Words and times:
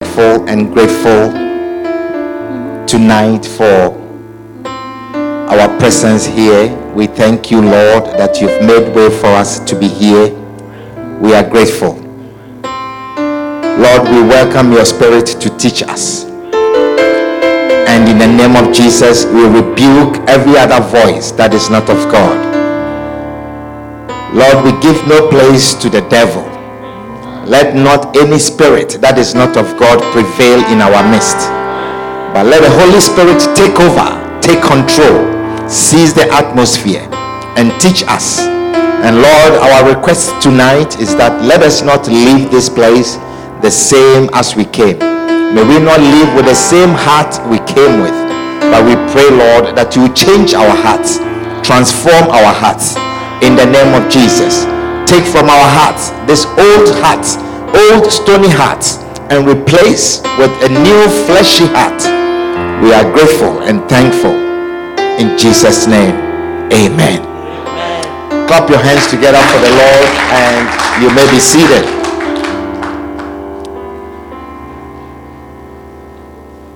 Grateful 0.00 0.48
and 0.48 0.72
grateful 0.72 1.32
tonight 2.86 3.44
for 3.44 3.98
our 5.50 5.68
presence 5.78 6.26
here. 6.26 6.74
We 6.94 7.06
thank 7.06 7.50
you, 7.50 7.60
Lord, 7.60 8.04
that 8.18 8.40
you've 8.40 8.62
made 8.62 8.94
way 8.94 9.10
for 9.10 9.26
us 9.26 9.60
to 9.60 9.78
be 9.78 9.88
here. 9.88 10.30
We 11.20 11.34
are 11.34 11.48
grateful. 11.48 11.94
Lord, 13.80 14.02
we 14.08 14.22
welcome 14.22 14.72
your 14.72 14.84
spirit 14.84 15.26
to 15.26 15.56
teach 15.58 15.82
us. 15.82 16.24
And 17.88 18.08
in 18.08 18.18
the 18.18 18.26
name 18.26 18.56
of 18.56 18.74
Jesus, 18.74 19.24
we 19.26 19.44
rebuke 19.46 20.16
every 20.28 20.56
other 20.58 20.80
voice 20.80 21.32
that 21.32 21.52
is 21.54 21.68
not 21.70 21.88
of 21.90 22.10
God. 22.10 22.59
Lord, 24.30 24.62
we 24.62 24.70
give 24.78 24.94
no 25.08 25.26
place 25.28 25.74
to 25.74 25.90
the 25.90 26.02
devil. 26.02 26.46
Let 27.50 27.74
not 27.74 28.14
any 28.16 28.38
spirit 28.38 29.02
that 29.02 29.18
is 29.18 29.34
not 29.34 29.56
of 29.58 29.74
God 29.74 29.98
prevail 30.14 30.62
in 30.70 30.78
our 30.78 31.02
midst. 31.10 31.34
But 32.30 32.46
let 32.46 32.62
the 32.62 32.70
Holy 32.78 33.02
Spirit 33.02 33.42
take 33.58 33.74
over, 33.82 34.06
take 34.38 34.62
control, 34.62 35.26
seize 35.66 36.14
the 36.14 36.30
atmosphere, 36.30 37.02
and 37.58 37.74
teach 37.82 38.06
us. 38.06 38.38
And 39.02 39.18
Lord, 39.18 39.58
our 39.66 39.98
request 39.98 40.30
tonight 40.38 41.00
is 41.02 41.10
that 41.18 41.42
let 41.42 41.66
us 41.66 41.82
not 41.82 42.06
leave 42.06 42.52
this 42.54 42.68
place 42.68 43.18
the 43.66 43.70
same 43.70 44.30
as 44.32 44.54
we 44.54 44.62
came. 44.64 45.02
May 45.58 45.66
we 45.66 45.82
not 45.82 45.98
leave 45.98 46.30
with 46.38 46.46
the 46.46 46.54
same 46.54 46.94
heart 46.94 47.34
we 47.50 47.58
came 47.66 47.98
with. 47.98 48.14
But 48.70 48.86
we 48.86 48.94
pray, 49.10 49.26
Lord, 49.26 49.74
that 49.74 49.98
you 49.98 50.06
change 50.14 50.54
our 50.54 50.70
hearts, 50.70 51.18
transform 51.66 52.30
our 52.30 52.54
hearts 52.54 52.94
in 53.42 53.56
the 53.56 53.66
name 53.66 53.94
of 53.94 54.10
Jesus 54.10 54.64
take 55.10 55.26
from 55.26 55.50
our 55.50 55.68
hearts 55.74 56.14
this 56.30 56.46
old 56.54 56.86
heart, 57.02 57.26
old 57.74 58.06
stony 58.12 58.48
heart, 58.48 58.86
and 59.32 59.42
replace 59.42 60.22
with 60.38 60.54
a 60.62 60.68
new 60.70 61.02
fleshy 61.26 61.66
heart. 61.74 61.98
We 62.78 62.94
are 62.94 63.02
grateful 63.10 63.62
and 63.66 63.82
thankful. 63.90 64.30
In 65.18 65.36
Jesus' 65.36 65.88
name, 65.88 66.14
amen. 66.70 67.26
Clap 68.46 68.70
your 68.70 68.78
hands 68.78 69.10
together 69.10 69.42
for 69.50 69.58
the 69.58 69.72
Lord, 69.82 70.10
and 70.30 70.62
you 71.02 71.10
may 71.10 71.26
be 71.30 71.40
seated. 71.40 71.84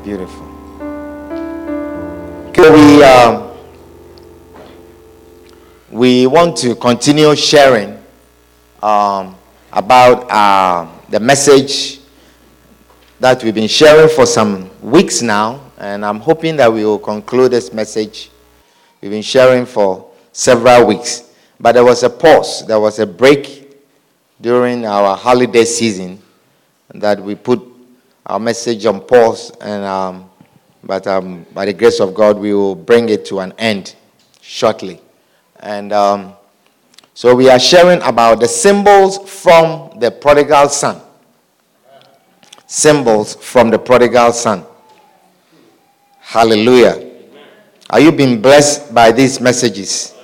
Beautiful. 0.02 0.46
Okay, 2.50 2.70
we, 2.70 3.02
um, 3.04 3.43
we 5.94 6.26
want 6.26 6.56
to 6.56 6.74
continue 6.74 7.36
sharing 7.36 7.96
um, 8.82 9.36
about 9.72 10.28
uh, 10.28 10.88
the 11.08 11.20
message 11.20 12.00
that 13.20 13.44
we've 13.44 13.54
been 13.54 13.68
sharing 13.68 14.08
for 14.08 14.26
some 14.26 14.68
weeks 14.82 15.22
now, 15.22 15.60
and 15.78 16.04
I'm 16.04 16.18
hoping 16.18 16.56
that 16.56 16.72
we 16.72 16.84
will 16.84 16.98
conclude 16.98 17.52
this 17.52 17.72
message 17.72 18.32
we've 19.00 19.12
been 19.12 19.22
sharing 19.22 19.64
for 19.66 20.10
several 20.32 20.84
weeks. 20.84 21.30
But 21.60 21.72
there 21.76 21.84
was 21.84 22.02
a 22.02 22.10
pause, 22.10 22.66
there 22.66 22.80
was 22.80 22.98
a 22.98 23.06
break 23.06 23.80
during 24.40 24.84
our 24.86 25.16
holiday 25.16 25.64
season 25.64 26.20
that 26.92 27.22
we 27.22 27.36
put 27.36 27.62
our 28.26 28.40
message 28.40 28.84
on 28.84 29.00
pause, 29.00 29.52
and 29.60 29.84
um, 29.84 30.28
but 30.82 31.06
um, 31.06 31.46
by 31.54 31.66
the 31.66 31.72
grace 31.72 32.00
of 32.00 32.14
God, 32.14 32.36
we 32.36 32.52
will 32.52 32.74
bring 32.74 33.10
it 33.10 33.24
to 33.26 33.38
an 33.38 33.52
end 33.58 33.94
shortly. 34.40 35.00
And 35.60 35.92
um, 35.92 36.32
so 37.14 37.34
we 37.34 37.48
are 37.48 37.58
sharing 37.58 38.02
about 38.02 38.40
the 38.40 38.48
symbols 38.48 39.18
from 39.30 39.98
the 40.00 40.10
prodigal 40.10 40.68
son. 40.68 41.00
Symbols 42.66 43.36
from 43.36 43.70
the 43.70 43.78
prodigal 43.78 44.32
son. 44.32 44.64
Hallelujah. 46.18 47.12
Are 47.88 48.00
you 48.00 48.10
being 48.10 48.42
blessed 48.42 48.92
by 48.92 49.12
these 49.12 49.40
messages? 49.40 50.14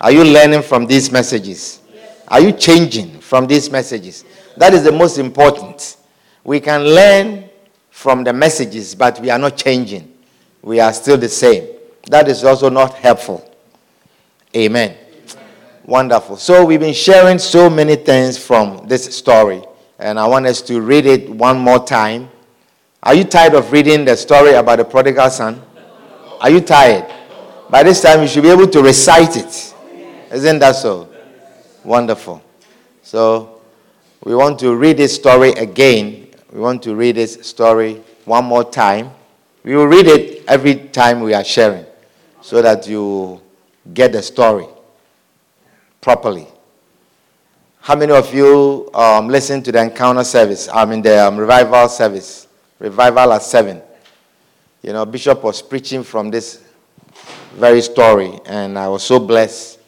Are 0.00 0.12
you 0.12 0.22
learning 0.22 0.62
from 0.62 0.86
these 0.86 1.10
messages? 1.10 1.80
Are 2.28 2.40
you 2.40 2.52
changing 2.52 3.18
from 3.18 3.46
these 3.46 3.70
messages? 3.70 4.24
That 4.56 4.74
is 4.74 4.84
the 4.84 4.92
most 4.92 5.18
important. 5.18 5.96
We 6.44 6.60
can 6.60 6.84
learn 6.84 7.48
from 7.90 8.22
the 8.22 8.32
messages, 8.32 8.94
but 8.94 9.18
we 9.20 9.30
are 9.30 9.38
not 9.38 9.56
changing. 9.56 10.12
We 10.62 10.78
are 10.78 10.92
still 10.92 11.16
the 11.16 11.28
same. 11.28 11.77
That 12.08 12.26
is 12.28 12.42
also 12.42 12.70
not 12.70 12.94
helpful. 12.94 13.44
Amen. 14.56 14.96
Wonderful. 15.84 16.38
So 16.38 16.64
we've 16.64 16.80
been 16.80 16.94
sharing 16.94 17.38
so 17.38 17.68
many 17.68 17.96
things 17.96 18.38
from 18.38 18.86
this 18.88 19.14
story, 19.16 19.62
and 19.98 20.18
I 20.18 20.26
want 20.26 20.46
us 20.46 20.62
to 20.62 20.80
read 20.80 21.04
it 21.04 21.28
one 21.28 21.58
more 21.58 21.84
time. 21.84 22.30
Are 23.02 23.14
you 23.14 23.24
tired 23.24 23.54
of 23.54 23.70
reading 23.72 24.06
the 24.06 24.16
story 24.16 24.52
about 24.52 24.76
the 24.76 24.84
prodigal 24.84 25.28
son? 25.28 25.62
Are 26.40 26.50
you 26.50 26.60
tired? 26.60 27.06
By 27.68 27.82
this 27.82 28.00
time, 28.00 28.22
you 28.22 28.28
should 28.28 28.42
be 28.42 28.50
able 28.50 28.68
to 28.68 28.82
recite 28.82 29.36
it. 29.36 29.74
Isn't 30.32 30.58
that 30.60 30.76
so? 30.76 31.10
Wonderful. 31.84 32.42
So 33.02 33.60
we 34.24 34.34
want 34.34 34.58
to 34.60 34.74
read 34.74 34.96
this 34.96 35.14
story 35.14 35.50
again. 35.52 36.28
We 36.52 36.60
want 36.60 36.82
to 36.84 36.94
read 36.94 37.16
this 37.16 37.46
story 37.46 38.02
one 38.24 38.46
more 38.46 38.64
time. 38.64 39.10
We 39.62 39.76
will 39.76 39.86
read 39.86 40.06
it 40.06 40.44
every 40.48 40.74
time 40.74 41.20
we 41.20 41.34
are 41.34 41.44
sharing 41.44 41.84
so 42.40 42.62
that 42.62 42.86
you 42.88 43.40
get 43.92 44.12
the 44.12 44.22
story 44.22 44.66
properly. 46.00 46.46
How 47.80 47.96
many 47.96 48.12
of 48.12 48.34
you 48.34 48.90
um, 48.92 49.28
listen 49.28 49.62
to 49.62 49.72
the 49.72 49.80
encounter 49.82 50.24
service? 50.24 50.68
I 50.72 50.84
mean, 50.84 51.02
the 51.02 51.26
um, 51.26 51.36
revival 51.36 51.88
service. 51.88 52.46
Revival 52.78 53.32
at 53.32 53.42
7. 53.42 53.82
You 54.82 54.92
know, 54.92 55.04
Bishop 55.04 55.42
was 55.42 55.62
preaching 55.62 56.04
from 56.04 56.30
this 56.30 56.62
very 57.54 57.80
story, 57.80 58.38
and 58.46 58.78
I 58.78 58.88
was 58.88 59.02
so 59.02 59.18
blessed, 59.18 59.80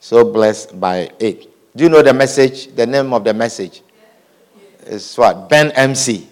so 0.00 0.30
blessed 0.30 0.78
by 0.78 1.10
it. 1.18 1.48
Do 1.74 1.84
you 1.84 1.88
know 1.90 2.02
the 2.02 2.12
message? 2.12 2.74
The 2.74 2.86
name 2.86 3.12
of 3.14 3.24
the 3.24 3.32
message 3.32 3.82
is 4.84 5.16
what? 5.16 5.48
Ben 5.48 5.70
MC. 5.72 6.28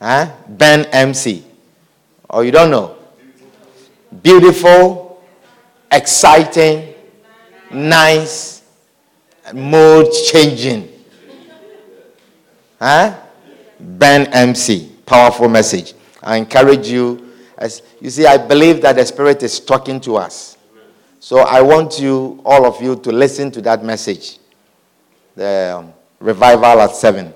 Huh? 0.00 0.32
Ben 0.46 0.84
MC. 0.86 1.44
Oh, 2.30 2.40
you 2.40 2.50
don't 2.50 2.70
know? 2.70 2.98
beautiful, 4.22 5.22
exciting, 5.90 6.94
nice, 7.70 8.62
mood 9.54 10.08
changing. 10.30 10.88
Huh? 12.78 13.14
Ben 13.80 14.26
MC, 14.32 14.92
powerful 15.06 15.48
message. 15.48 15.94
I 16.22 16.36
encourage 16.36 16.88
you, 16.88 17.32
as 17.56 17.82
you 18.00 18.10
see, 18.10 18.26
I 18.26 18.36
believe 18.36 18.82
that 18.82 18.96
the 18.96 19.04
Spirit 19.06 19.42
is 19.42 19.60
talking 19.60 20.00
to 20.02 20.16
us. 20.16 20.56
So 21.20 21.38
I 21.38 21.60
want 21.60 21.98
you, 21.98 22.40
all 22.44 22.64
of 22.64 22.80
you, 22.80 22.96
to 22.96 23.12
listen 23.12 23.50
to 23.52 23.62
that 23.62 23.84
message. 23.84 24.38
The 25.34 25.76
um, 25.78 25.92
revival 26.20 26.80
at 26.80 26.94
seven. 26.94 27.32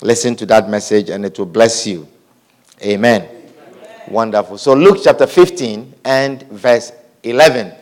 Listen 0.00 0.34
to 0.36 0.46
that 0.46 0.68
message 0.68 1.10
and 1.10 1.24
it 1.24 1.38
will 1.38 1.46
bless 1.46 1.86
you. 1.86 2.08
Amen. 2.82 3.41
Wonderful. 4.08 4.58
So, 4.58 4.74
Luke 4.74 4.98
chapter 5.02 5.26
15 5.26 5.94
and 6.04 6.42
verse 6.50 6.92
11. 7.22 7.72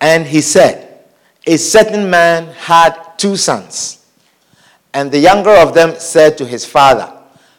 And 0.00 0.26
he 0.26 0.40
said, 0.40 1.04
A 1.46 1.56
certain 1.56 2.08
man 2.08 2.46
had 2.54 3.18
two 3.18 3.36
sons. 3.36 4.04
And 4.92 5.10
the 5.10 5.18
younger 5.18 5.50
of 5.50 5.74
them 5.74 5.94
said 5.98 6.36
to 6.38 6.46
his 6.46 6.64
father, 6.64 7.12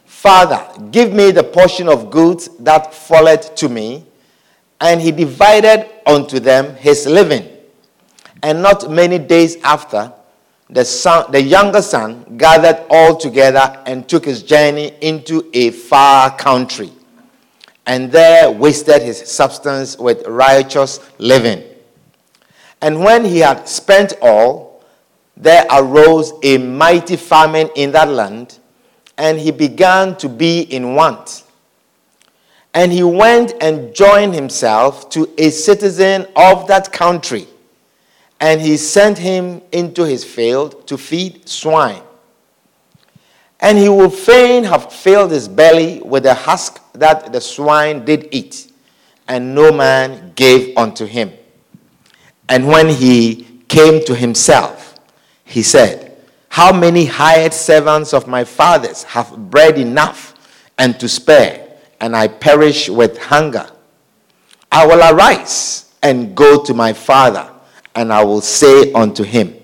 Father, 0.04 0.64
give 0.90 1.12
me 1.12 1.30
the 1.30 1.42
portion 1.42 1.88
of 1.88 2.10
goods 2.10 2.48
that 2.60 2.94
falleth 2.94 3.54
to 3.56 3.68
me. 3.68 4.04
And 4.80 5.00
he 5.00 5.12
divided 5.12 5.88
unto 6.06 6.40
them 6.40 6.74
his 6.76 7.06
living. 7.06 7.48
And 8.42 8.62
not 8.62 8.90
many 8.90 9.18
days 9.18 9.56
after, 9.62 10.12
the, 10.72 10.84
son, 10.84 11.30
the 11.30 11.40
younger 11.40 11.82
son 11.82 12.36
gathered 12.36 12.84
all 12.90 13.16
together 13.16 13.80
and 13.86 14.08
took 14.08 14.24
his 14.24 14.42
journey 14.42 14.94
into 15.00 15.48
a 15.54 15.70
far 15.70 16.36
country 16.36 16.90
and 17.86 18.12
there 18.12 18.50
wasted 18.50 19.02
his 19.02 19.18
substance 19.30 19.98
with 19.98 20.26
riotous 20.26 21.00
living. 21.18 21.62
And 22.80 23.00
when 23.00 23.24
he 23.24 23.38
had 23.38 23.68
spent 23.68 24.14
all, 24.22 24.84
there 25.36 25.66
arose 25.70 26.32
a 26.42 26.58
mighty 26.58 27.16
famine 27.16 27.70
in 27.74 27.92
that 27.92 28.08
land, 28.08 28.58
and 29.18 29.38
he 29.38 29.50
began 29.50 30.16
to 30.18 30.28
be 30.28 30.60
in 30.62 30.94
want. 30.94 31.44
And 32.74 32.92
he 32.92 33.02
went 33.02 33.54
and 33.60 33.94
joined 33.94 34.34
himself 34.34 35.10
to 35.10 35.28
a 35.38 35.50
citizen 35.50 36.26
of 36.36 36.66
that 36.68 36.92
country, 36.92 37.46
and 38.42 38.60
he 38.60 38.76
sent 38.76 39.18
him 39.18 39.62
into 39.70 40.04
his 40.04 40.24
field 40.24 40.84
to 40.88 40.98
feed 40.98 41.48
swine. 41.48 42.02
And 43.60 43.78
he 43.78 43.88
would 43.88 44.12
fain 44.12 44.64
have 44.64 44.92
filled 44.92 45.30
his 45.30 45.46
belly 45.46 46.02
with 46.04 46.24
the 46.24 46.34
husk 46.34 46.82
that 46.94 47.32
the 47.32 47.40
swine 47.40 48.04
did 48.04 48.28
eat, 48.32 48.72
and 49.28 49.54
no 49.54 49.70
man 49.70 50.32
gave 50.34 50.76
unto 50.76 51.06
him. 51.06 51.32
And 52.48 52.66
when 52.66 52.88
he 52.88 53.62
came 53.68 54.04
to 54.06 54.14
himself, 54.16 54.98
he 55.44 55.62
said, 55.62 56.16
How 56.48 56.72
many 56.72 57.04
hired 57.04 57.54
servants 57.54 58.12
of 58.12 58.26
my 58.26 58.42
father's 58.42 59.04
have 59.04 59.52
bread 59.52 59.78
enough 59.78 60.34
and 60.78 60.98
to 60.98 61.08
spare, 61.08 61.68
and 62.00 62.16
I 62.16 62.26
perish 62.26 62.88
with 62.88 63.18
hunger? 63.18 63.70
I 64.72 64.84
will 64.84 65.14
arise 65.14 65.94
and 66.02 66.34
go 66.34 66.64
to 66.64 66.74
my 66.74 66.92
father, 66.92 67.51
and 67.94 68.12
I 68.12 68.24
will 68.24 68.40
say 68.40 68.92
unto 68.92 69.22
him, 69.24 69.54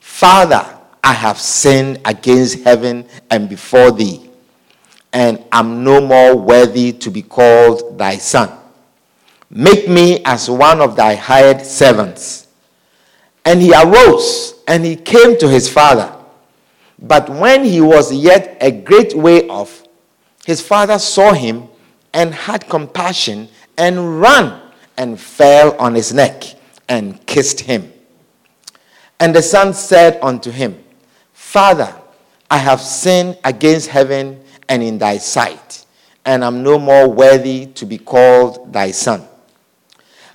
Father, 0.00 0.64
I 1.02 1.12
have 1.12 1.38
sinned 1.38 2.00
against 2.04 2.60
heaven 2.64 3.06
and 3.30 3.48
before 3.48 3.90
thee, 3.90 4.30
and 5.12 5.44
I 5.52 5.60
am 5.60 5.84
no 5.84 6.00
more 6.00 6.34
worthy 6.36 6.92
to 6.92 7.10
be 7.10 7.22
called 7.22 7.98
thy 7.98 8.16
son. 8.16 8.50
Make 9.50 9.88
me 9.88 10.22
as 10.24 10.48
one 10.48 10.80
of 10.80 10.96
thy 10.96 11.14
hired 11.14 11.60
servants. 11.64 12.48
And 13.44 13.60
he 13.60 13.74
arose 13.74 14.54
and 14.66 14.84
he 14.84 14.96
came 14.96 15.38
to 15.38 15.48
his 15.48 15.68
father. 15.68 16.12
But 16.98 17.28
when 17.28 17.64
he 17.64 17.80
was 17.80 18.12
yet 18.12 18.56
a 18.60 18.70
great 18.70 19.14
way 19.14 19.46
off, 19.48 19.84
his 20.46 20.60
father 20.60 20.98
saw 20.98 21.32
him 21.34 21.68
and 22.14 22.34
had 22.34 22.68
compassion 22.68 23.48
and 23.76 24.20
ran 24.20 24.60
and 24.96 25.20
fell 25.20 25.76
on 25.78 25.94
his 25.94 26.14
neck 26.14 26.44
and 26.88 27.24
kissed 27.26 27.60
him. 27.60 27.92
And 29.20 29.34
the 29.34 29.42
son 29.42 29.74
said 29.74 30.18
unto 30.22 30.50
him, 30.50 30.82
Father, 31.32 31.94
I 32.50 32.58
have 32.58 32.80
sinned 32.80 33.38
against 33.44 33.88
heaven 33.88 34.42
and 34.68 34.82
in 34.82 34.98
thy 34.98 35.18
sight, 35.18 35.84
and 36.24 36.42
am 36.42 36.62
no 36.62 36.78
more 36.78 37.08
worthy 37.08 37.66
to 37.66 37.86
be 37.86 37.98
called 37.98 38.72
thy 38.72 38.90
son. 38.90 39.26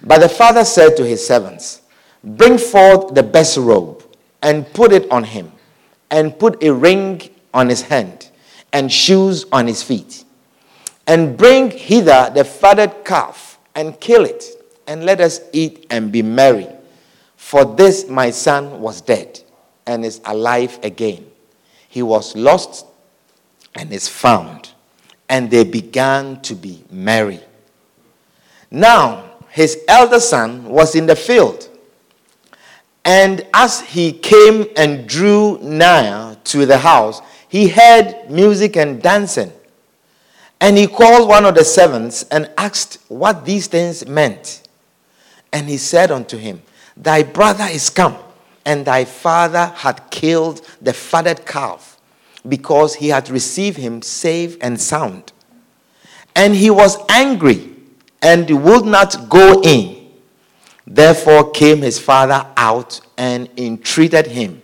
But 0.04 0.19
the 0.19 0.30
father 0.30 0.63
said 0.66 0.96
to 0.98 1.06
his 1.06 1.25
servants, 1.25 1.81
Bring 2.24 2.57
forth 2.57 3.13
the 3.13 3.24
best 3.24 3.57
robe 3.57 4.04
and 4.42 4.72
put 4.74 4.92
it 4.92 5.10
on 5.12 5.24
him, 5.24 5.51
and 6.10 6.38
put 6.38 6.63
a 6.63 6.74
ring 6.74 7.22
on 7.54 7.69
his 7.69 7.81
hand 7.81 8.30
and 8.74 8.92
shoes 8.92 9.46
on 9.51 9.68
his 9.68 9.84
feet. 9.84 10.24
And 11.07 11.38
bring 11.38 11.72
hither 11.72 12.31
the 12.34 12.44
fatted 12.44 13.04
calf 13.04 13.57
and 13.75 14.00
kill 14.00 14.25
it, 14.25 14.44
and 14.89 15.06
let 15.06 15.21
us 15.21 15.39
eat 15.53 15.86
and 15.91 16.12
be 16.12 16.24
merry. 16.24 16.68
For 17.38 17.63
this 17.63 18.09
my 18.09 18.31
son 18.31 18.81
was 18.81 19.01
dead 19.01 19.39
and 19.86 20.03
is 20.03 20.19
alive 20.25 20.80
again. 20.81 21.30
He 21.88 22.01
was 22.01 22.36
lost 22.36 22.88
and 23.75 23.94
is 23.94 24.07
found. 24.07 24.71
And 25.30 25.51
they 25.51 25.63
began 25.63 26.41
to 26.41 26.56
be 26.56 26.83
merry. 26.89 27.39
Now, 28.71 29.25
his 29.50 29.77
elder 29.88 30.19
son 30.19 30.65
was 30.65 30.95
in 30.95 31.06
the 31.06 31.15
field. 31.15 31.69
And 33.06 33.45
as 33.53 33.81
he 33.81 34.12
came 34.12 34.65
and 34.75 35.07
drew 35.07 35.59
nigh 35.59 36.36
to 36.45 36.65
the 36.65 36.80
house, 36.80 37.21
he 37.47 37.68
heard 37.68 38.30
music 38.30 38.75
and 38.75 39.01
dancing. 39.01 39.51
And 40.59 40.77
he 40.77 40.88
called 40.88 41.30
one 41.30 41.45
of 41.45 41.53
the 41.53 41.63
servants 41.63 42.24
and 42.24 42.50
asked 42.57 42.97
what 43.07 43.45
these 43.45 43.68
things 43.68 44.07
meant. 44.07 44.63
And 45.51 45.68
he 45.68 45.78
said 45.78 46.12
unto 46.12 46.38
him, 46.38 46.62
Thy 46.96 47.24
brother 47.24 47.66
is 47.66 47.90
come 47.90 48.18
and 48.66 48.86
thy 48.86 49.06
father 49.06 49.74
had 49.78 50.12
killed 50.12 50.62
the 50.81 50.94
fatted 50.94 51.46
calf 51.46 51.98
because 52.48 52.96
he 52.96 53.10
had 53.10 53.30
received 53.30 53.78
him 53.78 54.01
safe 54.01 54.57
and 54.62 54.80
sound. 54.80 55.31
And 56.36 56.56
he 56.56 56.69
was 56.69 56.98
angry 57.10 57.75
and 58.22 58.50
would 58.63 58.86
not 58.86 59.30
go 59.30 59.62
in. 59.62 60.07
Therefore 60.86 61.51
came 61.51 61.81
his 61.81 62.00
father 62.00 62.46
out 62.57 63.01
and 63.18 63.50
entreated 63.57 64.28
him. 64.28 64.62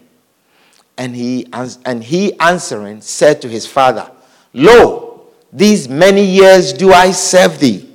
And 0.97 1.15
he, 1.15 1.47
and 1.85 2.03
he 2.03 2.39
answering 2.39 3.01
said 3.01 3.41
to 3.41 3.49
his 3.49 3.67
father, 3.67 4.09
Lo, 4.53 5.27
these 5.51 5.89
many 5.89 6.23
years 6.23 6.73
do 6.73 6.93
I 6.93 7.11
serve 7.11 7.59
thee, 7.59 7.89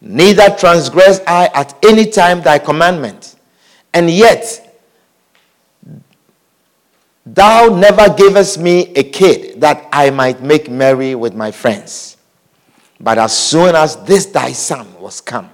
neither 0.00 0.54
transgress 0.56 1.20
I 1.26 1.46
at 1.54 1.76
any 1.84 2.06
time 2.06 2.42
thy 2.42 2.58
commandment. 2.58 3.36
And 3.92 4.10
yet 4.10 4.70
Thou 7.26 7.68
never 7.68 8.12
gavest 8.12 8.58
me 8.58 8.92
a 8.94 9.04
kid 9.04 9.60
that 9.60 9.88
I 9.92 10.10
might 10.10 10.42
make 10.42 10.68
merry 10.68 11.14
with 11.14 11.34
my 11.34 11.52
friends. 11.52 12.16
But 12.98 13.18
as 13.18 13.36
soon 13.36 13.76
as 13.76 13.96
this 14.04 14.26
thy 14.26 14.52
son 14.52 15.00
was 15.00 15.20
come 15.20 15.48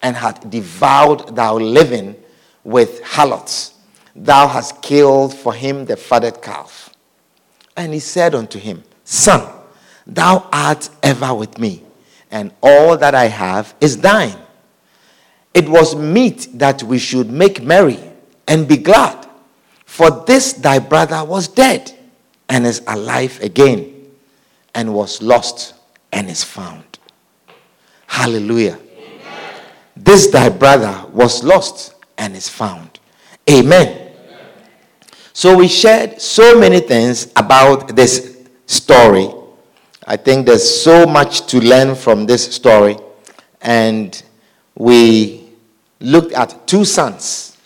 and 0.00 0.16
had 0.16 0.48
devoured 0.48 1.36
thou 1.36 1.58
living 1.58 2.16
with 2.64 3.02
harlots, 3.02 3.74
thou 4.16 4.48
hast 4.48 4.80
killed 4.80 5.34
for 5.34 5.52
him 5.52 5.84
the 5.84 5.96
fatted 5.96 6.40
calf. 6.40 6.94
And 7.76 7.92
he 7.92 8.00
said 8.00 8.34
unto 8.34 8.58
him, 8.58 8.82
Son, 9.04 9.52
thou 10.06 10.48
art 10.50 10.88
ever 11.02 11.34
with 11.34 11.58
me, 11.58 11.82
and 12.32 12.50
all 12.62 12.96
that 12.96 13.14
I 13.14 13.26
have 13.26 13.74
is 13.80 13.98
thine. 13.98 14.36
It 15.54 15.68
was 15.68 15.94
meet 15.94 16.48
that 16.54 16.82
we 16.82 16.98
should 16.98 17.30
make 17.30 17.62
merry 17.62 18.00
and 18.48 18.66
be 18.66 18.78
glad. 18.78 19.28
For 19.84 20.24
this 20.26 20.54
thy 20.54 20.78
brother 20.78 21.22
was 21.22 21.46
dead 21.46 21.92
and 22.48 22.66
is 22.66 22.82
alive 22.86 23.38
again, 23.42 24.10
and 24.74 24.94
was 24.94 25.22
lost 25.22 25.74
and 26.10 26.28
is 26.30 26.42
found. 26.42 26.98
Hallelujah. 28.06 28.78
Amen. 28.96 29.54
This 29.96 30.28
thy 30.28 30.48
brother 30.48 31.06
was 31.12 31.44
lost 31.44 31.94
and 32.16 32.34
is 32.34 32.48
found. 32.48 32.98
Amen. 33.50 33.88
Amen. 33.88 34.12
So 35.34 35.56
we 35.56 35.68
shared 35.68 36.20
so 36.20 36.58
many 36.58 36.80
things 36.80 37.30
about 37.36 37.94
this 37.94 38.38
story. 38.66 39.28
I 40.06 40.16
think 40.16 40.46
there's 40.46 40.82
so 40.82 41.06
much 41.06 41.46
to 41.48 41.60
learn 41.60 41.94
from 41.94 42.26
this 42.26 42.54
story. 42.54 42.96
And 43.60 44.20
we 44.74 45.48
looked 46.00 46.32
at 46.32 46.66
two 46.66 46.84
sons 46.84 47.56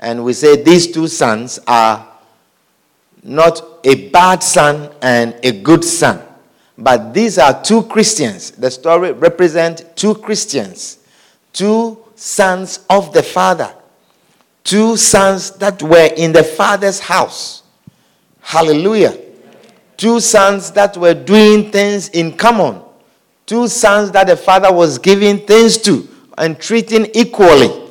and 0.00 0.24
we 0.24 0.32
say 0.32 0.62
these 0.62 0.90
two 0.90 1.08
sons 1.08 1.58
are 1.66 2.06
not 3.22 3.62
a 3.84 4.08
bad 4.10 4.42
son 4.42 4.92
and 5.02 5.38
a 5.42 5.52
good 5.62 5.84
son, 5.84 6.20
but 6.76 7.14
these 7.14 7.38
are 7.38 7.62
two 7.62 7.82
Christians. 7.84 8.50
The 8.52 8.70
story 8.70 9.12
represents 9.12 9.84
two 9.94 10.14
Christians, 10.14 10.98
two 11.52 11.98
sons 12.14 12.80
of 12.90 13.12
the 13.12 13.22
Father, 13.22 13.74
two 14.64 14.96
sons 14.96 15.52
that 15.52 15.82
were 15.82 16.10
in 16.16 16.32
the 16.32 16.44
Father's 16.44 17.00
house. 17.00 17.62
Hallelujah. 18.40 19.25
Two 19.96 20.20
sons 20.20 20.70
that 20.72 20.96
were 20.96 21.14
doing 21.14 21.70
things 21.70 22.08
in 22.10 22.36
common, 22.36 22.82
two 23.46 23.68
sons 23.68 24.10
that 24.10 24.26
the 24.26 24.36
Father 24.36 24.72
was 24.72 24.98
giving 24.98 25.46
things 25.46 25.78
to 25.78 26.06
and 26.36 26.58
treating 26.58 27.06
equally. 27.14 27.82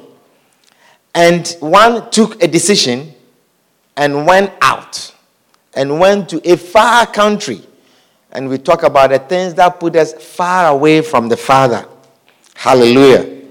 And 1.14 1.48
one 1.60 2.10
took 2.12 2.44
a 2.44 2.48
decision 2.48 3.14
and 3.96 4.28
went 4.28 4.52
out 4.62 5.14
and 5.74 6.00
went 6.00 6.30
to 6.30 6.52
a 6.52 6.58
far 6.58 7.08
country. 7.08 7.62
And 8.32 8.50
we 8.50 8.58
talk 8.58 8.84
about 8.84 9.12
the 9.12 9.20
things 9.20 9.54
that 9.56 9.80
put 9.80 9.96
us 9.96 10.14
far 10.14 10.72
away 10.72 11.02
from 11.02 11.30
the 11.30 11.38
Father. 11.38 11.88
Hallelujah. 12.54 13.44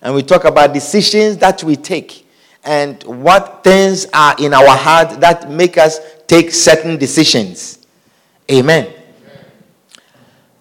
And 0.00 0.14
we 0.14 0.22
talk 0.22 0.44
about 0.44 0.72
decisions 0.72 1.36
that 1.38 1.62
we 1.62 1.76
take 1.76 2.26
and 2.64 3.02
what 3.04 3.62
things 3.62 4.06
are 4.12 4.34
in 4.38 4.54
our 4.54 4.76
heart 4.76 5.20
that 5.20 5.50
make 5.50 5.78
us 5.78 6.00
take 6.32 6.50
certain 6.50 6.96
decisions. 6.96 7.78
Amen. 8.50 8.86
Amen. 8.86 8.96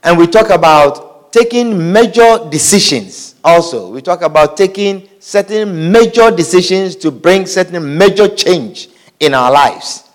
And 0.04 0.18
we 0.18 0.28
talk 0.28 0.50
about 0.50 1.32
taking 1.32 1.94
major 1.94 2.40
decisions 2.50 3.36
also. 3.42 3.90
We 3.90 4.02
talk 4.02 4.22
about 4.22 4.58
taking 4.58 5.08
certain 5.22 5.90
major 5.90 6.30
decisions 6.30 6.98
to 6.98 7.10
bring 7.10 7.46
certain 7.46 7.98
major 7.98 8.28
change 8.28 8.90
in 9.22 9.34
our 9.34 9.50
lives. 9.50 10.10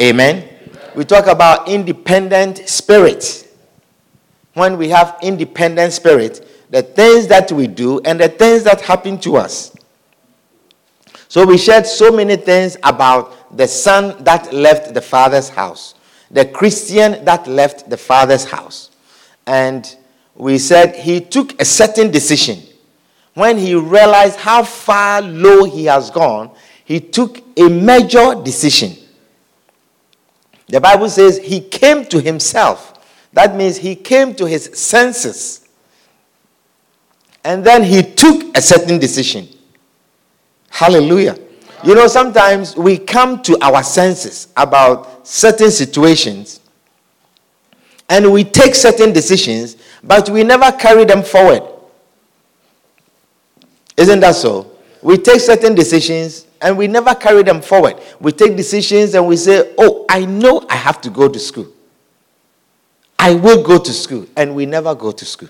Amen. 0.00 0.44
Amen. 0.44 0.92
We 0.94 1.04
talk 1.04 1.26
about 1.26 1.68
independent 1.68 2.68
spirit. 2.68 3.46
when 4.54 4.76
we 4.76 4.88
have 4.88 5.16
independent 5.22 5.92
spirit, 5.92 6.44
the 6.70 6.82
things 6.82 7.26
that 7.28 7.50
we 7.52 7.66
do 7.68 8.00
and 8.04 8.18
the 8.20 8.28
things 8.28 8.64
that 8.64 8.80
happen 8.80 9.16
to 9.18 9.36
us. 9.36 9.74
So 11.28 11.44
we 11.46 11.58
shared 11.58 11.86
so 11.86 12.10
many 12.10 12.36
things 12.36 12.76
about 12.82 13.37
the 13.50 13.66
son 13.66 14.22
that 14.24 14.52
left 14.52 14.94
the 14.94 15.00
father's 15.00 15.48
house, 15.48 15.94
the 16.30 16.44
Christian 16.44 17.24
that 17.24 17.46
left 17.46 17.88
the 17.88 17.96
father's 17.96 18.44
house. 18.44 18.90
And 19.46 19.96
we 20.34 20.58
said 20.58 20.94
he 20.96 21.20
took 21.20 21.60
a 21.60 21.64
certain 21.64 22.10
decision. 22.10 22.62
When 23.34 23.56
he 23.56 23.74
realized 23.74 24.38
how 24.38 24.62
far 24.64 25.22
low 25.22 25.64
he 25.64 25.84
has 25.86 26.10
gone, 26.10 26.50
he 26.84 27.00
took 27.00 27.42
a 27.56 27.68
major 27.68 28.34
decision. 28.34 28.96
The 30.66 30.80
Bible 30.80 31.08
says 31.08 31.38
he 31.38 31.60
came 31.60 32.04
to 32.06 32.20
himself. 32.20 32.94
That 33.32 33.56
means 33.56 33.76
he 33.76 33.94
came 33.94 34.34
to 34.34 34.46
his 34.46 34.70
senses. 34.74 35.66
And 37.44 37.64
then 37.64 37.84
he 37.84 38.02
took 38.02 38.56
a 38.56 38.60
certain 38.60 38.98
decision. 38.98 39.48
Hallelujah. 40.70 41.38
You 41.84 41.94
know, 41.94 42.06
sometimes 42.08 42.76
we 42.76 42.98
come 42.98 43.40
to 43.42 43.56
our 43.64 43.82
senses 43.82 44.48
about 44.56 45.26
certain 45.26 45.70
situations 45.70 46.60
and 48.08 48.32
we 48.32 48.42
take 48.42 48.74
certain 48.74 49.12
decisions, 49.12 49.76
but 50.02 50.28
we 50.30 50.42
never 50.42 50.72
carry 50.72 51.04
them 51.04 51.22
forward. 51.22 51.62
Isn't 53.96 54.20
that 54.20 54.34
so? 54.34 54.72
We 55.02 55.18
take 55.18 55.40
certain 55.40 55.74
decisions 55.74 56.46
and 56.60 56.76
we 56.76 56.88
never 56.88 57.14
carry 57.14 57.42
them 57.42 57.60
forward. 57.60 57.96
We 58.20 58.32
take 58.32 58.56
decisions 58.56 59.14
and 59.14 59.26
we 59.26 59.36
say, 59.36 59.74
Oh, 59.78 60.04
I 60.08 60.24
know 60.24 60.66
I 60.68 60.74
have 60.76 61.00
to 61.02 61.10
go 61.10 61.28
to 61.28 61.38
school. 61.38 61.68
I 63.18 63.34
will 63.34 63.62
go 63.62 63.78
to 63.78 63.92
school. 63.92 64.26
And 64.36 64.54
we 64.54 64.66
never 64.66 64.94
go 64.94 65.12
to 65.12 65.24
school. 65.24 65.48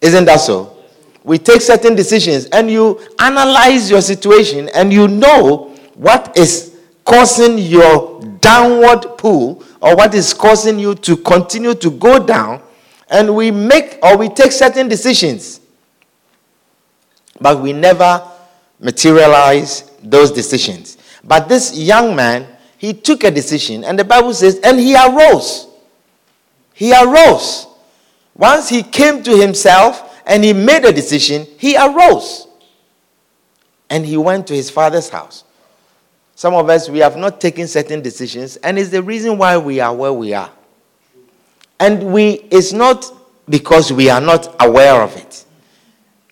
Isn't 0.00 0.24
that 0.24 0.40
so? 0.40 0.81
We 1.24 1.38
take 1.38 1.60
certain 1.60 1.94
decisions 1.94 2.46
and 2.46 2.70
you 2.70 3.00
analyze 3.18 3.90
your 3.90 4.00
situation 4.00 4.68
and 4.70 4.92
you 4.92 5.06
know 5.08 5.74
what 5.94 6.36
is 6.36 6.76
causing 7.04 7.58
your 7.58 8.20
downward 8.40 9.18
pull 9.18 9.62
or 9.80 9.96
what 9.96 10.14
is 10.14 10.34
causing 10.34 10.78
you 10.78 10.94
to 10.96 11.16
continue 11.16 11.74
to 11.74 11.90
go 11.90 12.24
down. 12.24 12.62
And 13.08 13.36
we 13.36 13.50
make 13.50 13.98
or 14.02 14.16
we 14.16 14.28
take 14.28 14.52
certain 14.52 14.88
decisions. 14.88 15.60
But 17.40 17.60
we 17.60 17.72
never 17.72 18.26
materialize 18.80 19.90
those 20.02 20.32
decisions. 20.32 20.98
But 21.24 21.48
this 21.48 21.76
young 21.76 22.16
man, 22.16 22.46
he 22.78 22.92
took 22.92 23.22
a 23.22 23.30
decision, 23.30 23.84
and 23.84 23.96
the 23.96 24.04
Bible 24.04 24.34
says, 24.34 24.58
and 24.64 24.78
he 24.78 24.96
arose. 24.96 25.68
He 26.74 26.92
arose. 26.92 27.68
Once 28.34 28.68
he 28.68 28.82
came 28.82 29.22
to 29.22 29.36
himself 29.36 30.01
and 30.26 30.44
he 30.44 30.52
made 30.52 30.84
a 30.84 30.92
decision, 30.92 31.46
he 31.58 31.76
arose. 31.76 32.46
And 33.90 34.06
he 34.06 34.16
went 34.16 34.46
to 34.46 34.54
his 34.54 34.70
father's 34.70 35.08
house. 35.08 35.44
Some 36.34 36.54
of 36.54 36.68
us, 36.68 36.88
we 36.88 36.98
have 37.00 37.16
not 37.16 37.40
taken 37.40 37.68
certain 37.68 38.00
decisions, 38.00 38.56
and 38.56 38.78
it's 38.78 38.90
the 38.90 39.02
reason 39.02 39.38
why 39.38 39.56
we 39.58 39.80
are 39.80 39.94
where 39.94 40.12
we 40.12 40.32
are. 40.32 40.50
And 41.78 42.12
we, 42.12 42.46
it's 42.50 42.72
not 42.72 43.04
because 43.48 43.92
we 43.92 44.08
are 44.08 44.20
not 44.20 44.54
aware 44.60 45.02
of 45.02 45.16
it. 45.16 45.44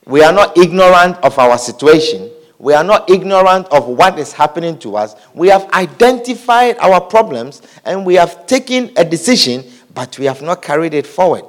We 0.07 0.23
are 0.23 0.33
not 0.33 0.57
ignorant 0.57 1.17
of 1.19 1.39
our 1.39 1.59
situation. 1.59 2.31
We 2.59 2.75
are 2.75 2.85
not 2.85 3.09
ignorant 3.09 3.69
of 3.69 3.87
what 3.87 4.19
is 4.19 4.33
happening 4.33 4.79
to 4.81 4.97
us. 4.97 5.15
We 5.35 5.49
have 5.49 5.71
identified 5.73 6.77
our 6.79 7.01
problems 7.01 7.63
and 7.85 8.05
we 8.05 8.15
have 8.15 8.47
taken 8.47 8.91
a 8.97 9.05
decision, 9.05 9.65
but 9.95 10.19
we 10.19 10.27
have 10.27 10.43
not 10.43 10.61
carried 10.61 10.93
it 10.93 11.07
forward. 11.07 11.45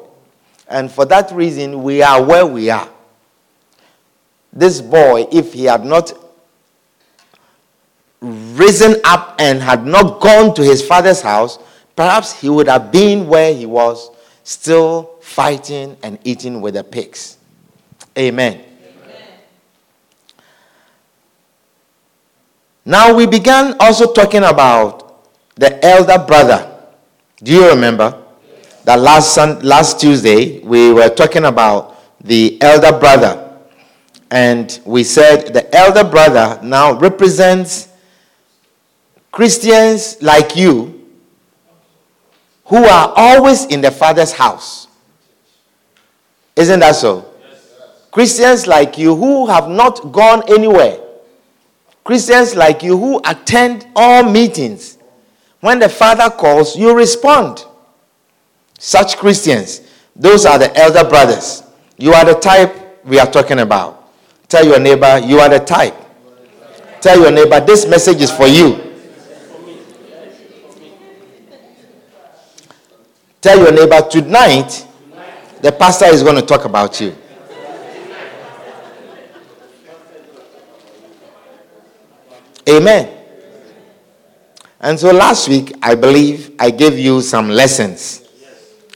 And 0.72 0.90
for 0.90 1.06
that 1.06 1.32
reason, 1.32 1.84
we 1.84 2.01
are 2.01 2.24
where 2.24 2.46
we 2.46 2.70
are. 2.70 2.90
This 4.54 4.82
boy, 4.82 5.28
if 5.32 5.54
he 5.54 5.66
had 5.66 5.86
not 5.86 6.13
risen 8.22 8.96
up 9.04 9.36
and 9.40 9.62
had 9.62 9.86
not 9.86 10.22
gone 10.22 10.54
to 10.56 10.63
his 10.63 10.86
father's 10.86 11.22
house, 11.22 11.60
perhaps 11.96 12.40
he 12.40 12.50
would 12.50 12.68
have 12.68 12.92
been 12.92 13.28
where 13.28 13.54
he 13.54 13.66
was, 13.66 14.12
still 14.44 15.18
fighting 15.22 15.98
and 16.04 16.18
eating 16.24 16.62
with 16.62 16.75
the 16.75 16.84
pigs. 16.84 17.38
Amen. 18.18 18.63
Now 22.84 23.13
we 23.13 23.28
began 23.28 23.75
also 23.80 24.12
talking 24.12 24.44
about 24.44 25.24
the 25.56 25.84
elder 25.86 26.18
brother. 26.25 26.68
Do 27.44 27.51
you 27.51 27.70
remember? 27.70 28.21
That 28.84 29.00
last 29.00 29.38
last 29.64 30.00
Tuesday 30.00 30.60
we 30.60 30.92
were 30.92 31.10
talking 31.10 31.46
about 31.46 31.98
the 32.24 32.62
elder 32.62 32.98
brother. 32.98 33.60
And 34.30 34.80
we 34.86 35.04
said 35.04 35.54
the 35.54 35.74
elder 35.76 36.04
brother 36.04 36.60
now 36.64 36.94
represents 36.94 37.90
Christians 39.32 40.22
like 40.22 40.56
you 40.56 41.10
who 42.66 42.78
are 42.78 43.14
always 43.16 43.66
in 43.66 43.82
the 43.82 43.92
father's 43.92 44.32
house. 44.32 44.88
Isn't 46.56 46.80
that 46.80 46.96
so? 46.96 47.26
Christians 48.12 48.68
like 48.68 48.98
you 48.98 49.16
who 49.16 49.48
have 49.48 49.70
not 49.70 50.12
gone 50.12 50.44
anywhere 50.48 51.02
Christians 52.04 52.56
like 52.56 52.84
you 52.84 52.98
who 52.98 53.22
attend 53.26 53.88
all 53.96 54.24
meetings. 54.24 54.98
When 55.60 55.80
the 55.80 55.90
Father 55.90 56.30
calls, 56.30 56.76
you 56.76 56.96
respond. 56.96 57.66
Such 58.84 59.18
Christians, 59.18 59.82
those 60.16 60.44
are 60.44 60.58
the 60.58 60.76
elder 60.76 61.08
brothers. 61.08 61.62
You 62.00 62.14
are 62.14 62.26
the 62.26 62.34
type 62.34 63.06
we 63.06 63.20
are 63.20 63.30
talking 63.30 63.60
about. 63.60 64.12
Tell 64.50 64.66
your 64.66 64.80
neighbor, 64.80 65.20
you 65.20 65.40
are 65.40 65.48
the 65.50 65.60
type. 65.60 65.94
Tell 67.00 67.22
your 67.22 67.30
neighbor, 67.30 67.60
this 67.60 67.86
message 67.86 68.24
is 68.24 68.32
for 68.32 68.48
you. 68.48 68.92
Tell 73.40 73.60
your 73.60 73.72
neighbor, 73.72 74.02
tonight, 74.10 74.88
the 75.62 75.72
pastor 75.72 76.06
is 76.06 76.24
going 76.24 76.38
to 76.38 76.42
talk 76.42 76.66
about 76.66 77.00
you. 77.00 77.16
Amen. 82.68 83.16
And 84.80 85.00
so 85.00 85.12
last 85.12 85.48
week, 85.50 85.72
I 85.84 85.94
believe 85.94 86.56
I 86.58 86.72
gave 86.72 86.98
you 86.98 87.22
some 87.22 87.48
lessons. 87.48 88.21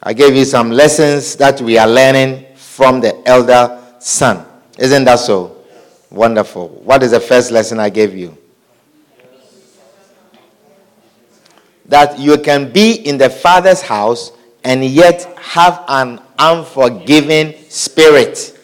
I 0.07 0.13
gave 0.13 0.35
you 0.35 0.45
some 0.45 0.69
lessons 0.69 1.35
that 1.38 1.59
we 1.62 1.79
are 1.79 1.88
learning 1.88 2.45
from 2.53 3.01
the 3.01 3.27
elder 3.27 3.81
son. 3.97 4.45
Isn't 4.77 5.03
that 5.05 5.17
so? 5.17 5.63
Wonderful. 6.12 6.67
What 6.83 7.01
is 7.01 7.09
the 7.09 7.19
first 7.19 7.50
lesson 7.50 7.79
I 7.79 7.89
gave 7.89 8.15
you? 8.15 8.38
That 11.88 12.19
you 12.19 12.38
can 12.38 12.71
be 12.71 12.93
in 12.93 13.17
the 13.17 13.31
father's 13.31 13.81
house 13.81 14.31
and 14.63 14.85
yet 14.85 15.24
have 15.39 15.83
an 15.88 16.19
unforgiving 16.38 17.55
spirit. 17.69 18.59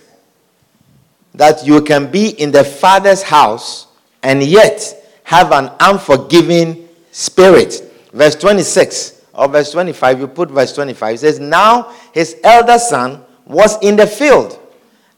That 1.33 1.65
you 1.65 1.81
can 1.81 2.11
be 2.11 2.39
in 2.39 2.51
the 2.51 2.63
father's 2.63 3.23
house 3.23 3.87
and 4.21 4.43
yet 4.43 4.95
have 5.23 5.51
an 5.51 5.71
unforgiving 5.79 6.87
spirit. 7.11 7.81
Verse 8.13 8.35
26 8.35 9.20
or 9.41 9.47
verse 9.47 9.71
25, 9.71 10.19
you 10.19 10.27
put 10.27 10.51
verse 10.51 10.71
25, 10.73 11.15
it 11.15 11.17
says, 11.17 11.39
Now 11.39 11.91
his 12.13 12.37
elder 12.43 12.77
son 12.77 13.25
was 13.43 13.75
in 13.81 13.95
the 13.95 14.05
field, 14.05 14.59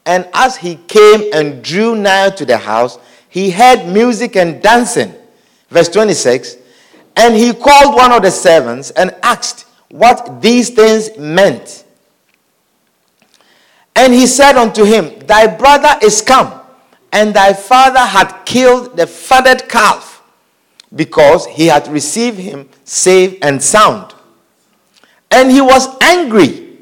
and 0.06 0.26
as 0.32 0.56
he 0.56 0.76
came 0.76 1.30
and 1.34 1.62
drew 1.62 1.94
nigh 1.94 2.30
to 2.30 2.46
the 2.46 2.56
house, 2.56 2.98
he 3.28 3.50
heard 3.50 3.86
music 3.86 4.34
and 4.36 4.62
dancing. 4.62 5.12
Verse 5.68 5.90
26, 5.90 6.56
and 7.16 7.34
he 7.34 7.52
called 7.52 7.94
one 7.94 8.12
of 8.12 8.22
the 8.22 8.30
servants 8.30 8.92
and 8.92 9.14
asked 9.22 9.66
what 9.90 10.40
these 10.40 10.70
things 10.70 11.10
meant. 11.18 11.84
And 13.94 14.14
he 14.14 14.26
said 14.26 14.56
unto 14.56 14.84
him, 14.84 15.18
Thy 15.26 15.54
brother 15.54 15.98
is 16.02 16.22
come 16.22 16.62
and 17.12 17.34
thy 17.34 17.52
father 17.52 18.00
had 18.00 18.32
killed 18.46 18.96
the 18.96 19.06
fatted 19.06 19.68
calf 19.68 20.22
because 20.94 21.44
he 21.46 21.66
had 21.66 21.86
received 21.88 22.38
him 22.38 22.70
safe 22.84 23.36
and 23.42 23.62
sound. 23.62 24.13
And 25.34 25.50
he 25.50 25.60
was 25.60 25.88
angry. 26.00 26.78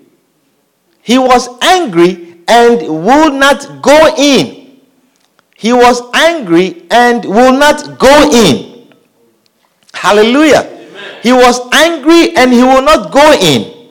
He 1.00 1.18
was 1.18 1.48
angry 1.62 2.36
and 2.46 2.80
would 3.04 3.32
not 3.32 3.80
go 3.82 4.14
in. 4.16 4.78
He 5.56 5.72
was 5.72 6.02
angry 6.14 6.86
and 6.90 7.24
will 7.24 7.56
not 7.58 7.98
go 7.98 8.30
in. 8.30 8.92
Hallelujah. 9.94 10.68
Amen. 10.68 11.20
He 11.22 11.32
was 11.32 11.60
angry 11.72 12.36
and 12.36 12.52
he 12.52 12.62
will 12.62 12.82
not 12.82 13.10
go 13.10 13.32
in. 13.32 13.88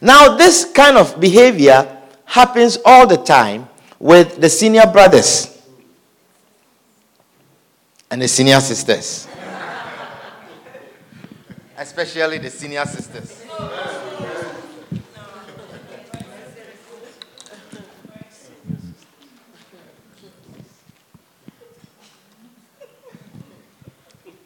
Now, 0.00 0.36
this 0.36 0.64
kind 0.72 0.96
of 0.96 1.20
behavior 1.20 1.96
happens 2.24 2.78
all 2.84 3.06
the 3.06 3.16
time 3.16 3.68
with 3.98 4.40
the 4.40 4.48
senior 4.48 4.86
brothers 4.86 5.60
and 8.10 8.22
the 8.22 8.28
senior 8.28 8.60
sisters 8.60 9.26
especially 11.88 12.36
the 12.36 12.50
senior 12.50 12.84
sisters. 12.84 13.44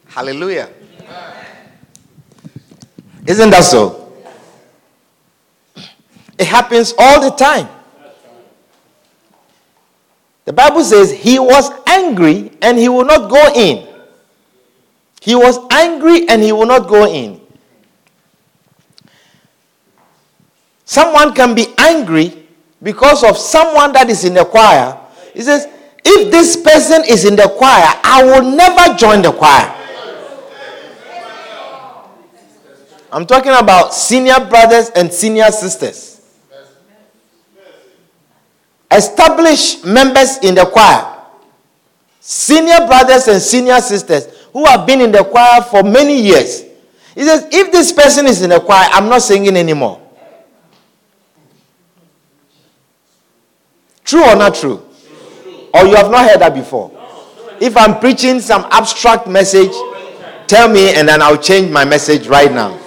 Hallelujah. 0.07 0.69
Isn't 3.27 3.51
that 3.51 3.65
so? 3.65 4.13
It 6.39 6.47
happens 6.47 6.95
all 6.97 7.21
the 7.21 7.35
time. 7.35 7.69
The 10.45 10.53
Bible 10.53 10.85
says 10.85 11.11
he 11.11 11.41
was 11.41 11.71
angry 11.89 12.53
and 12.63 12.79
he 12.79 12.89
will 12.89 13.05
not 13.05 13.29
go 13.29 13.53
in. 13.55 13.92
He 15.23 15.37
was 15.37 15.57
angry 15.71 16.29
and 16.29 16.43
he 16.43 16.50
will 16.50 16.67
not 16.67 16.88
go 16.88 17.07
in. 17.07 17.41
Someone 20.85 21.33
can 21.33 21.55
be 21.55 21.67
angry 21.79 22.49
because 22.83 23.23
of 23.23 23.37
someone 23.37 23.93
that 23.93 24.11
is 24.11 24.25
in 24.25 24.35
the 24.35 24.45
choir. 24.45 24.99
He 25.33 25.43
says, 25.43 25.69
if 26.05 26.33
this 26.33 26.57
person 26.57 27.05
is 27.09 27.25
in 27.25 27.37
the 27.37 27.47
choir, 27.57 27.87
I 28.02 28.25
will 28.25 28.50
never 28.50 28.99
join 28.99 29.23
the 29.23 29.31
choir. 29.31 29.73
I'm 33.12 33.25
talking 33.25 33.52
about 33.52 33.95
senior 33.95 34.45
brothers 34.50 34.91
and 34.97 35.12
senior 35.12 35.52
sisters. 35.52 36.21
Established 38.91 39.85
members 39.87 40.38
in 40.38 40.57
the 40.57 40.64
choir, 40.64 41.17
senior 42.19 42.88
brothers 42.88 43.29
and 43.29 43.41
senior 43.41 43.81
sisters 43.81 44.32
who 44.53 44.65
have 44.67 44.87
been 44.87 45.01
in 45.01 45.13
the 45.13 45.25
choir 45.25 45.63
for 45.63 45.83
many 45.83 46.21
years. 46.21 46.63
He 47.15 47.25
says, 47.25 47.47
if 47.51 47.73
this 47.73 47.93
person 47.93 48.27
is 48.27 48.43
in 48.43 48.51
the 48.51 48.61
choir, 48.61 48.89
I'm 48.93 49.09
not 49.09 49.23
singing 49.23 49.57
anymore. 49.57 50.01
True 54.05 54.25
or 54.25 54.37
not 54.37 54.55
true? 54.55 54.83
Or 55.75 55.87
you 55.87 55.95
have 55.95 56.11
not 56.11 56.29
heard 56.29 56.41
that 56.41 56.55
before? 56.55 56.91
If 57.61 57.77
I'm 57.77 57.99
preaching 57.99 58.41
some 58.41 58.67
abstract 58.71 59.27
message, 59.27 59.73
tell 60.47 60.69
me 60.69 60.95
and 60.95 61.09
then 61.09 61.23
I'll 61.23 61.41
change 61.41 61.71
my 61.71 61.85
message 61.85 62.27
right 62.27 62.53
now. 62.53 62.79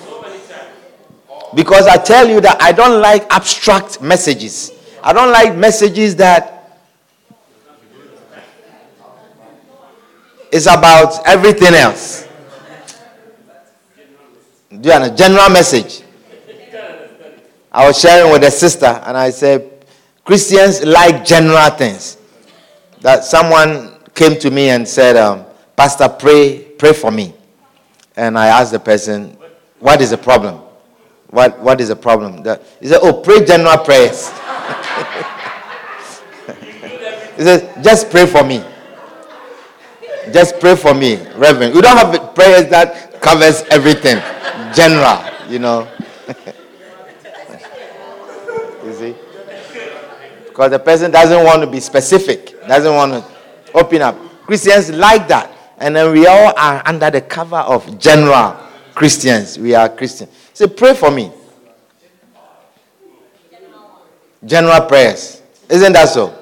Because 1.55 1.87
I 1.87 1.97
tell 1.97 2.27
you 2.27 2.41
that 2.41 2.61
I 2.61 2.71
don't 2.71 3.01
like 3.01 3.25
abstract 3.31 4.01
messages. 4.01 4.71
I 5.01 5.13
don't 5.13 5.31
like 5.31 5.55
messages 5.55 6.15
that 6.17 6.54
is 10.55 10.67
about 10.67 11.27
everything 11.27 11.73
else. 11.73 12.25
Do 14.69 14.87
you 14.87 14.93
understand? 14.95 15.13
A 15.13 15.17
general 15.17 15.49
message. 15.49 16.01
I 17.73 17.85
was 17.85 17.99
sharing 17.99 18.31
with 18.31 18.41
a 18.45 18.51
sister 18.51 18.85
and 18.85 19.17
I 19.17 19.31
said, 19.31 19.85
Christians 20.23 20.85
like 20.85 21.25
general 21.25 21.69
things. 21.71 22.17
That 23.01 23.25
someone 23.25 23.97
came 24.15 24.39
to 24.39 24.49
me 24.49 24.69
and 24.69 24.87
said, 24.87 25.17
um, 25.17 25.43
Pastor, 25.75 26.07
pray, 26.07 26.59
pray 26.79 26.93
for 26.93 27.11
me. 27.11 27.33
And 28.15 28.39
I 28.39 28.47
asked 28.47 28.71
the 28.71 28.79
person, 28.79 29.37
What 29.79 29.99
is 29.99 30.11
the 30.11 30.17
problem? 30.17 30.61
What, 31.31 31.59
what 31.59 31.81
is 31.81 31.89
the 31.89 31.97
problem? 31.97 32.37
He 32.79 32.87
said, 32.87 32.99
Oh, 33.01 33.21
pray 33.21 33.43
general 33.45 33.77
prayers. 33.79 34.29
he 37.35 37.43
said, 37.43 37.83
Just 37.83 38.09
pray 38.09 38.25
for 38.25 38.45
me. 38.45 38.63
Just 40.33 40.59
pray 40.59 40.75
for 40.75 40.93
me, 40.93 41.17
Reverend. 41.35 41.73
We 41.73 41.81
don't 41.81 41.97
have 41.97 42.35
prayers 42.35 42.69
that 42.69 43.21
covers 43.21 43.63
everything. 43.69 44.17
General, 44.73 45.23
you 45.49 45.59
know. 45.59 45.87
you 48.83 48.93
see? 48.93 49.15
Because 50.47 50.71
the 50.71 50.79
person 50.79 51.11
doesn't 51.11 51.43
want 51.43 51.61
to 51.61 51.67
be 51.67 51.79
specific, 51.79 52.59
doesn't 52.67 52.93
want 52.93 53.13
to 53.13 53.23
open 53.73 54.01
up. 54.01 54.17
Christians 54.45 54.89
like 54.91 55.27
that. 55.27 55.51
And 55.77 55.95
then 55.95 56.11
we 56.13 56.25
all 56.25 56.53
are 56.57 56.81
under 56.85 57.11
the 57.11 57.21
cover 57.21 57.57
of 57.57 57.99
general 57.99 58.55
Christians. 58.93 59.59
We 59.59 59.75
are 59.75 59.89
Christians. 59.89 60.31
Say, 60.53 60.67
pray 60.67 60.93
for 60.93 61.11
me. 61.11 61.31
General 64.45 64.81
prayers. 64.85 65.41
Isn't 65.69 65.93
that 65.93 66.09
so? 66.09 66.33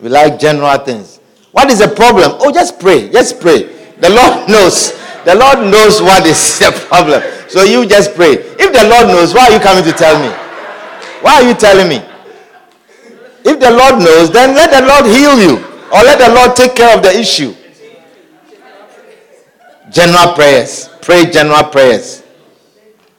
We 0.00 0.08
like 0.08 0.40
general 0.40 0.76
things. 0.78 1.19
What 1.52 1.70
is 1.70 1.80
the 1.80 1.88
problem? 1.88 2.32
Oh, 2.40 2.52
just 2.52 2.78
pray. 2.78 3.10
Just 3.10 3.40
pray. 3.40 3.64
The 3.98 4.10
Lord 4.10 4.48
knows. 4.48 4.92
The 5.24 5.34
Lord 5.34 5.58
knows 5.70 6.00
what 6.00 6.24
is 6.26 6.58
the 6.60 6.70
problem. 6.88 7.22
So 7.48 7.62
you 7.64 7.86
just 7.86 8.14
pray. 8.14 8.34
If 8.58 8.72
the 8.72 8.88
Lord 8.88 9.08
knows, 9.08 9.34
why 9.34 9.46
are 9.48 9.52
you 9.52 9.60
coming 9.60 9.84
to 9.84 9.92
tell 9.92 10.18
me? 10.20 10.28
Why 11.22 11.42
are 11.42 11.48
you 11.48 11.54
telling 11.54 11.88
me? 11.88 11.96
If 13.44 13.58
the 13.58 13.70
Lord 13.70 13.98
knows, 13.98 14.30
then 14.30 14.54
let 14.54 14.70
the 14.70 14.86
Lord 14.86 15.06
heal 15.06 15.38
you 15.40 15.56
or 15.92 16.02
let 16.04 16.18
the 16.18 16.32
Lord 16.34 16.54
take 16.56 16.76
care 16.76 16.96
of 16.96 17.02
the 17.02 17.10
issue. 17.18 17.54
General 19.90 20.34
prayers. 20.34 20.88
Pray 21.02 21.30
general 21.30 21.64
prayers. 21.64 22.22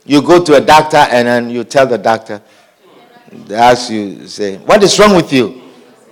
You 0.05 0.21
go 0.21 0.43
to 0.43 0.55
a 0.55 0.61
doctor 0.61 0.97
and 0.97 1.27
then 1.27 1.49
you 1.49 1.63
tell 1.63 1.85
the 1.85 1.97
doctor, 1.97 2.41
they 3.31 3.55
ask 3.55 3.91
you, 3.91 4.27
say, 4.27 4.57
What 4.57 4.81
is 4.83 4.97
wrong 4.99 5.15
with 5.15 5.31
you? 5.31 5.61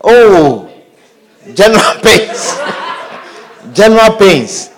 Oh, 0.03 0.68
general 1.55 1.95
pains. 2.03 2.57
general 3.73 4.15
pains. 4.17 4.69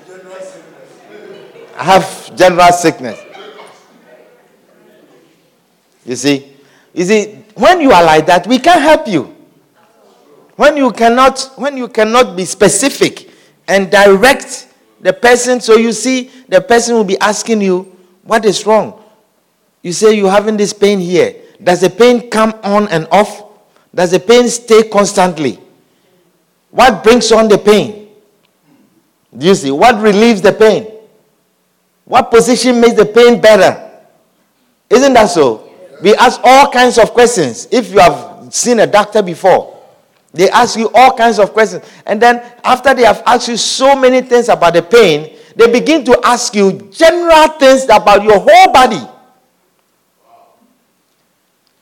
I 1.77 1.83
have 1.83 2.35
general 2.35 2.71
sickness. 2.71 3.19
You 6.05 6.15
see? 6.15 6.53
You 6.93 7.05
see, 7.05 7.43
when 7.55 7.81
you 7.81 7.91
are 7.91 8.03
like 8.03 8.25
that, 8.27 8.45
we 8.47 8.59
can't 8.59 8.81
help 8.81 9.07
you. 9.07 9.35
When 10.55 10.77
you 10.77 10.91
cannot, 10.91 11.53
when 11.55 11.77
you 11.77 11.87
cannot 11.87 12.35
be 12.35 12.45
specific 12.45 13.29
and 13.67 13.89
direct 13.89 14.67
the 14.99 15.13
person, 15.13 15.61
so 15.61 15.77
you 15.77 15.91
see, 15.91 16.29
the 16.47 16.61
person 16.61 16.95
will 16.95 17.03
be 17.03 17.17
asking 17.19 17.61
you, 17.61 17.97
What 18.23 18.45
is 18.45 18.65
wrong? 18.65 19.01
You 19.81 19.93
say 19.93 20.13
you're 20.13 20.29
having 20.29 20.57
this 20.57 20.73
pain 20.73 20.99
here. 20.99 21.35
Does 21.63 21.81
the 21.81 21.89
pain 21.89 22.29
come 22.29 22.53
on 22.63 22.87
and 22.89 23.07
off? 23.11 23.43
Does 23.93 24.11
the 24.11 24.19
pain 24.19 24.47
stay 24.49 24.83
constantly? 24.89 25.59
What 26.71 27.03
brings 27.03 27.31
on 27.31 27.47
the 27.47 27.57
pain? 27.57 28.09
Do 29.37 29.45
you 29.45 29.55
see? 29.55 29.71
What 29.71 30.01
relieves 30.01 30.41
the 30.41 30.53
pain? 30.53 30.87
What 32.05 32.31
position 32.31 32.81
makes 32.81 32.95
the 32.95 33.05
pain 33.05 33.39
better? 33.39 33.89
Isn't 34.89 35.13
that 35.13 35.29
so? 35.29 35.69
We 36.01 36.15
ask 36.15 36.39
all 36.43 36.71
kinds 36.71 36.97
of 36.97 37.11
questions. 37.11 37.67
If 37.71 37.91
you 37.91 37.99
have 37.99 38.53
seen 38.53 38.79
a 38.79 38.87
doctor 38.87 39.21
before, 39.21 39.79
they 40.33 40.49
ask 40.49 40.77
you 40.77 40.89
all 40.93 41.15
kinds 41.15 41.39
of 41.39 41.53
questions. 41.53 41.83
And 42.05 42.21
then, 42.21 42.41
after 42.63 42.93
they 42.93 43.03
have 43.03 43.21
asked 43.25 43.47
you 43.47 43.57
so 43.57 43.95
many 43.95 44.21
things 44.21 44.49
about 44.49 44.73
the 44.73 44.81
pain, 44.81 45.37
they 45.55 45.71
begin 45.71 46.03
to 46.05 46.19
ask 46.23 46.55
you 46.55 46.89
general 46.91 47.49
things 47.59 47.83
about 47.85 48.23
your 48.23 48.39
whole 48.39 48.71
body. 48.71 49.05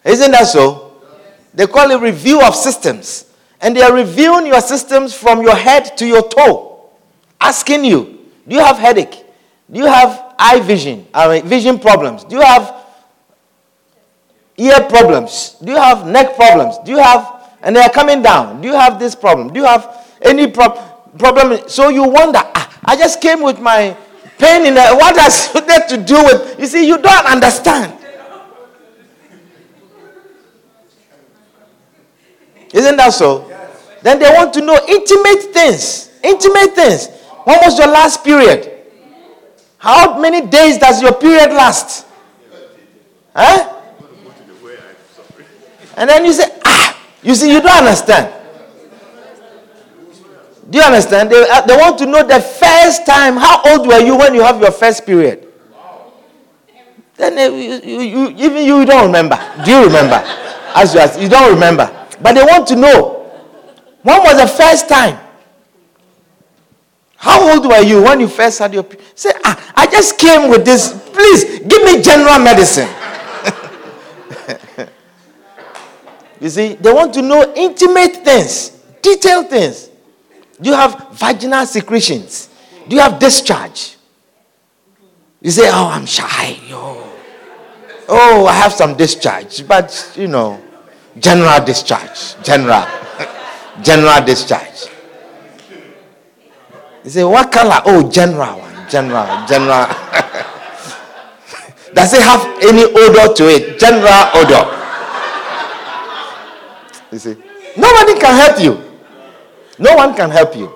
Isn't 0.03 0.31
that 0.31 0.47
so? 0.47 0.93
They 1.53 1.67
call 1.67 1.91
it 1.91 2.01
review 2.01 2.41
of 2.41 2.55
systems. 2.55 3.25
And 3.61 3.75
they 3.75 3.81
are 3.81 3.93
reviewing 3.93 4.47
your 4.47 4.61
systems 4.61 5.13
from 5.13 5.41
your 5.41 5.55
head 5.55 5.97
to 5.97 6.07
your 6.07 6.27
toe, 6.27 6.89
asking 7.41 7.85
you, 7.85 8.19
do 8.47 8.55
you 8.55 8.61
have 8.61 8.77
headache? 8.77 9.25
Do 9.71 9.79
you 9.79 9.85
have 9.85 10.33
eye 10.39 10.59
vision, 10.61 11.05
I 11.13 11.27
mean, 11.27 11.47
vision 11.47 11.77
problems? 11.77 12.23
Do 12.23 12.35
you 12.35 12.41
have 12.41 12.73
ear 14.57 14.79
problems? 14.89 15.55
Do 15.61 15.71
you 15.71 15.77
have 15.77 16.07
neck 16.07 16.35
problems? 16.35 16.77
Do 16.85 16.91
you 16.91 16.99
have, 16.99 17.49
and 17.61 17.75
they 17.75 17.81
are 17.81 17.89
coming 17.89 18.21
down. 18.21 18.61
Do 18.61 18.67
you 18.67 18.73
have 18.73 18.97
this 18.99 19.13
problem? 19.13 19.53
Do 19.53 19.59
you 19.59 19.65
have 19.65 20.07
any 20.21 20.47
pro- 20.47 20.75
problem? 21.17 21.67
So 21.67 21.89
you 21.89 22.03
wonder, 22.03 22.39
ah, 22.41 22.79
I 22.85 22.95
just 22.95 23.21
came 23.21 23.41
with 23.41 23.59
my 23.59 23.95
pain 24.37 24.65
in 24.65 24.73
the, 24.73 24.95
what 24.95 25.17
has 25.17 25.51
that 25.53 25.89
to 25.89 25.97
do 25.97 26.23
with, 26.23 26.59
you 26.59 26.65
see, 26.65 26.87
you 26.87 26.97
don't 26.97 27.25
understand. 27.25 27.93
Isn't 32.73 32.97
that 32.97 33.13
so? 33.13 33.48
Then 34.01 34.19
they 34.19 34.29
want 34.29 34.53
to 34.53 34.61
know 34.61 34.79
intimate 34.87 35.53
things. 35.53 36.09
Intimate 36.23 36.75
things. 36.75 37.07
When 37.43 37.57
was 37.61 37.77
your 37.77 37.87
last 37.87 38.23
period? 38.23 38.71
How 39.77 40.19
many 40.19 40.45
days 40.45 40.77
does 40.77 41.01
your 41.01 41.13
period 41.13 41.51
last? 41.51 42.05
Huh? 43.35 43.75
And 45.95 46.09
then 46.09 46.25
you 46.25 46.33
say, 46.33 46.49
ah, 46.65 46.97
you 47.23 47.35
see, 47.35 47.51
you 47.51 47.61
don't 47.61 47.77
understand. 47.79 48.33
Do 50.69 50.77
you 50.77 50.83
understand? 50.83 51.31
They, 51.31 51.45
uh, 51.49 51.61
they 51.61 51.75
want 51.75 51.97
to 51.99 52.05
know 52.05 52.23
the 52.25 52.39
first 52.39 53.05
time. 53.05 53.37
How 53.37 53.61
old 53.65 53.87
were 53.87 53.99
you 53.99 54.15
when 54.17 54.33
you 54.35 54.41
have 54.41 54.61
your 54.61 54.71
first 54.71 55.05
period? 55.05 55.47
Then 57.17 57.35
they, 57.35 57.47
you, 57.83 57.99
you, 58.01 58.29
even 58.37 58.63
you 58.65 58.85
don't 58.85 59.05
remember. 59.07 59.37
Do 59.65 59.71
you 59.71 59.83
remember? 59.85 60.21
As 60.75 60.93
you, 60.93 60.99
ask, 61.01 61.19
you 61.19 61.27
don't 61.27 61.53
remember. 61.53 61.89
But 62.21 62.33
they 62.33 62.43
want 62.43 62.67
to 62.67 62.75
know 62.75 63.18
when 64.03 64.21
was 64.23 64.39
the 64.39 64.47
first 64.47 64.87
time? 64.87 65.19
How 67.17 67.51
old 67.53 67.65
were 67.67 67.81
you 67.81 68.01
when 68.03 68.21
you 68.21 68.29
first 68.29 68.59
had 68.59 68.73
your 68.73 68.85
Say, 69.13 69.31
ah, 69.43 69.73
I 69.75 69.87
just 69.87 70.17
came 70.17 70.49
with 70.49 70.63
this. 70.63 70.93
Please 71.11 71.59
give 71.59 71.83
me 71.83 72.01
general 72.01 72.39
medicine. 72.39 72.87
you 76.39 76.49
see, 76.49 76.75
they 76.75 76.93
want 76.93 77.13
to 77.15 77.21
know 77.21 77.53
intimate 77.55 78.23
things, 78.23 78.69
detailed 79.01 79.49
things. 79.49 79.89
Do 80.61 80.69
you 80.69 80.75
have 80.75 81.09
vaginal 81.11 81.65
secretions? 81.65 82.47
Do 82.87 82.95
you 82.95 83.01
have 83.01 83.19
discharge? 83.19 83.97
You 85.41 85.51
say, 85.51 85.69
Oh, 85.69 85.89
I'm 85.89 86.05
shy. 86.05 86.57
Oh, 86.71 87.13
oh 88.07 88.45
I 88.45 88.53
have 88.53 88.71
some 88.71 88.95
discharge. 88.95 89.67
But, 89.67 90.13
you 90.15 90.29
know, 90.29 90.61
general 91.19 91.59
discharge. 91.65 92.41
General. 92.43 92.87
general 93.83 94.23
discharge. 94.25 94.87
You 97.03 97.09
say, 97.09 97.23
What 97.23 97.51
color? 97.51 97.81
Oh, 97.85 98.09
general 98.09 98.59
one. 98.59 98.89
General. 98.89 99.47
General. 99.47 99.87
Does 101.93 102.13
it 102.13 102.21
have 102.21 102.41
any 102.63 102.83
odor 102.83 103.33
to 103.33 103.49
it? 103.49 103.79
General 103.79 104.29
odor. 104.35 104.75
You 107.11 107.17
see, 107.19 107.35
nobody 107.77 108.19
can 108.19 108.35
help 108.35 108.59
you. 108.61 108.77
No 109.79 109.95
one 109.95 110.13
can 110.15 110.29
help 110.29 110.55
you. 110.55 110.71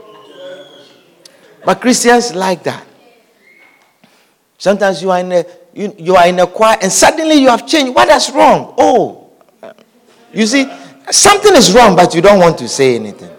But 1.64 1.80
Christians 1.82 2.34
like 2.34 2.64
that. 2.64 2.86
Sometimes 4.58 5.02
you 5.02 5.12
are 5.12 5.20
in 5.20 5.32
a 5.32 5.46
you, 5.74 5.94
you 5.98 6.16
are 6.16 6.28
in 6.28 6.40
a 6.40 6.48
choir 6.48 6.78
and 6.82 6.92
suddenly 6.92 7.36
you 7.36 7.50
have 7.50 7.68
changed. 7.68 7.94
What 7.96 8.10
is 8.10 8.32
wrong? 8.32 8.74
Oh, 8.78 9.30
you 10.34 10.46
see, 10.48 10.66
something 11.12 11.56
is 11.56 11.74
wrong, 11.74 11.96
but 11.96 12.14
you 12.16 12.22
don't 12.22 12.40
want 12.40 12.58
to 12.60 12.68
say 12.68 12.96
anything. 12.96 13.32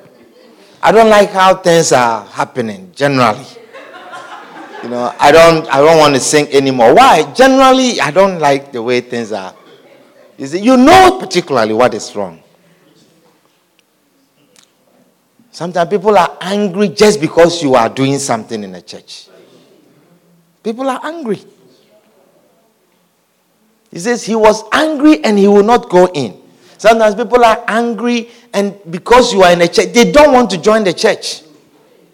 I 0.83 0.92
don't 0.92 1.09
like 1.09 1.31
how 1.31 1.55
things 1.57 1.92
are 1.92 2.24
happening 2.27 2.92
generally. 2.94 3.46
You 4.83 4.90
know, 4.90 5.14
I 5.18 5.33
don't 5.33 5.66
I 5.72 5.79
don't 5.81 5.96
want 5.96 6.14
to 6.14 6.20
sing 6.20 6.46
anymore. 6.53 6.94
Why? 6.94 7.33
Generally, 7.33 8.00
I 8.00 8.11
don't 8.11 8.38
like 8.38 8.70
the 8.70 8.83
way 8.83 9.00
things 9.00 9.33
are. 9.33 9.55
You 10.37 10.46
see, 10.46 10.61
you 10.61 10.77
know 10.77 11.18
particularly 11.18 11.72
what 11.72 11.94
is 11.94 12.14
wrong. 12.14 12.42
Sometimes 15.50 15.88
people 15.88 16.18
are 16.18 16.37
angry 16.40 16.88
just 16.88 17.20
because 17.20 17.62
you 17.62 17.77
are 17.77 17.88
doing 17.88 18.18
something 18.18 18.62
in 18.62 18.74
a 18.74 18.83
church. 18.83 19.29
People 20.62 20.90
are 20.90 21.00
angry. 21.03 21.40
He 23.90 24.00
says 24.00 24.24
he 24.24 24.35
was 24.35 24.64
angry 24.72 25.24
and 25.24 25.38
he 25.38 25.46
will 25.46 25.62
not 25.62 25.88
go 25.88 26.09
in. 26.09 26.43
Sometimes 26.78 27.14
people 27.14 27.44
are 27.44 27.64
angry 27.68 28.30
and 28.52 28.78
because 28.90 29.32
you 29.32 29.42
are 29.42 29.52
in 29.52 29.60
a 29.60 29.68
church, 29.68 29.92
they 29.92 30.10
don't 30.10 30.32
want 30.32 30.50
to 30.50 30.60
join 30.60 30.84
the 30.84 30.92
church. 30.92 31.42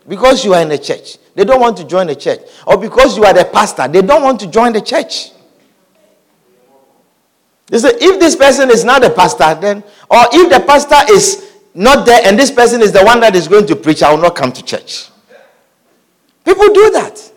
Because 0.09 0.45
you 0.45 0.55
are 0.55 0.63
in 0.63 0.71
a 0.71 0.79
church, 0.79 1.19
they 1.35 1.45
don't 1.45 1.61
want 1.61 1.77
to 1.77 1.85
join 1.87 2.07
the 2.07 2.17
church. 2.17 2.41
Or 2.67 2.77
because 2.77 3.17
you 3.17 3.25
are 3.25 3.33
the 3.33 3.45
pastor, 3.45 3.87
they 3.89 4.03
don't 4.03 4.23
want 4.23 4.41
to 4.41 4.47
join 4.49 4.73
the 4.73 4.81
church. 4.81 5.31
They 7.67 7.79
say, 7.79 7.91
if 8.01 8.19
this 8.19 8.35
person 8.35 8.71
is 8.71 8.85
not 8.85 9.03
the 9.03 9.11
pastor, 9.11 9.55
then, 9.61 9.85
or 10.11 10.25
if 10.33 10.51
the 10.51 10.61
pastor 10.67 11.13
is 11.13 11.53
not 11.73 12.05
there 12.05 12.21
and 12.25 12.37
this 12.37 12.51
person 12.51 12.83
is 12.83 12.91
the 12.93 13.05
one 13.05 13.21
that 13.21 13.37
is 13.37 13.47
going 13.47 13.67
to 13.69 13.77
preach, 13.77 14.03
I 14.03 14.11
will 14.13 14.21
not 14.21 14.35
come 14.35 14.51
to 14.53 14.65
church. 14.65 15.09
People 16.45 16.67
do 16.73 16.91
that. 16.91 17.33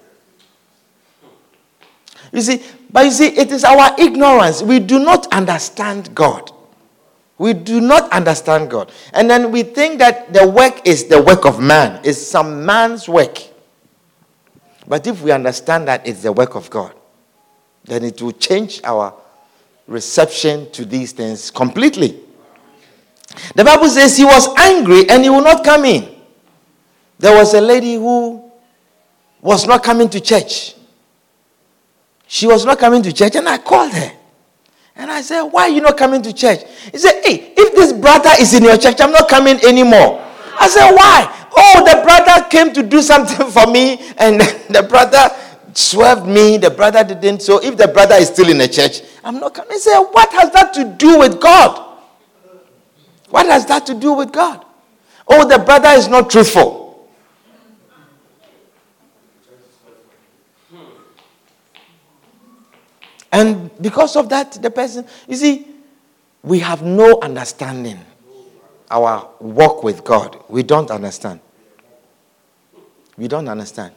You 2.31 2.41
see, 2.41 2.63
but 2.91 3.05
you 3.05 3.11
see, 3.11 3.27
it 3.27 3.51
is 3.51 3.63
our 3.63 3.95
ignorance. 3.99 4.63
We 4.63 4.79
do 4.79 4.97
not 4.99 5.31
understand 5.31 6.15
God. 6.15 6.49
We 7.37 7.53
do 7.53 7.81
not 7.81 8.11
understand 8.11 8.69
God. 8.69 8.91
And 9.13 9.29
then 9.29 9.51
we 9.51 9.63
think 9.63 9.99
that 9.99 10.33
the 10.33 10.47
work 10.47 10.87
is 10.87 11.05
the 11.05 11.21
work 11.21 11.45
of 11.45 11.59
man, 11.59 11.99
it's 12.03 12.21
some 12.21 12.65
man's 12.65 13.09
work. 13.09 13.39
But 14.87 15.07
if 15.07 15.21
we 15.21 15.31
understand 15.31 15.87
that 15.87 16.05
it's 16.05 16.23
the 16.23 16.31
work 16.31 16.55
of 16.55 16.69
God, 16.69 16.93
then 17.85 18.03
it 18.03 18.21
will 18.21 18.33
change 18.33 18.81
our 18.83 19.13
reception 19.87 20.71
to 20.71 20.85
these 20.85 21.11
things 21.11 21.51
completely. 21.51 22.19
The 23.55 23.63
Bible 23.63 23.87
says 23.87 24.17
he 24.17 24.25
was 24.25 24.47
angry 24.57 25.09
and 25.09 25.23
he 25.23 25.29
will 25.29 25.43
not 25.43 25.63
come 25.63 25.85
in. 25.85 26.13
There 27.17 27.35
was 27.35 27.53
a 27.53 27.61
lady 27.61 27.95
who 27.95 28.51
was 29.41 29.65
not 29.65 29.83
coming 29.83 30.09
to 30.09 30.19
church. 30.19 30.75
She 32.27 32.47
was 32.47 32.65
not 32.65 32.79
coming 32.79 33.03
to 33.03 33.13
church, 33.13 33.35
and 33.35 33.47
I 33.47 33.57
called 33.57 33.91
her. 33.91 34.11
And 34.95 35.11
I 35.11 35.21
said, 35.21 35.41
Why 35.43 35.63
are 35.63 35.69
you 35.69 35.81
not 35.81 35.97
coming 35.97 36.21
to 36.21 36.33
church? 36.33 36.59
He 36.91 36.97
said, 36.97 37.23
Hey, 37.23 37.53
if 37.57 37.75
this 37.75 37.93
brother 37.93 38.29
is 38.39 38.53
in 38.53 38.63
your 38.63 38.77
church, 38.77 39.01
I'm 39.01 39.11
not 39.11 39.27
coming 39.29 39.63
anymore. 39.65 40.23
I 40.59 40.67
said, 40.67 40.91
Why? 40.91 41.49
Oh, 41.55 41.83
the 41.85 42.01
brother 42.03 42.47
came 42.49 42.73
to 42.73 42.83
do 42.83 43.01
something 43.11 43.47
for 43.49 43.67
me, 43.67 43.99
and 44.17 44.39
the 44.69 44.85
brother 44.87 45.29
swerved 45.73 46.27
me. 46.27 46.57
The 46.57 46.69
brother 46.69 47.03
didn't. 47.03 47.41
So 47.41 47.63
if 47.63 47.77
the 47.77 47.87
brother 47.87 48.15
is 48.15 48.27
still 48.27 48.49
in 48.49 48.57
the 48.57 48.67
church, 48.67 49.01
I'm 49.23 49.39
not 49.39 49.53
coming. 49.53 49.71
He 49.73 49.79
said, 49.79 49.99
What 49.99 50.31
has 50.33 50.51
that 50.51 50.73
to 50.75 50.85
do 50.97 51.19
with 51.19 51.39
God? 51.41 51.91
What 53.29 53.47
has 53.47 53.65
that 53.65 53.87
to 53.87 53.95
do 53.95 54.13
with 54.13 54.31
God? 54.31 54.63
Oh, 55.27 55.47
the 55.47 55.57
brother 55.57 55.89
is 55.89 56.07
not 56.07 56.29
truthful. 56.29 56.82
And 63.33 63.71
because 63.81 64.15
of 64.15 64.29
that, 64.29 64.51
the 64.61 64.69
person, 64.69 65.05
you 65.27 65.35
see, 65.35 65.67
we 66.43 66.59
have 66.59 66.83
no 66.83 67.19
understanding. 67.19 67.99
Our 68.91 69.27
walk 69.39 69.83
with 69.83 70.03
God, 70.03 70.39
we 70.47 70.61
don't 70.61 70.91
understand. 70.91 71.39
We 73.17 73.27
don't 73.27 73.47
understand. 73.47 73.95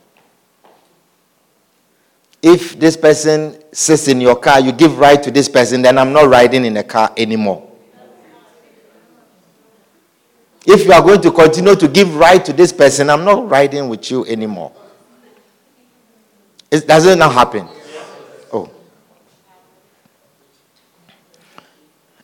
If 2.42 2.79
this 2.79 2.96
person 2.96 3.62
sits 3.72 4.09
in 4.09 4.22
your 4.22 4.37
car, 4.37 4.59
you 4.61 4.72
give 4.72 4.99
ride 4.99 5.22
to 5.25 5.31
this 5.31 5.51
person, 5.51 5.83
then 5.83 5.99
I'm 5.99 6.14
not 6.14 6.29
riding 6.31 6.64
in 6.64 6.77
a 6.79 6.83
car 6.83 7.12
anymore. 7.14 7.68
If 10.66 10.87
you 10.87 10.92
are 10.92 11.03
going 11.03 11.20
to 11.20 11.31
continue 11.31 11.77
to 11.77 11.88
give 11.88 12.16
right 12.16 12.42
to 12.42 12.55
this 12.55 12.72
person, 12.72 13.11
I'm 13.11 13.25
not 13.25 13.51
riding 13.51 13.88
with 13.90 14.11
you 14.11 14.25
anymore. 14.25 14.72
It, 16.70 16.87
does 16.88 17.05
it 17.07 17.18
not 17.18 17.33
happen? 17.35 17.68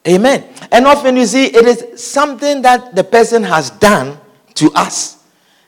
Amen. 0.07 0.45
And 0.71 0.87
often 0.87 1.17
you 1.17 1.27
see, 1.27 1.47
it 1.47 1.65
is 1.65 2.03
something 2.03 2.63
that 2.63 2.95
the 2.95 3.05
person 3.05 3.43
has 3.45 3.71
done 3.71 4.19
to 4.55 4.71
us 4.73 5.25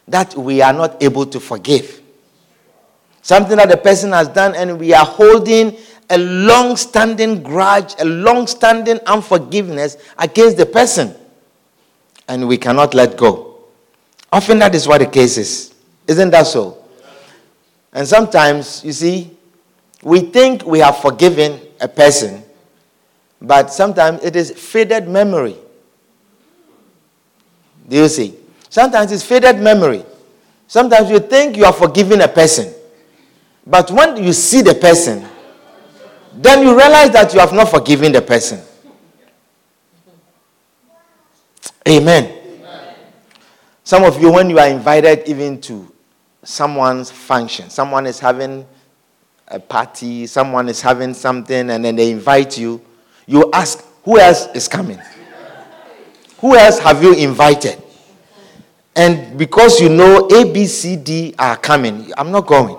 that 0.08 0.36
we 0.36 0.60
are 0.60 0.72
not 0.72 1.02
able 1.02 1.24
to 1.26 1.40
forgive. 1.40 2.00
Something 3.22 3.56
that 3.56 3.70
the 3.70 3.76
person 3.76 4.12
has 4.12 4.28
done, 4.28 4.54
and 4.54 4.78
we 4.78 4.92
are 4.92 5.04
holding 5.06 5.76
a 6.10 6.18
long 6.18 6.76
standing 6.76 7.42
grudge, 7.42 7.94
a 7.98 8.04
long 8.04 8.46
standing 8.46 8.98
unforgiveness 9.06 9.96
against 10.18 10.56
the 10.56 10.66
person 10.66 11.14
and 12.28 12.46
we 12.48 12.56
cannot 12.56 12.94
let 12.94 13.16
go. 13.16 13.58
Often 14.32 14.58
that 14.60 14.74
is 14.74 14.88
what 14.88 14.98
the 14.98 15.06
case 15.06 15.36
is. 15.36 15.74
Isn't 16.06 16.30
that 16.30 16.46
so? 16.46 16.78
And 17.92 18.06
sometimes, 18.06 18.84
you 18.84 18.92
see, 18.92 19.30
we 20.02 20.20
think 20.20 20.66
we 20.66 20.80
have 20.80 20.98
forgiven 20.98 21.60
a 21.80 21.88
person, 21.88 22.43
but 23.46 23.72
sometimes 23.72 24.22
it 24.22 24.36
is 24.36 24.50
faded 24.50 25.08
memory. 25.08 25.56
Do 27.88 27.96
you 27.96 28.08
see? 28.08 28.34
Sometimes 28.68 29.12
it's 29.12 29.22
faded 29.22 29.58
memory. 29.60 30.04
Sometimes 30.66 31.10
you 31.10 31.20
think 31.20 31.56
you 31.56 31.64
are 31.64 31.72
forgiving 31.72 32.22
a 32.22 32.28
person, 32.28 32.72
but 33.66 33.90
when 33.90 34.16
you 34.22 34.32
see 34.32 34.62
the 34.62 34.74
person, 34.74 35.24
then 36.32 36.62
you 36.66 36.76
realize 36.76 37.10
that 37.10 37.32
you 37.34 37.40
have 37.40 37.52
not 37.52 37.68
forgiven 37.68 38.10
the 38.12 38.22
person. 38.22 38.60
Amen. 41.86 42.24
Amen. 42.24 42.96
Some 43.84 44.04
of 44.04 44.20
you, 44.20 44.32
when 44.32 44.48
you 44.48 44.58
are 44.58 44.68
invited 44.68 45.28
even 45.28 45.60
to 45.62 45.92
someone's 46.42 47.10
function, 47.10 47.68
someone 47.68 48.06
is 48.06 48.18
having 48.18 48.66
a 49.46 49.60
party, 49.60 50.26
someone 50.26 50.70
is 50.70 50.80
having 50.80 51.12
something, 51.12 51.68
and 51.70 51.84
then 51.84 51.94
they 51.94 52.10
invite 52.10 52.56
you, 52.56 52.80
you 53.26 53.50
ask, 53.52 53.84
Who 54.04 54.18
else 54.18 54.48
is 54.54 54.68
coming? 54.68 55.00
Who 56.38 56.56
else 56.56 56.78
have 56.80 57.02
you 57.02 57.14
invited? 57.14 57.82
And 58.96 59.36
because 59.38 59.80
you 59.80 59.88
know 59.88 60.28
A, 60.30 60.52
B, 60.52 60.66
C, 60.66 60.96
D 60.96 61.34
are 61.38 61.56
coming, 61.56 62.12
I'm 62.16 62.30
not 62.30 62.46
going. 62.46 62.76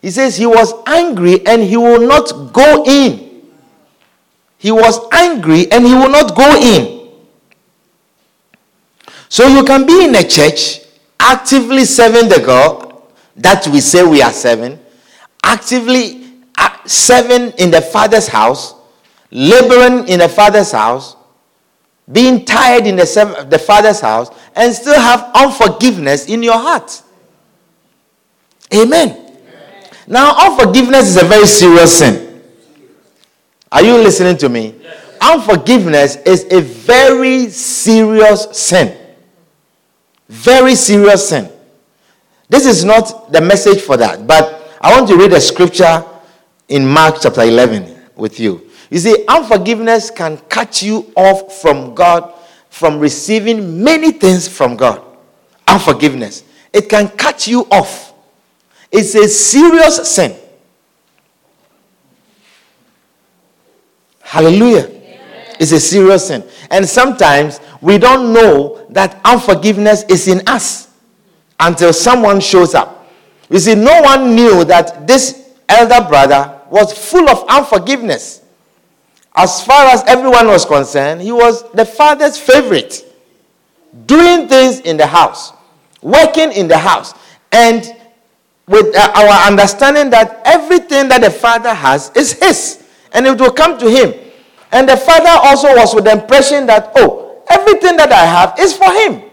He 0.00 0.10
says 0.10 0.36
he 0.36 0.46
was 0.46 0.72
angry 0.86 1.46
and 1.46 1.62
he 1.62 1.76
will 1.76 2.06
not 2.06 2.52
go 2.52 2.84
in. 2.86 3.42
He 4.58 4.70
was 4.72 4.98
angry 5.12 5.70
and 5.70 5.84
he 5.86 5.94
will 5.94 6.08
not 6.10 6.34
go 6.36 6.56
in. 6.56 7.10
So 9.28 9.46
you 9.46 9.64
can 9.64 9.86
be 9.86 10.04
in 10.04 10.14
a 10.14 10.22
church 10.22 10.80
actively 11.18 11.84
serving 11.84 12.28
the 12.28 12.42
God 12.44 13.02
that 13.36 13.66
we 13.68 13.80
say 13.80 14.04
we 14.04 14.22
are 14.22 14.32
serving, 14.32 14.78
actively 15.42 16.24
uh, 16.58 16.76
serving 16.84 17.52
in 17.58 17.70
the 17.70 17.80
Father's 17.80 18.28
house, 18.28 18.74
laboring 19.32 20.06
in 20.08 20.20
the 20.20 20.28
Father's 20.28 20.70
house, 20.72 21.16
being 22.10 22.44
tired 22.44 22.86
in 22.86 22.96
the, 22.96 23.46
the 23.48 23.58
Father's 23.58 24.00
house, 24.00 24.30
and 24.54 24.72
still 24.74 25.00
have 25.00 25.30
unforgiveness 25.34 26.26
in 26.26 26.42
your 26.42 26.58
heart. 26.58 27.02
Amen. 28.74 29.10
Amen. 29.10 29.88
Now, 30.06 30.36
unforgiveness 30.50 31.08
is 31.08 31.16
a 31.16 31.24
very 31.24 31.46
serious 31.46 31.98
sin. 31.98 32.42
Are 33.70 33.82
you 33.82 33.94
listening 33.94 34.36
to 34.38 34.48
me? 34.50 34.74
Yes. 34.80 35.16
Unforgiveness 35.22 36.16
is 36.26 36.44
a 36.52 36.60
very 36.60 37.48
serious 37.48 38.48
sin. 38.52 38.98
Very 40.28 40.74
serious 40.74 41.28
sin. 41.28 41.50
This 42.48 42.66
is 42.66 42.84
not 42.84 43.32
the 43.32 43.40
message 43.40 43.80
for 43.80 43.96
that, 43.96 44.26
but 44.26 44.76
I 44.80 44.94
want 44.94 45.08
to 45.08 45.16
read 45.16 45.32
a 45.32 45.40
scripture 45.40 46.04
in 46.68 46.86
Mark 46.86 47.16
chapter 47.22 47.42
11 47.42 48.10
with 48.14 48.38
you. 48.38 48.68
You 48.92 48.98
see, 48.98 49.24
unforgiveness 49.26 50.10
can 50.10 50.36
cut 50.50 50.82
you 50.82 51.10
off 51.16 51.62
from 51.62 51.94
God, 51.94 52.34
from 52.68 52.98
receiving 52.98 53.82
many 53.82 54.12
things 54.12 54.46
from 54.46 54.76
God. 54.76 55.02
Unforgiveness. 55.66 56.44
It 56.74 56.90
can 56.90 57.08
cut 57.08 57.46
you 57.46 57.66
off. 57.70 58.12
It's 58.90 59.14
a 59.14 59.26
serious 59.28 60.14
sin. 60.14 60.36
Hallelujah. 64.20 64.84
Amen. 64.84 65.56
It's 65.58 65.72
a 65.72 65.80
serious 65.80 66.28
sin. 66.28 66.44
And 66.70 66.86
sometimes 66.86 67.60
we 67.80 67.96
don't 67.96 68.34
know 68.34 68.86
that 68.90 69.18
unforgiveness 69.24 70.02
is 70.10 70.28
in 70.28 70.46
us 70.46 70.90
until 71.58 71.94
someone 71.94 72.40
shows 72.40 72.74
up. 72.74 73.10
You 73.48 73.58
see, 73.58 73.74
no 73.74 74.02
one 74.02 74.36
knew 74.36 74.66
that 74.66 75.06
this 75.06 75.54
elder 75.66 76.06
brother 76.06 76.60
was 76.68 76.92
full 76.92 77.30
of 77.30 77.48
unforgiveness. 77.48 78.41
As 79.34 79.64
far 79.64 79.86
as 79.86 80.02
everyone 80.04 80.46
was 80.46 80.64
concerned, 80.64 81.22
he 81.22 81.32
was 81.32 81.70
the 81.72 81.84
father's 81.84 82.36
favorite, 82.38 83.04
doing 84.06 84.46
things 84.48 84.80
in 84.80 84.96
the 84.96 85.06
house, 85.06 85.52
working 86.02 86.52
in 86.52 86.68
the 86.68 86.76
house, 86.76 87.14
and 87.50 87.96
with 88.66 88.94
uh, 88.94 89.12
our 89.14 89.50
understanding 89.50 90.10
that 90.10 90.42
everything 90.44 91.08
that 91.08 91.22
the 91.22 91.30
father 91.30 91.72
has 91.72 92.10
is 92.14 92.32
his, 92.32 92.84
and 93.12 93.26
it 93.26 93.38
will 93.40 93.52
come 93.52 93.78
to 93.78 93.90
him. 93.90 94.14
And 94.70 94.88
the 94.88 94.96
father 94.96 95.30
also 95.30 95.68
was 95.76 95.94
with 95.94 96.04
the 96.04 96.12
impression 96.12 96.66
that, 96.66 96.92
oh, 96.96 97.42
everything 97.48 97.96
that 97.96 98.12
I 98.12 98.24
have 98.24 98.58
is 98.58 98.76
for 98.76 98.90
him. 98.90 99.30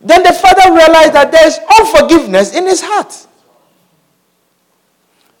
Then 0.00 0.22
the 0.22 0.32
father 0.32 0.74
realized 0.74 1.12
that 1.12 1.30
there 1.30 1.46
is 1.46 1.58
unforgiveness 1.78 2.54
in 2.54 2.64
his 2.64 2.80
heart. 2.82 3.26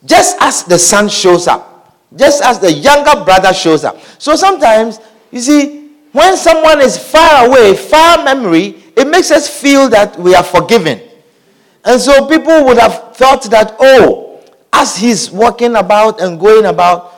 Just 0.04 0.36
as 0.40 0.64
the 0.64 0.78
son 0.78 1.08
shows 1.08 1.46
up, 1.46 1.69
just 2.16 2.42
as 2.42 2.58
the 2.58 2.72
younger 2.72 3.24
brother 3.24 3.52
shows 3.52 3.84
up. 3.84 3.98
So 4.18 4.36
sometimes, 4.36 4.98
you 5.30 5.40
see, 5.40 5.90
when 6.12 6.36
someone 6.36 6.80
is 6.80 6.98
far 6.98 7.46
away, 7.46 7.76
far 7.76 8.24
memory, 8.24 8.82
it 8.96 9.06
makes 9.06 9.30
us 9.30 9.48
feel 9.48 9.88
that 9.90 10.18
we 10.18 10.34
are 10.34 10.42
forgiven. 10.42 11.00
And 11.84 12.00
so 12.00 12.26
people 12.26 12.64
would 12.64 12.78
have 12.78 13.16
thought 13.16 13.44
that, 13.50 13.76
oh, 13.80 14.42
as 14.72 14.96
he's 14.96 15.30
walking 15.30 15.76
about 15.76 16.20
and 16.20 16.38
going 16.38 16.66
about, 16.66 17.14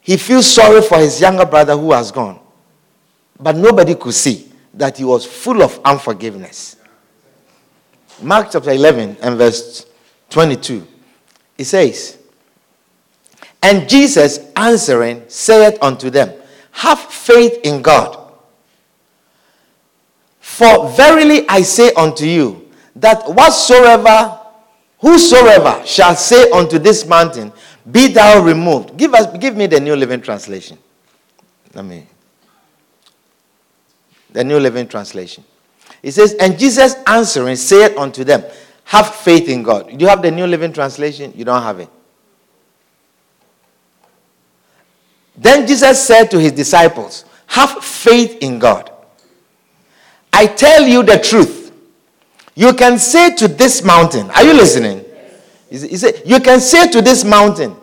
he 0.00 0.16
feels 0.18 0.46
sorry 0.46 0.82
for 0.82 0.98
his 0.98 1.20
younger 1.20 1.46
brother 1.46 1.76
who 1.76 1.92
has 1.92 2.12
gone. 2.12 2.38
But 3.40 3.56
nobody 3.56 3.94
could 3.94 4.14
see 4.14 4.52
that 4.74 4.98
he 4.98 5.04
was 5.04 5.24
full 5.24 5.62
of 5.62 5.80
unforgiveness. 5.84 6.76
Mark 8.22 8.48
chapter 8.52 8.70
11 8.70 9.16
and 9.22 9.38
verse 9.38 9.86
22. 10.30 10.86
It 11.56 11.64
says, 11.64 12.18
And 13.64 13.88
Jesus 13.88 14.40
answering 14.56 15.24
saith 15.28 15.78
unto 15.80 16.10
them, 16.10 16.30
Have 16.72 17.00
faith 17.00 17.60
in 17.64 17.80
God. 17.80 18.30
For 20.38 20.90
verily 20.90 21.48
I 21.48 21.62
say 21.62 21.90
unto 21.94 22.26
you, 22.26 22.70
that 22.96 23.26
whatsoever, 23.26 24.38
whosoever 24.98 25.80
shall 25.86 26.14
say 26.14 26.50
unto 26.50 26.78
this 26.78 27.06
mountain, 27.06 27.54
Be 27.90 28.08
thou 28.08 28.44
removed. 28.44 28.98
Give, 28.98 29.14
us, 29.14 29.34
give 29.38 29.56
me 29.56 29.66
the 29.66 29.80
New 29.80 29.96
Living 29.96 30.20
Translation. 30.20 30.76
Let 31.72 31.86
me. 31.86 32.06
The 34.32 34.44
New 34.44 34.60
Living 34.60 34.88
Translation. 34.88 35.42
It 36.02 36.12
says, 36.12 36.34
And 36.34 36.58
Jesus 36.58 36.96
answering 37.06 37.56
saith 37.56 37.96
unto 37.96 38.24
them, 38.24 38.44
have 38.84 39.14
faith 39.14 39.48
in 39.48 39.62
God. 39.62 39.88
Do 39.88 39.96
you 39.96 40.08
have 40.08 40.20
the 40.20 40.30
New 40.30 40.46
Living 40.46 40.70
Translation? 40.74 41.32
You 41.34 41.46
don't 41.46 41.62
have 41.62 41.80
it. 41.80 41.88
Then 45.36 45.66
Jesus 45.66 46.06
said 46.06 46.30
to 46.30 46.38
his 46.38 46.52
disciples, 46.52 47.24
Have 47.46 47.82
faith 47.82 48.38
in 48.40 48.58
God. 48.58 48.90
I 50.32 50.46
tell 50.46 50.86
you 50.86 51.02
the 51.02 51.18
truth. 51.18 51.72
You 52.54 52.72
can 52.74 52.98
say 52.98 53.34
to 53.36 53.48
this 53.48 53.82
mountain, 53.82 54.30
Are 54.30 54.44
you 54.44 54.54
listening? 54.54 55.04
He 55.70 55.96
said, 55.96 56.22
You 56.24 56.40
can 56.40 56.60
say 56.60 56.88
to 56.90 57.02
this 57.02 57.24
mountain, 57.24 57.74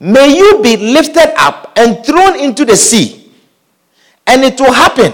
May 0.00 0.36
you 0.36 0.60
be 0.62 0.76
lifted 0.76 1.32
up 1.38 1.72
and 1.76 2.04
thrown 2.04 2.38
into 2.38 2.64
the 2.64 2.76
sea, 2.76 3.32
and 4.26 4.42
it 4.42 4.58
will 4.60 4.72
happen. 4.72 5.12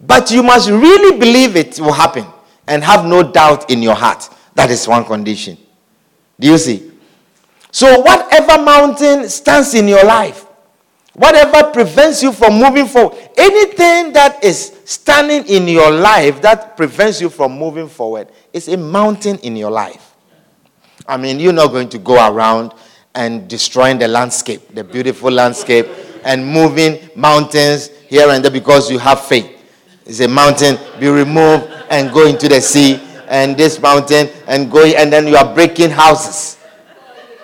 But 0.00 0.30
you 0.30 0.42
must 0.42 0.68
really 0.68 1.18
believe 1.18 1.56
it 1.56 1.78
will 1.78 1.92
happen 1.92 2.26
and 2.66 2.82
have 2.82 3.04
no 3.04 3.22
doubt 3.22 3.70
in 3.70 3.82
your 3.82 3.94
heart. 3.94 4.28
That 4.54 4.70
is 4.70 4.86
one 4.86 5.04
condition. 5.04 5.56
Do 6.38 6.48
you 6.48 6.58
see? 6.58 6.90
So, 7.74 8.02
whatever 8.02 8.62
mountain 8.62 9.28
stands 9.28 9.74
in 9.74 9.88
your 9.88 10.04
life, 10.04 10.46
whatever 11.12 11.72
prevents 11.72 12.22
you 12.22 12.30
from 12.30 12.60
moving 12.60 12.86
forward, 12.86 13.18
anything 13.36 14.12
that 14.12 14.44
is 14.44 14.78
standing 14.84 15.44
in 15.48 15.66
your 15.66 15.90
life 15.90 16.40
that 16.42 16.76
prevents 16.76 17.20
you 17.20 17.28
from 17.28 17.58
moving 17.58 17.88
forward 17.88 18.28
is 18.52 18.68
a 18.68 18.76
mountain 18.76 19.38
in 19.38 19.56
your 19.56 19.72
life. 19.72 20.14
I 21.08 21.16
mean, 21.16 21.40
you're 21.40 21.52
not 21.52 21.72
going 21.72 21.88
to 21.88 21.98
go 21.98 22.14
around 22.32 22.74
and 23.12 23.48
destroying 23.48 23.98
the 23.98 24.06
landscape, 24.06 24.72
the 24.72 24.84
beautiful 24.84 25.32
landscape, 25.32 25.88
and 26.24 26.46
moving 26.46 27.10
mountains 27.16 27.88
here 28.06 28.28
and 28.30 28.44
there 28.44 28.52
because 28.52 28.88
you 28.88 29.00
have 29.00 29.20
faith. 29.24 29.50
It's 30.06 30.20
a 30.20 30.28
mountain, 30.28 30.78
be 31.00 31.08
removed 31.08 31.68
and 31.90 32.12
go 32.12 32.24
into 32.24 32.48
the 32.48 32.60
sea, 32.60 33.00
and 33.26 33.56
this 33.56 33.80
mountain, 33.80 34.28
and 34.46 34.70
go, 34.70 34.84
and 34.84 35.12
then 35.12 35.26
you 35.26 35.34
are 35.34 35.52
breaking 35.52 35.90
houses, 35.90 36.58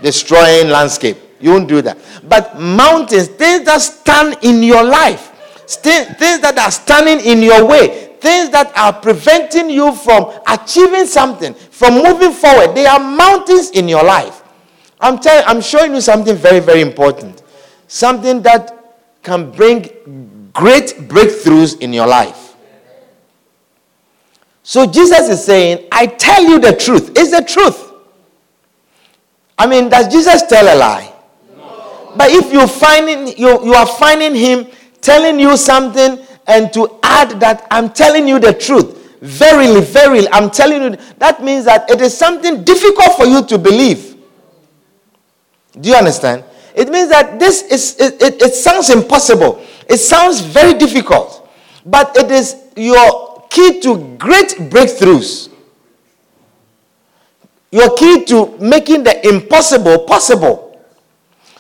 destroying 0.03 0.69
landscape. 0.69 1.17
You 1.41 1.53
won't 1.53 1.69
do 1.69 1.81
that. 1.83 1.99
But 2.29 2.61
mountains, 2.61 3.29
things 3.29 3.65
that 3.65 3.79
stand 3.79 4.37
in 4.43 4.63
your 4.63 4.85
life, 4.85 5.33
things 5.67 6.41
that 6.41 6.59
are 6.59 6.71
standing 6.71 7.25
in 7.25 7.43
your 7.43 7.67
way, 7.67 8.17
things 8.21 8.51
that 8.51 8.77
are 8.77 8.93
preventing 8.93 9.71
you 9.71 9.95
from 9.95 10.33
achieving 10.47 11.07
something, 11.07 11.55
from 11.55 11.95
moving 11.95 12.33
forward, 12.33 12.75
they 12.75 12.87
are 12.87 12.99
mountains 12.99 13.71
in 13.71 13.89
your 13.89 14.05
life. 14.05 14.43
I'm 15.01 15.19
telling, 15.19 15.45
I'm 15.47 15.63
showing 15.63 15.95
you 15.95 16.01
something 16.01 16.37
very, 16.37 16.61
very 16.61 16.83
important. 16.83 17.43
Something 17.89 18.43
that 18.43 18.97
can 19.23 19.51
bring 19.51 20.51
great 20.53 21.09
breakthroughs 21.09 21.81
in 21.81 21.93
your 21.93 22.07
life. 22.07 22.55
So 24.63 24.87
Jesus 24.87 25.29
is 25.29 25.45
saying, 25.45 25.89
I 25.91 26.07
tell 26.07 26.45
you 26.45 26.61
the 26.61 26.77
truth. 26.77 27.13
It's 27.17 27.31
the 27.31 27.43
truth. 27.43 27.90
I 29.61 29.67
mean, 29.67 29.91
does 29.91 30.09
Jesus 30.09 30.41
tell 30.45 30.65
a 30.65 30.75
lie? 30.75 31.13
No. 31.55 32.15
But 32.17 32.31
if 32.31 32.51
you 32.51 32.67
finding 32.67 33.29
you, 33.37 33.63
you 33.63 33.75
are 33.75 33.87
finding 33.87 34.35
him 34.35 34.67
telling 35.03 35.39
you 35.39 35.55
something 35.59 36.19
and 36.47 36.73
to 36.73 36.99
add 37.03 37.39
that 37.41 37.67
I'm 37.71 37.91
telling 37.91 38.27
you 38.27 38.39
the 38.39 38.55
truth. 38.55 38.97
Verily, 39.21 39.83
verily, 39.83 40.27
I'm 40.33 40.51
telling 40.51 40.81
you 40.95 40.99
that 41.19 41.45
means 41.45 41.67
that 41.67 41.91
it 41.91 42.01
is 42.01 42.17
something 42.17 42.65
difficult 42.65 43.19
for 43.19 43.27
you 43.27 43.45
to 43.49 43.59
believe. 43.59 44.17
Do 45.79 45.91
you 45.91 45.95
understand? 45.95 46.43
It 46.75 46.89
means 46.89 47.11
that 47.11 47.39
this 47.39 47.61
is 47.65 47.97
it, 48.01 48.15
it, 48.23 48.41
it 48.41 48.55
sounds 48.55 48.89
impossible. 48.89 49.63
It 49.91 49.99
sounds 49.99 50.41
very 50.41 50.73
difficult. 50.73 51.51
But 51.85 52.17
it 52.17 52.31
is 52.31 52.57
your 52.77 53.45
key 53.51 53.79
to 53.83 54.17
great 54.17 54.57
breakthroughs. 54.73 55.50
Your 57.71 57.95
key 57.97 58.25
to 58.27 58.57
making 58.59 59.05
the 59.05 59.27
impossible 59.29 60.01
possible. 60.01 60.67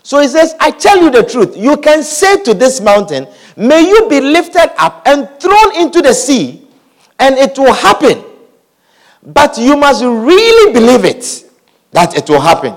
So 0.03 0.21
he 0.21 0.29
says, 0.29 0.55
I 0.59 0.71
tell 0.71 1.01
you 1.03 1.11
the 1.11 1.23
truth. 1.23 1.57
You 1.57 1.77
can 1.77 2.03
say 2.03 2.43
to 2.45 2.55
this 2.55 2.81
mountain, 2.81 3.29
May 3.57 3.87
you 3.89 4.09
be 4.09 4.21
lifted 4.21 4.71
up 4.83 5.03
and 5.07 5.29
thrown 5.39 5.77
into 5.77 6.03
the 6.03 6.13
sea, 6.15 6.67
and 7.19 7.37
it 7.37 7.59
will 7.59 7.73
happen. 7.75 8.25
But 9.23 9.59
you 9.59 9.77
must 9.77 10.03
really 10.03 10.73
believe 10.73 11.05
it 11.05 11.45
that 11.93 12.17
it 12.17 12.29
will 12.29 12.41
happen 12.41 12.75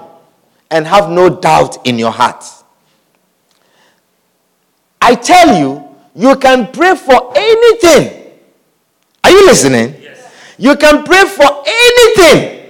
and 0.69 0.85
have 0.85 1.09
no 1.09 1.29
doubt 1.29 1.85
in 1.87 1.97
your 1.97 2.11
heart. 2.11 2.43
I 5.01 5.15
tell 5.15 5.57
you, 5.57 5.83
you 6.15 6.35
can 6.35 6.71
pray 6.71 6.95
for 6.95 7.31
anything 7.35 8.23
are 9.23 9.31
you 9.31 9.45
listening? 9.45 9.95
Yes. 10.01 10.55
You 10.57 10.75
can 10.75 11.03
pray 11.03 11.23
for 11.23 11.63
anything. 11.65 12.62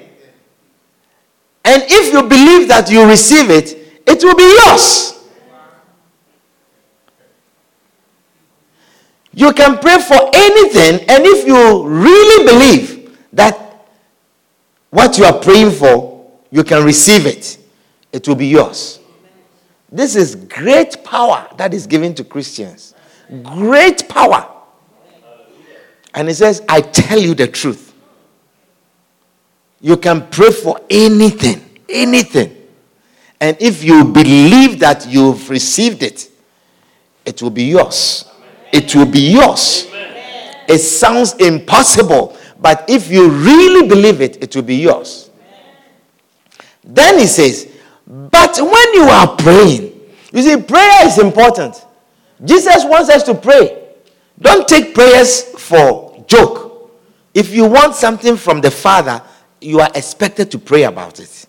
And 1.65 1.83
if 1.87 2.13
you 2.13 2.23
believe 2.23 2.67
that 2.67 2.89
you 2.91 3.07
receive 3.07 3.49
it, 3.49 4.01
it 4.05 4.23
will 4.23 4.35
be 4.35 4.57
yours. 4.65 5.13
You 9.33 9.51
can 9.53 9.79
pray 9.79 9.97
for 9.99 10.29
anything, 10.33 11.09
and 11.09 11.25
if 11.25 11.47
you 11.47 11.87
really 11.87 12.45
believe 12.45 13.17
that 13.33 13.87
what 14.91 15.17
you 15.17 15.25
are 15.25 15.39
praying 15.39 15.71
for, 15.71 16.31
you 16.51 16.63
can 16.63 16.83
receive 16.83 17.25
it, 17.25 17.57
it 18.11 18.27
will 18.27 18.35
be 18.35 18.47
yours. 18.47 18.99
This 19.91 20.15
is 20.15 20.35
great 20.35 21.03
power 21.03 21.47
that 21.57 21.73
is 21.73 21.87
given 21.87 22.13
to 22.15 22.23
Christians. 22.23 22.93
Great 23.41 24.07
power. 24.07 24.49
And 26.13 26.27
he 26.27 26.33
says, 26.33 26.61
I 26.69 26.81
tell 26.81 27.19
you 27.19 27.33
the 27.33 27.47
truth. 27.47 27.92
You 29.83 29.97
can 29.97 30.27
pray 30.29 30.49
for 30.51 30.79
anything, 30.89 31.61
anything. 31.89 32.55
And 33.41 33.57
if 33.59 33.83
you 33.83 34.05
believe 34.05 34.79
that 34.79 35.05
you've 35.05 35.49
received 35.49 36.03
it, 36.03 36.31
it 37.25 37.41
will 37.41 37.49
be 37.49 37.65
yours. 37.65 38.23
It 38.71 38.95
will 38.95 39.05
be 39.05 39.33
yours. 39.33 39.91
It 40.69 40.79
sounds 40.79 41.33
impossible, 41.33 42.37
but 42.61 42.85
if 42.87 43.11
you 43.11 43.29
really 43.29 43.85
believe 43.85 44.21
it, 44.21 44.41
it 44.41 44.55
will 44.55 44.63
be 44.63 44.77
yours. 44.77 45.29
Then 46.81 47.19
he 47.19 47.27
says, 47.27 47.69
But 48.07 48.57
when 48.57 48.93
you 48.93 49.03
are 49.03 49.35
praying, 49.35 49.99
you 50.31 50.41
see, 50.43 50.61
prayer 50.61 51.05
is 51.05 51.19
important. 51.19 51.85
Jesus 52.45 52.85
wants 52.85 53.09
us 53.09 53.23
to 53.23 53.35
pray. 53.35 53.83
Don't 54.39 54.65
take 54.65 54.95
prayers 54.95 55.41
for 55.41 56.23
joke. 56.25 56.89
If 57.33 57.53
you 57.53 57.65
want 57.65 57.95
something 57.95 58.37
from 58.37 58.61
the 58.61 58.71
Father, 58.71 59.21
you 59.63 59.79
are 59.79 59.89
expected 59.95 60.51
to 60.51 60.59
pray 60.59 60.83
about 60.83 61.19
it. 61.19 61.45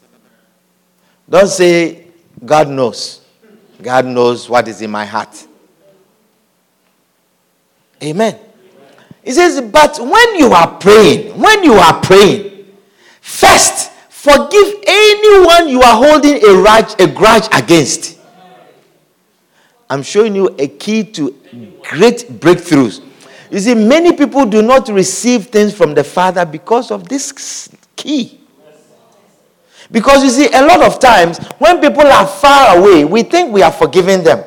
Don't 1.29 1.49
say, 1.49 2.07
God 2.45 2.69
knows. 2.69 3.21
God 3.81 4.07
knows 4.07 4.49
what 4.49 4.69
is 4.69 4.81
in 4.83 4.91
my 4.91 5.05
heart. 5.05 5.47
Amen. 8.03 8.39
He 9.25 9.33
says, 9.33 9.61
But 9.61 9.99
when 9.99 10.37
you 10.37 10.53
are 10.53 10.79
praying, 10.79 11.39
when 11.39 11.65
you 11.65 11.75
are 11.75 12.01
praying, 12.01 12.67
first 13.21 13.91
forgive 14.25 14.75
anyone 14.87 15.69
you 15.69 15.83
are 15.83 15.97
holding 15.97 16.37
a 16.37 16.41
grudge, 16.41 16.95
a 16.99 17.07
grudge 17.07 17.47
against. 17.53 18.19
I'm 19.89 20.03
showing 20.03 20.35
you 20.35 20.55
a 20.59 20.67
key 20.67 21.05
to 21.13 21.31
great 21.91 22.27
breakthroughs. 22.41 23.03
You 23.51 23.61
see, 23.61 23.75
many 23.75 24.13
people 24.13 24.47
do 24.47 24.63
not 24.63 24.89
receive 24.89 25.47
things 25.47 25.75
from 25.75 25.95
the 25.95 26.03
Father 26.03 26.45
because 26.47 26.91
of 26.91 27.09
this 27.09 27.69
key. 27.97 28.41
Because 29.91 30.25
you 30.25 30.31
see, 30.31 30.47
a 30.53 30.63
lot 30.65 30.83
of 30.83 30.99
times 30.99 31.39
when 31.59 31.81
people 31.81 32.07
are 32.07 32.27
far 32.27 32.79
away, 32.79 33.05
we 33.05 33.23
think 33.23 33.53
we 33.53 33.63
are 33.63 33.73
forgiving 33.73 34.23
them. 34.25 34.43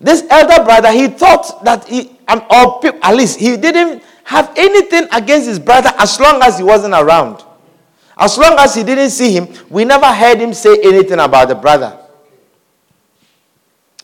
This 0.00 0.24
elder 0.30 0.62
brother, 0.64 0.92
he 0.92 1.08
thought 1.08 1.64
that 1.64 1.86
he, 1.86 2.18
or 2.28 2.80
people, 2.80 2.98
at 3.02 3.14
least 3.14 3.38
he 3.38 3.56
didn't 3.56 4.02
have 4.24 4.52
anything 4.56 5.06
against 5.12 5.46
his 5.48 5.58
brother 5.58 5.90
as 5.98 6.18
long 6.20 6.42
as 6.42 6.58
he 6.58 6.64
wasn't 6.64 6.94
around. 6.94 7.44
As 8.18 8.36
long 8.38 8.56
as 8.58 8.74
he 8.74 8.82
didn't 8.82 9.10
see 9.10 9.32
him, 9.32 9.48
we 9.68 9.84
never 9.84 10.06
heard 10.06 10.38
him 10.38 10.52
say 10.54 10.78
anything 10.82 11.18
about 11.18 11.48
the 11.48 11.54
brother. 11.54 11.98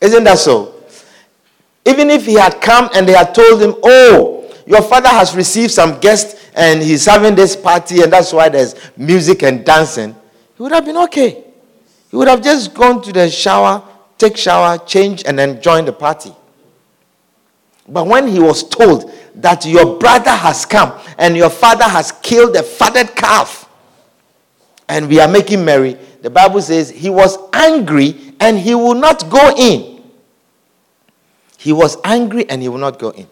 Isn't 0.00 0.24
that 0.24 0.38
so? 0.38 0.74
Even 1.84 2.10
if 2.10 2.26
he 2.26 2.34
had 2.34 2.60
come 2.60 2.90
and 2.94 3.08
they 3.08 3.12
had 3.12 3.34
told 3.34 3.60
him, 3.60 3.74
Oh, 3.82 4.41
your 4.66 4.82
father 4.82 5.08
has 5.08 5.34
received 5.34 5.72
some 5.72 5.98
guests 6.00 6.50
and 6.54 6.82
he's 6.82 7.06
having 7.06 7.34
this 7.34 7.56
party, 7.56 8.02
and 8.02 8.12
that's 8.12 8.32
why 8.32 8.48
there's 8.48 8.74
music 8.96 9.42
and 9.42 9.64
dancing, 9.64 10.14
he 10.56 10.62
would 10.62 10.72
have 10.72 10.84
been 10.84 10.98
okay. 10.98 11.44
He 12.10 12.16
would 12.16 12.28
have 12.28 12.42
just 12.42 12.74
gone 12.74 13.02
to 13.02 13.12
the 13.12 13.30
shower, 13.30 13.82
take 14.18 14.36
shower, 14.36 14.78
change, 14.78 15.24
and 15.24 15.38
then 15.38 15.62
join 15.62 15.84
the 15.84 15.92
party. 15.92 16.32
But 17.88 18.06
when 18.06 18.28
he 18.28 18.38
was 18.38 18.68
told 18.68 19.12
that 19.36 19.64
your 19.66 19.98
brother 19.98 20.30
has 20.30 20.64
come 20.66 20.98
and 21.18 21.36
your 21.36 21.50
father 21.50 21.84
has 21.84 22.12
killed 22.12 22.54
a 22.56 22.62
fatted 22.62 23.16
calf, 23.16 23.68
and 24.88 25.08
we 25.08 25.20
are 25.20 25.28
making 25.28 25.64
merry, 25.64 25.96
the 26.20 26.30
Bible 26.30 26.60
says 26.60 26.90
he 26.90 27.08
was 27.08 27.38
angry 27.52 28.34
and 28.40 28.58
he 28.58 28.74
will 28.74 28.94
not 28.94 29.28
go 29.30 29.54
in. 29.56 30.02
He 31.56 31.72
was 31.72 31.96
angry 32.04 32.48
and 32.50 32.60
he 32.60 32.68
will 32.68 32.78
not 32.78 32.98
go 32.98 33.10
in. 33.10 33.26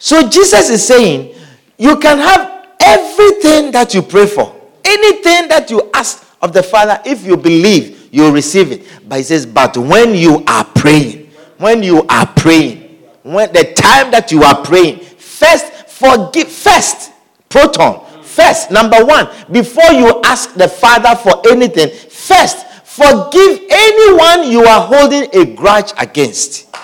So 0.00 0.26
Jesus 0.28 0.70
is 0.70 0.84
saying, 0.84 1.34
you 1.76 1.98
can 1.98 2.16
have 2.16 2.68
everything 2.80 3.70
that 3.72 3.92
you 3.92 4.00
pray 4.00 4.26
for, 4.26 4.58
anything 4.82 5.46
that 5.48 5.66
you 5.70 5.90
ask 5.92 6.26
of 6.40 6.54
the 6.54 6.62
Father, 6.62 6.98
if 7.04 7.22
you 7.24 7.36
believe, 7.36 8.08
you 8.10 8.32
receive 8.32 8.72
it. 8.72 8.88
But 9.06 9.18
he 9.18 9.24
says, 9.24 9.44
but 9.44 9.76
when 9.76 10.14
you 10.14 10.42
are 10.46 10.64
praying, 10.64 11.30
when 11.58 11.82
you 11.82 12.06
are 12.08 12.26
praying, 12.26 12.98
when 13.22 13.52
the 13.52 13.74
time 13.74 14.10
that 14.10 14.32
you 14.32 14.42
are 14.42 14.64
praying, 14.64 15.00
first 15.00 15.66
forgive, 15.86 16.48
first, 16.48 17.12
proton, 17.50 18.02
first, 18.22 18.70
number 18.70 19.04
one, 19.04 19.28
before 19.52 19.92
you 19.92 20.22
ask 20.24 20.54
the 20.54 20.66
Father 20.66 21.14
for 21.14 21.46
anything, 21.46 21.90
first, 22.08 22.66
forgive 22.86 23.60
anyone 23.68 24.50
you 24.50 24.64
are 24.64 24.86
holding 24.86 25.28
a 25.34 25.54
grudge 25.54 25.92
against. 25.98 26.74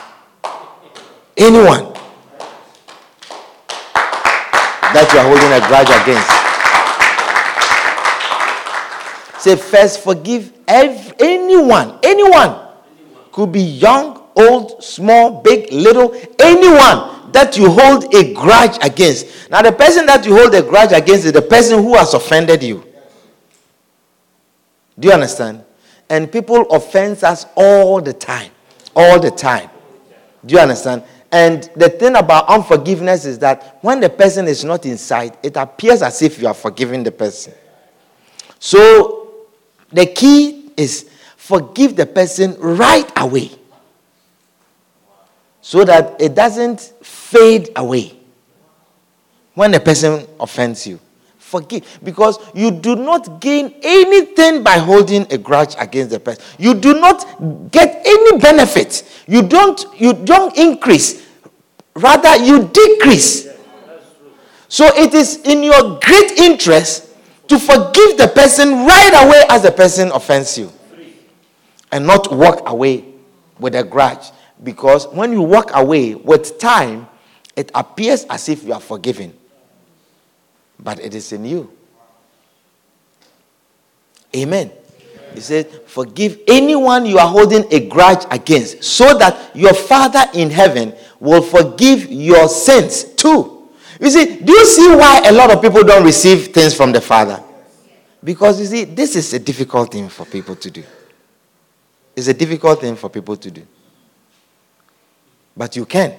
Anyone 1.39 1.96
that 4.97 5.13
you 5.13 5.19
are 5.21 5.29
holding 5.29 5.53
a 5.53 5.61
grudge 5.69 5.93
against. 5.93 6.25
Say, 9.43 9.57
first, 9.57 10.01
forgive 10.03 10.51
every, 10.67 11.15
anyone, 11.21 11.99
anyone. 12.03 12.67
Could 13.31 13.53
be 13.53 13.61
young, 13.61 14.23
old, 14.35 14.83
small, 14.83 15.43
big, 15.43 15.71
little, 15.71 16.15
anyone 16.39 17.31
that 17.33 17.59
you 17.59 17.71
hold 17.71 18.15
a 18.15 18.33
grudge 18.33 18.79
against. 18.81 19.51
Now, 19.51 19.61
the 19.61 19.73
person 19.73 20.07
that 20.07 20.25
you 20.25 20.35
hold 20.35 20.55
a 20.55 20.63
grudge 20.63 20.93
against 20.93 21.27
is 21.27 21.33
the 21.33 21.43
person 21.43 21.83
who 21.83 21.95
has 21.95 22.15
offended 22.15 22.63
you. 22.63 22.83
Do 24.99 25.09
you 25.09 25.15
understand? 25.15 25.63
And 26.09 26.33
people 26.33 26.63
offend 26.71 27.23
us 27.23 27.45
all 27.55 28.01
the 28.01 28.15
time. 28.15 28.51
All 28.95 29.21
the 29.21 29.31
time. 29.31 29.69
Do 30.47 30.55
you 30.55 30.61
understand? 30.61 31.03
And 31.37 31.65
the 31.77 31.91
thing 31.91 32.17
about 32.17 32.49
unforgiveness 32.49 33.27
is 33.27 33.39
that 33.41 33.77
when 33.83 34.01
the 34.01 34.09
person 34.09 34.49
is 34.49 34.65
not 34.65 34.87
inside, 34.87 35.37
it 35.43 35.55
appears 35.59 36.01
as 36.01 36.23
if 36.23 36.41
you 36.41 36.47
are 36.49 36.55
forgiving 36.55 37.03
the 37.05 37.13
person. 37.13 37.53
So 38.59 39.45
the 39.93 40.07
key 40.07 40.71
is 40.79 41.11
forgive 41.37 41.95
the 41.95 42.07
person 42.07 42.57
right 42.59 43.07
away 43.19 43.51
so 45.61 45.85
that 45.85 46.19
it 46.23 46.35
doesn't 46.35 46.81
fade 47.03 47.69
away 47.77 48.17
when 49.53 49.73
the 49.73 49.81
person 49.81 50.27
offends 50.41 50.87
you. 50.87 50.99
Forgive 51.37 51.99
because 52.03 52.39
you 52.55 52.71
do 52.71 52.97
not 52.97 53.43
gain 53.43 53.75
anything 53.83 54.63
by 54.63 54.79
holding 54.79 55.31
a 55.31 55.37
grudge 55.37 55.75
against 55.79 56.13
the 56.13 56.19
person. 56.19 56.43
You 56.59 56.73
do 56.73 56.99
not 56.99 57.71
get 57.71 58.01
any 58.07 58.39
benefit. 58.39 59.03
You 59.29 59.43
don't 59.43 59.85
you 60.01 60.15
don't 60.15 60.57
increase. 60.57 61.26
Rather 61.97 62.37
you 62.45 62.69
decrease. 62.69 63.49
So 64.69 64.87
it 64.95 65.15
is 65.15 65.37
in 65.45 65.63
your 65.63 65.99
great 66.01 66.33
interest 66.33 67.09
to 67.49 67.59
forgive 67.59 68.19
the 68.19 68.31
person 68.35 68.85
right 68.87 69.25
away 69.27 69.45
as 69.49 69.63
the 69.63 69.73
person 69.73 70.11
offends 70.13 70.59
you. 70.59 70.71
And 71.91 72.07
not 72.07 72.33
walk 72.33 72.69
away 72.69 73.05
with 73.59 73.75
a 73.75 73.83
grudge 73.85 74.31
because 74.63 75.07
when 75.09 75.33
you 75.33 75.41
walk 75.43 75.71
away 75.75 76.15
with 76.15 76.59
time 76.59 77.09
it 77.55 77.71
appears 77.75 78.25
as 78.25 78.49
if 78.49 78.65
you 78.65 78.73
are 78.75 78.81
forgiven 78.81 79.33
but 80.79 81.01
it 81.01 81.15
is 81.15 81.33
in 81.33 81.45
you. 81.45 81.73
Amen. 84.35 84.71
He 85.37 85.43
said, 85.43 85.71
Forgive 85.87 86.41
anyone 86.49 87.07
you 87.07 87.19
are 87.19 87.29
holding 87.29 87.65
a 87.73 87.87
grudge 87.89 88.25
against, 88.31 88.83
so 88.83 89.17
that 89.19 89.55
your 89.55 89.75
Father 89.75 90.25
in 90.35 90.51
heaven 90.51 90.95
will 91.21 91.43
forgive 91.43 92.11
your 92.11 92.49
sins 92.49 93.05
too. 93.05 93.69
You 94.01 94.11
see, 94.11 94.41
do 94.41 94.53
you 94.53 94.67
see 94.67 94.89
why 94.95 95.23
a 95.27 95.33
lot 95.33 95.51
of 95.51 95.63
people 95.63 95.85
don't 95.85 96.05
receive 96.05 96.49
things 96.49 96.75
from 96.75 96.93
the 96.93 97.01
Father? 97.01 97.43
Because 98.25 98.59
you 98.61 98.67
see, 98.67 98.85
this 98.85 99.15
is 99.15 99.33
a 99.35 99.39
difficult 99.39 99.93
thing 99.93 100.09
for 100.09 100.27
people 100.27 100.57
to 100.57 100.71
do. 100.71 100.83
It's 102.15 102.29
a 102.29 102.35
difficult 102.35 102.81
thing 102.81 102.97
for 102.97 103.11
people 103.11 103.37
to 103.37 103.51
do. 103.51 103.63
But 105.57 105.77
you 105.77 105.85
can. 105.87 106.15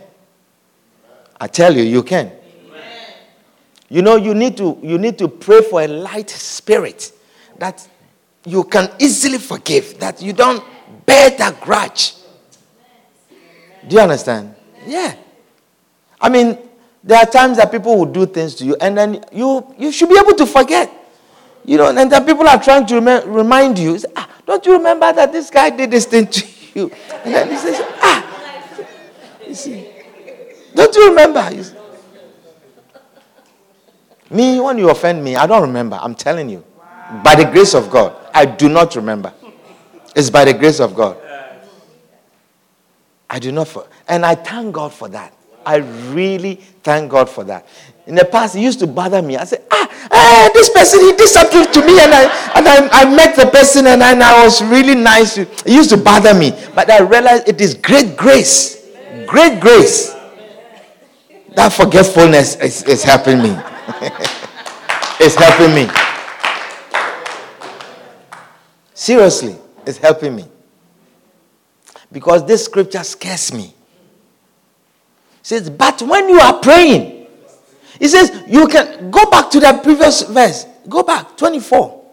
I 1.40 1.48
tell 1.48 1.76
you, 1.76 1.84
you 1.84 2.04
can. 2.04 2.32
You 3.90 4.02
know, 4.02 4.16
you 4.16 4.34
need 4.34 4.58
to 4.58 4.78
you 4.84 4.98
need 4.98 5.18
to 5.18 5.28
pray 5.28 5.62
for 5.62 5.82
a 5.82 5.88
light 5.88 6.30
spirit 6.30 7.12
that 7.58 7.88
you 8.46 8.64
can 8.64 8.90
easily 9.00 9.38
forgive, 9.38 10.00
that 10.00 10.22
you 10.22 10.34
don't 10.34 10.64
bear 11.06 11.30
that 11.32 11.60
grudge. 11.62 12.14
Do 13.88 13.96
you 13.96 14.02
understand? 14.02 14.56
Yeah. 14.86 15.16
I 16.20 16.30
mean, 16.30 16.58
there 17.04 17.18
are 17.20 17.26
times 17.26 17.58
that 17.58 17.72
people 17.72 17.98
will 17.98 18.06
do 18.12 18.26
things 18.26 18.56
to 18.56 18.66
you, 18.66 18.76
and 18.82 18.98
then 18.98 19.24
you 19.32 19.74
you 19.78 19.92
should 19.92 20.10
be 20.10 20.18
able 20.20 20.34
to 20.36 20.46
forget. 20.46 20.92
You 21.64 21.78
know, 21.78 21.90
and 21.90 22.10
then 22.12 22.26
people 22.26 22.48
are 22.48 22.62
trying 22.62 22.86
to 22.88 23.02
rem- 23.02 23.30
remind 23.30 23.78
you, 23.78 24.00
say, 24.00 24.08
ah, 24.16 24.30
don't 24.46 24.66
you 24.66 24.74
remember 24.74 25.12
that 25.12 25.34
this 25.34 25.50
guy 25.50 25.70
did 25.70 25.92
this 25.92 26.06
thing 26.06 26.28
to 26.28 26.48
you? 26.74 26.92
And 27.26 27.34
then 27.34 27.50
he 27.50 27.58
says, 27.58 27.82
ah, 28.02 28.24
you 29.46 29.54
see, 29.54 29.90
don't 30.74 30.96
you 30.96 31.10
remember? 31.10 31.50
You 31.54 31.64
see, 31.64 31.76
me, 34.32 34.60
when 34.60 34.78
you 34.78 34.90
offend 34.90 35.24
me, 35.24 35.36
I 35.36 35.46
don't 35.46 35.62
remember. 35.62 36.00
I'm 36.02 36.16
telling 36.16 36.50
you. 36.50 36.64
Wow. 36.78 37.22
By 37.24 37.36
the 37.36 37.46
grace 37.46 37.74
of 37.74 37.90
God, 37.90 38.16
I 38.38 38.46
do 38.46 38.70
not 38.70 38.96
remember. 38.96 39.34
It's 40.16 40.30
by 40.30 40.46
the 40.46 40.54
grace 40.54 40.80
of 40.80 40.94
God. 40.94 41.18
I 43.28 43.40
do 43.40 43.52
not, 43.52 43.68
for, 43.68 43.88
and 44.08 44.24
I 44.24 44.36
thank 44.36 44.76
God 44.76 44.94
for 44.94 45.10
that. 45.10 45.34
I 45.66 45.78
really 46.14 46.56
thank 46.84 47.10
God 47.10 47.28
for 47.32 47.44
that. 47.46 47.68
In 48.06 48.14
the 48.14 48.26
past, 48.26 48.56
it 48.56 48.60
used 48.60 48.78
to 48.82 48.88
bother 48.88 49.24
me. 49.24 49.38
I 49.38 49.44
said, 49.44 49.64
ah, 49.72 49.90
eh, 50.12 50.50
this 50.54 50.70
person, 50.70 51.00
he 51.00 51.14
did 51.14 51.28
something 51.28 51.66
to 51.66 51.80
me, 51.84 52.00
and 52.00 52.14
I 52.14 52.24
and 52.56 52.68
I, 52.68 52.88
I 53.02 53.16
met 53.16 53.36
the 53.36 53.48
person, 53.48 53.88
and 53.88 54.04
I, 54.04 54.12
and 54.12 54.22
I 54.24 54.46
was 54.46 54.64
really 54.64 54.94
nice. 54.96 55.40
It 55.40 55.66
used 55.66 55.90
to 55.90 55.98
bother 55.98 56.36
me. 56.36 56.52
But 56.76 56.92
I 56.92 57.00
realized 57.02 57.50
it 57.50 57.60
is 57.60 57.74
great 57.74 58.16
grace. 58.16 58.88
Great 59.26 59.60
grace. 59.60 60.14
That 61.56 61.74
forgetfulness 61.74 62.56
is, 62.58 62.84
is 62.84 63.04
helping 63.04 63.40
me. 63.40 63.50
it's 65.20 65.36
helping 65.36 65.74
me. 65.74 66.07
Seriously, 69.08 69.56
it's 69.86 70.00
helping 70.00 70.36
me. 70.36 70.44
Because 72.12 72.46
this 72.46 72.66
scripture 72.66 73.06
scares 73.06 73.54
me. 73.54 73.68
It 73.68 73.74
says, 75.44 75.70
but 75.70 76.02
when 76.02 76.28
you 76.28 76.38
are 76.42 76.60
praying, 76.60 77.26
he 78.00 78.10
says, 78.10 78.44
you 78.50 78.68
can 78.68 79.10
go 79.10 79.30
back 79.30 79.50
to 79.52 79.62
the 79.62 79.80
previous 79.82 80.24
verse. 80.24 80.66
Go 80.90 81.04
back, 81.04 81.38
24. 81.38 82.04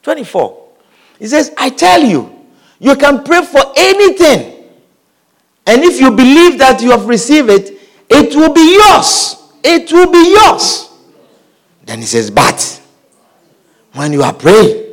24. 0.00 0.68
He 1.18 1.26
says, 1.26 1.52
I 1.58 1.68
tell 1.68 2.02
you, 2.02 2.34
you 2.78 2.96
can 2.96 3.24
pray 3.24 3.44
for 3.44 3.60
anything. 3.76 4.70
And 5.66 5.84
if 5.84 6.00
you 6.00 6.12
believe 6.12 6.58
that 6.60 6.80
you 6.80 6.92
have 6.92 7.06
received 7.06 7.50
it, 7.50 7.78
it 8.08 8.34
will 8.34 8.54
be 8.54 8.72
yours. 8.72 9.36
It 9.62 9.92
will 9.92 10.10
be 10.10 10.30
yours. 10.32 10.88
Then 11.84 11.98
he 11.98 12.06
says, 12.06 12.30
but 12.30 12.80
when 13.92 14.14
you 14.14 14.22
are 14.22 14.32
praying, 14.32 14.87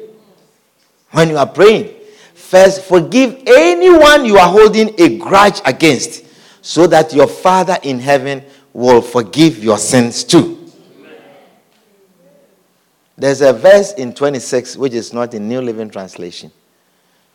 when 1.16 1.30
you 1.30 1.38
are 1.38 1.48
praying, 1.48 1.94
first 2.34 2.84
forgive 2.84 3.42
anyone 3.48 4.26
you 4.26 4.38
are 4.38 4.50
holding 4.50 4.94
a 5.00 5.18
grudge 5.18 5.62
against, 5.66 6.26
so 6.62 6.88
that 6.88 7.14
your 7.14 7.28
Father 7.28 7.78
in 7.84 8.00
heaven 8.00 8.44
will 8.74 9.02
forgive 9.02 9.64
your 9.64 9.78
sins 9.78 10.24
too. 10.24 10.72
There's 13.18 13.42
a 13.42 13.54
verse 13.54 13.94
in 13.94 14.14
26 14.14 14.76
which 14.76 14.94
is 14.94 15.14
not 15.14 15.34
in 15.34 15.48
New 15.48 15.62
Living 15.62 15.90
Translation. 15.90 16.52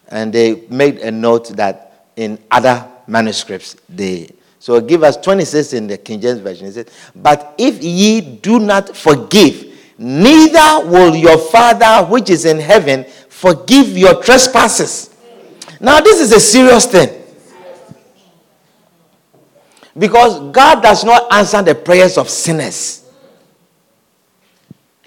And 0.08 0.32
they 0.32 0.66
made 0.68 0.98
a 0.98 1.10
note 1.10 1.48
that 1.56 2.10
in 2.16 2.38
other 2.50 2.86
manuscripts 3.06 3.76
they 3.88 4.28
so 4.60 4.78
give 4.78 5.02
us 5.02 5.16
26 5.16 5.72
in 5.72 5.86
the 5.86 5.96
King 5.96 6.20
James 6.20 6.38
Version. 6.40 6.66
It 6.66 6.72
says, 6.72 6.86
But 7.16 7.54
if 7.56 7.82
ye 7.82 8.20
do 8.20 8.58
not 8.58 8.94
forgive, 8.94 9.72
neither 9.96 10.86
will 10.86 11.16
your 11.16 11.38
Father 11.38 12.06
which 12.06 12.28
is 12.28 12.44
in 12.44 12.58
heaven 12.58 13.06
forgive 13.41 13.97
your 13.97 14.22
trespasses. 14.22 15.16
Now, 15.80 16.01
this 16.01 16.20
is 16.20 16.30
a 16.30 16.41
serious 16.41 16.84
thing. 16.84 17.09
Because 19.97 20.53
God 20.53 20.82
does 20.82 21.05
not 21.05 21.32
answer 21.32 21.62
the 21.62 21.74
prayers 21.74 22.18
of 22.18 22.28
sinners. 22.28 23.11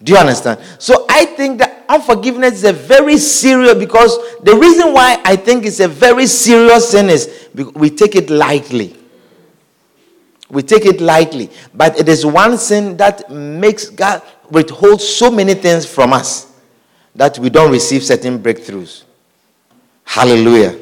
Do 0.02 0.14
you 0.14 0.18
understand? 0.18 0.60
So 0.80 1.06
I 1.08 1.26
think 1.26 1.60
that 1.60 1.86
unforgiveness 1.88 2.54
is 2.56 2.64
a 2.64 2.74
very 2.74 3.18
serious 3.18 3.76
because 3.76 4.18
the 4.42 4.56
reason 4.56 4.94
why 4.94 5.22
I 5.24 5.36
think 5.36 5.66
it's 5.66 5.80
a 5.80 5.88
very 5.88 6.26
serious 6.26 6.90
sin 6.90 7.10
is 7.10 7.50
we 7.54 7.92
take 7.92 8.16
it 8.16 8.32
lightly. 8.32 8.98
We 10.50 10.64
take 10.64 10.86
it 10.86 11.02
lightly, 11.02 11.52
but 11.74 12.00
it 12.00 12.10
is 12.10 12.26
one 12.26 12.58
sin 12.58 12.98
that 12.98 13.30
makes 13.32 13.90
God 13.90 14.24
withhold 14.50 15.02
so 15.02 15.30
many 15.30 15.54
things 15.54 15.86
from 15.86 16.14
us 16.14 16.53
that 17.16 17.38
we 17.40 17.50
don't 17.50 17.72
receive 17.72 18.04
certain 18.04 18.40
breakthroughs. 18.40 19.04
Hallelujah. 20.04 20.78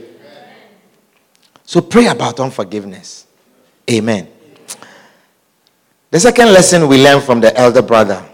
So 1.65 1.81
pray 1.81 2.07
about 2.07 2.39
unforgiveness. 2.39 3.27
Amen. 3.89 4.27
The 6.09 6.19
second 6.19 6.51
lesson 6.51 6.87
we 6.87 7.01
learned 7.01 7.23
from 7.23 7.39
the 7.39 7.57
elder 7.57 7.81
brother. 7.81 8.25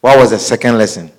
What 0.00 0.18
was 0.18 0.30
the 0.30 0.38
second 0.38 0.78
lesson? 0.78 1.10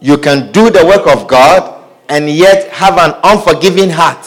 You 0.00 0.18
can 0.18 0.52
do 0.52 0.70
the 0.70 0.84
work 0.84 1.06
of 1.06 1.28
God 1.28 1.84
and 2.08 2.28
yet 2.28 2.70
have 2.72 2.98
an 2.98 3.14
unforgiving 3.22 3.90
heart. 3.90 4.26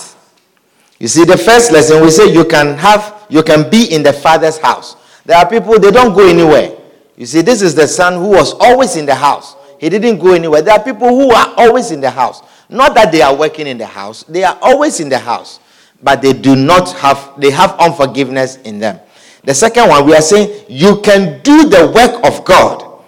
You 0.99 1.07
see, 1.07 1.25
the 1.25 1.37
first 1.37 1.71
lesson 1.71 2.01
we 2.01 2.09
say 2.09 2.31
you 2.31 2.45
can 2.45 2.77
have, 2.77 3.25
you 3.29 3.43
can 3.43 3.69
be 3.69 3.93
in 3.93 4.01
the 4.01 4.13
Father's 4.13 4.57
house. 4.57 4.95
There 5.25 5.37
are 5.37 5.47
people, 5.47 5.77
they 5.77 5.91
don't 5.91 6.15
go 6.15 6.25
anywhere. 6.27 6.76
You 7.17 7.25
see, 7.25 7.41
this 7.41 7.61
is 7.61 7.75
the 7.75 7.87
son 7.87 8.13
who 8.13 8.29
was 8.29 8.53
always 8.53 8.95
in 8.95 9.05
the 9.05 9.15
house. 9.15 9.55
He 9.79 9.89
didn't 9.89 10.19
go 10.19 10.33
anywhere. 10.33 10.61
There 10.61 10.73
are 10.73 10.83
people 10.83 11.09
who 11.09 11.31
are 11.31 11.53
always 11.57 11.91
in 11.91 11.99
the 11.99 12.09
house. 12.09 12.41
Not 12.69 12.95
that 12.95 13.11
they 13.11 13.21
are 13.21 13.35
working 13.35 13.67
in 13.67 13.77
the 13.77 13.85
house, 13.85 14.23
they 14.23 14.43
are 14.43 14.57
always 14.61 14.99
in 14.99 15.09
the 15.09 15.19
house 15.19 15.59
but 16.01 16.21
they 16.21 16.33
do 16.33 16.55
not 16.55 16.91
have, 16.93 17.33
they 17.37 17.51
have 17.51 17.77
unforgiveness 17.79 18.57
in 18.57 18.79
them. 18.79 18.99
The 19.43 19.53
second 19.53 19.89
one, 19.89 20.05
we 20.05 20.13
are 20.15 20.21
saying 20.21 20.65
you 20.67 21.01
can 21.01 21.41
do 21.41 21.69
the 21.69 21.91
work 21.93 22.23
of 22.25 22.43
God 22.45 23.01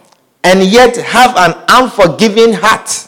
and 0.44 0.64
yet 0.64 0.96
have 0.98 1.36
an 1.38 1.54
unforgiving 1.70 2.54
heart. 2.54 3.08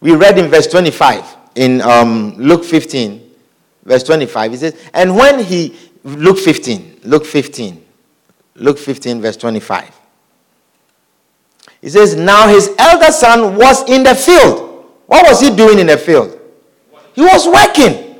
We 0.00 0.14
read 0.14 0.38
in 0.38 0.48
verse 0.48 0.68
25 0.68 1.36
in 1.56 1.80
um, 1.82 2.36
Luke 2.36 2.64
15, 2.64 3.30
verse 3.84 4.04
25. 4.04 4.50
He 4.52 4.56
says, 4.56 4.80
And 4.94 5.16
when 5.16 5.42
he, 5.42 5.76
Luke 6.04 6.38
15, 6.38 7.00
Luke 7.04 7.26
15, 7.26 7.84
Luke 8.58 8.78
15, 8.78 9.20
verse 9.20 9.36
25. 9.36 9.98
He 11.80 11.88
says, 11.88 12.16
Now 12.16 12.48
his 12.48 12.74
elder 12.78 13.12
son 13.12 13.56
was 13.56 13.88
in 13.88 14.02
the 14.02 14.14
field. 14.14 14.86
What 15.06 15.26
was 15.26 15.40
he 15.40 15.54
doing 15.54 15.78
in 15.78 15.86
the 15.86 15.96
field? 15.96 16.38
He 17.14 17.22
was 17.22 17.46
working. 17.46 18.16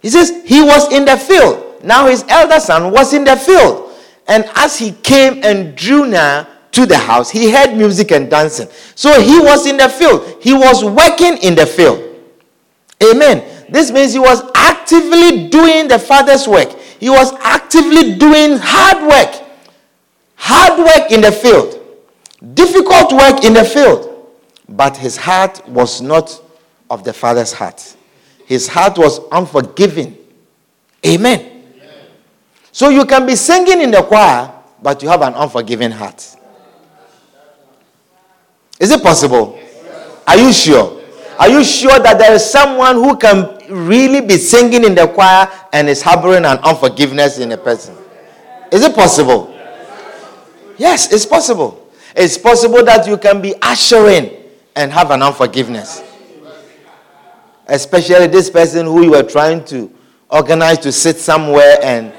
He 0.00 0.08
says 0.08 0.42
he 0.44 0.62
was 0.62 0.92
in 0.92 1.04
the 1.04 1.16
field. 1.16 1.82
Now 1.84 2.06
his 2.06 2.24
elder 2.28 2.60
son 2.60 2.90
was 2.92 3.12
in 3.12 3.24
the 3.24 3.36
field. 3.36 3.92
And 4.28 4.44
as 4.54 4.78
he 4.78 4.92
came 4.92 5.42
and 5.44 5.74
drew 5.76 6.06
near 6.06 6.46
to 6.72 6.86
the 6.86 6.96
house, 6.96 7.30
he 7.30 7.50
heard 7.50 7.76
music 7.76 8.12
and 8.12 8.30
dancing. 8.30 8.68
So 8.94 9.20
he 9.20 9.38
was 9.40 9.66
in 9.66 9.76
the 9.76 9.88
field. 9.88 10.38
He 10.40 10.52
was 10.52 10.84
working 10.84 11.36
in 11.38 11.54
the 11.54 11.66
field. 11.66 12.06
Amen. 13.02 13.44
This 13.70 13.90
means 13.90 14.12
he 14.12 14.18
was 14.18 14.42
actively 14.54 15.48
doing 15.48 15.88
the 15.88 15.98
father's 15.98 16.46
work. 16.46 16.68
He 17.00 17.08
was 17.08 17.32
actively 17.40 18.14
doing 18.16 18.58
hard 18.60 19.08
work. 19.08 19.42
Hard 20.36 20.78
work 20.78 21.10
in 21.10 21.22
the 21.22 21.32
field. 21.32 21.80
Difficult 22.54 23.12
work 23.14 23.42
in 23.42 23.54
the 23.54 23.64
field. 23.64 24.26
But 24.68 24.98
his 24.98 25.16
heart 25.16 25.66
was 25.66 26.02
not 26.02 26.38
of 26.90 27.02
the 27.02 27.14
father's 27.14 27.54
heart. 27.54 27.96
His 28.44 28.68
heart 28.68 28.98
was 28.98 29.18
unforgiving. 29.32 30.18
Amen. 31.06 31.62
So 32.70 32.90
you 32.90 33.06
can 33.06 33.24
be 33.24 33.34
singing 33.34 33.80
in 33.80 33.90
the 33.90 34.02
choir, 34.02 34.52
but 34.82 35.02
you 35.02 35.08
have 35.08 35.22
an 35.22 35.32
unforgiving 35.34 35.90
heart. 35.92 36.36
Is 38.78 38.90
it 38.90 39.02
possible? 39.02 39.58
Are 40.26 40.36
you 40.36 40.52
sure? 40.52 40.99
Are 41.40 41.48
you 41.48 41.64
sure 41.64 41.98
that 41.98 42.18
there 42.18 42.32
is 42.34 42.48
someone 42.48 42.96
who 42.96 43.16
can 43.16 43.58
really 43.68 44.20
be 44.20 44.36
singing 44.36 44.84
in 44.84 44.94
the 44.94 45.08
choir 45.08 45.50
and 45.72 45.88
is 45.88 46.02
harboring 46.02 46.44
an 46.44 46.58
unforgiveness 46.58 47.38
in 47.38 47.50
a 47.52 47.56
person? 47.56 47.96
Is 48.70 48.84
it 48.84 48.94
possible? 48.94 49.52
Yes, 50.78 51.12
it's 51.12 51.26
possible. 51.26 51.90
It's 52.14 52.38
possible 52.38 52.84
that 52.84 53.06
you 53.08 53.16
can 53.16 53.40
be 53.40 53.54
ushering 53.60 54.30
and 54.76 54.92
have 54.92 55.10
an 55.10 55.22
unforgiveness 55.22 56.02
especially 57.70 58.26
this 58.26 58.50
person 58.50 58.84
who 58.86 59.04
you 59.04 59.10
were 59.12 59.22
trying 59.22 59.64
to 59.64 59.90
organize 60.28 60.78
to 60.78 60.92
sit 60.92 61.16
somewhere 61.16 61.78
and 61.82 62.12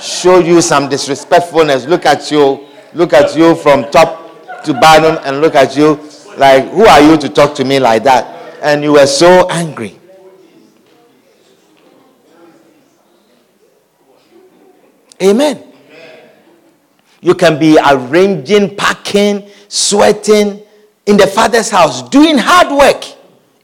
show 0.00 0.38
you 0.38 0.60
some 0.60 0.88
disrespectfulness. 0.88 1.86
Look 1.86 2.06
at 2.06 2.30
you, 2.30 2.66
look 2.92 3.12
at 3.12 3.36
you 3.36 3.54
from 3.54 3.90
top 3.90 4.62
to 4.64 4.74
bottom, 4.74 5.18
and 5.24 5.40
look 5.40 5.54
at 5.54 5.76
you 5.76 5.94
like, 6.36 6.68
who 6.70 6.84
are 6.86 7.00
you 7.00 7.16
to 7.16 7.28
talk 7.28 7.54
to 7.56 7.64
me 7.64 7.78
like 7.78 8.04
that? 8.04 8.33
And 8.64 8.82
you 8.82 8.92
were 8.92 9.06
so 9.06 9.46
angry. 9.50 10.00
Amen. 15.22 15.62
You 17.20 17.34
can 17.34 17.58
be 17.58 17.78
arranging, 17.78 18.74
packing, 18.74 19.48
sweating 19.68 20.62
in 21.04 21.16
the 21.16 21.26
Father's 21.26 21.68
house, 21.70 22.08
doing 22.08 22.38
hard 22.38 22.76
work 22.76 23.04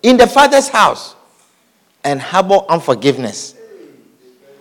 in 0.02 0.18
the 0.18 0.26
Father's 0.26 0.68
house 0.68 1.16
and 2.04 2.20
harbor 2.20 2.60
unforgiveness. 2.68 3.54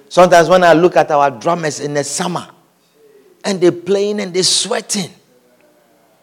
Sometimes 0.08 0.48
when 0.48 0.64
I 0.64 0.72
look 0.74 0.96
at 0.96 1.12
our 1.12 1.30
drummers 1.32 1.82
in 1.82 1.94
the 1.94 2.04
summer 2.04 2.48
and 3.44 3.60
they're 3.60 3.72
playing 3.72 4.22
and 4.22 4.34
they're 4.34 4.44
sweating, 4.44 5.12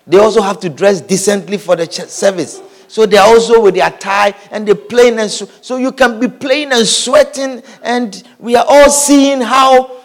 they 0.07 0.19
also 0.19 0.41
have 0.41 0.59
to 0.61 0.71
dress 0.71 1.01
decently 1.03 1.59
for 1.59 1.77
the 1.77 1.87
service. 1.91 2.63
So 2.89 3.07
they're 3.07 3.23
also 3.23 3.61
with 3.63 3.75
their 3.75 3.91
tie 3.91 4.35
and 4.51 4.67
they're 4.67 4.75
playing 4.75 5.19
and 5.19 5.31
so, 5.31 5.47
so 5.61 5.77
you 5.77 5.93
can 5.93 6.21
be 6.21 6.29
playing 6.29 6.73
and 6.73 6.87
sweating 6.87 7.63
and 7.83 8.23
we 8.39 8.57
are 8.57 8.65
all 8.67 8.91
seeing 8.91 9.41
how 9.41 9.97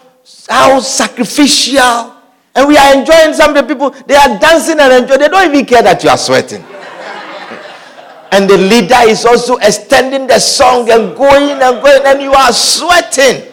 how 0.49 0.79
sacrificial 0.79 2.15
and 2.55 2.67
we 2.67 2.77
are 2.77 2.97
enjoying 2.97 3.33
some 3.33 3.55
of 3.55 3.67
the 3.67 3.73
people 3.73 3.91
they 4.07 4.15
are 4.15 4.39
dancing 4.39 4.79
and 4.79 4.93
enjoying 4.93 5.19
they 5.19 5.27
don't 5.27 5.53
even 5.53 5.65
care 5.65 5.83
that 5.83 6.03
you 6.03 6.09
are 6.09 6.17
sweating 6.17 6.63
And 8.31 8.49
the 8.49 8.57
leader 8.57 8.95
is 9.09 9.25
also 9.25 9.57
extending 9.57 10.25
the 10.25 10.39
song 10.39 10.89
and 10.89 11.15
going 11.17 11.51
and 11.61 11.81
going, 11.83 12.01
and 12.05 12.21
you 12.21 12.31
are 12.33 12.53
sweating. 12.53 13.51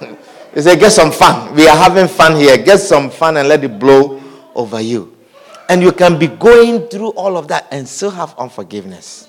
He 0.54 0.60
said, 0.60 0.78
Get 0.78 0.92
some 0.92 1.10
fun. 1.10 1.52
We 1.54 1.66
are 1.66 1.76
having 1.76 2.06
fun 2.06 2.36
here. 2.36 2.56
Get 2.58 2.78
some 2.78 3.10
fun 3.10 3.38
and 3.38 3.48
let 3.48 3.64
it 3.64 3.76
blow 3.76 4.22
over 4.54 4.80
you. 4.80 5.16
And 5.72 5.82
you 5.82 5.90
can 5.92 6.18
be 6.18 6.26
going 6.26 6.88
through 6.88 7.12
all 7.12 7.34
of 7.38 7.48
that 7.48 7.66
and 7.70 7.88
still 7.88 8.10
have 8.10 8.34
unforgiveness. 8.38 9.26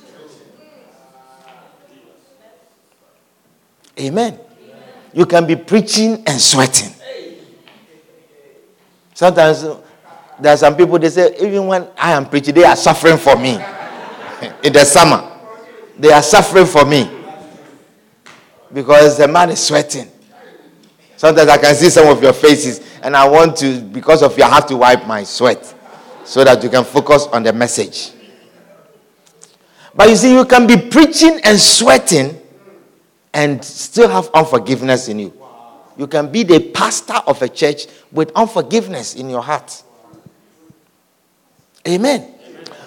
Amen. 3.98 4.38
You 5.14 5.26
can 5.26 5.48
be 5.48 5.56
preaching 5.56 6.22
and 6.28 6.42
sweating. 6.42 6.94
Sometimes 9.14 9.64
uh, 9.64 9.80
there 10.38 10.54
are 10.54 10.58
some 10.58 10.76
people 10.76 11.00
they 11.00 11.12
say, 11.12 11.34
even 11.40 11.66
when 11.68 11.88
I 11.98 12.12
am 12.12 12.28
preaching, 12.28 12.54
they 12.56 12.66
are 12.66 12.76
suffering 12.76 13.18
for 13.18 13.38
me. 13.38 13.54
In 14.66 14.74
the 14.74 14.84
summer, 14.84 15.40
they 15.98 16.12
are 16.12 16.22
suffering 16.22 16.66
for 16.66 16.84
me 16.84 17.10
because 18.74 19.18
the 19.18 19.30
man 19.30 19.50
is 19.52 19.66
sweating. 19.66 20.12
Sometimes 21.16 21.50
I 21.50 21.58
can 21.58 21.74
see 21.74 21.90
some 21.90 22.10
of 22.10 22.22
your 22.22 22.34
faces, 22.34 22.82
and 23.02 23.16
I 23.16 23.26
want 23.30 23.56
to, 23.60 23.80
because 23.80 24.22
of 24.22 24.38
you, 24.38 24.44
I 24.44 24.50
have 24.50 24.66
to 24.66 24.76
wipe 24.76 25.08
my 25.08 25.24
sweat 25.24 25.74
so 26.26 26.44
that 26.44 26.64
you 26.64 26.70
can 26.70 26.84
focus 26.84 27.28
on 27.32 27.44
the 27.44 27.54
message. 27.54 28.12
But 29.96 30.10
you 30.10 30.16
see, 30.16 30.34
you 30.34 30.46
can 30.46 30.66
be 30.66 30.78
preaching 30.78 31.40
and 31.44 31.60
sweating 31.60 32.40
and 33.34 33.64
still 33.64 34.10
have 34.10 34.30
unforgiveness 34.34 35.08
in 35.08 35.20
you. 35.20 35.34
You 35.98 36.08
can 36.08 36.32
be 36.32 36.44
the 36.44 36.60
pastor 36.72 37.16
of 37.28 37.42
a 37.42 37.50
church 37.50 37.86
with 38.12 38.32
unforgiveness 38.36 39.16
in 39.16 39.30
your 39.30 39.42
heart. 39.42 39.84
Amen. 41.88 42.34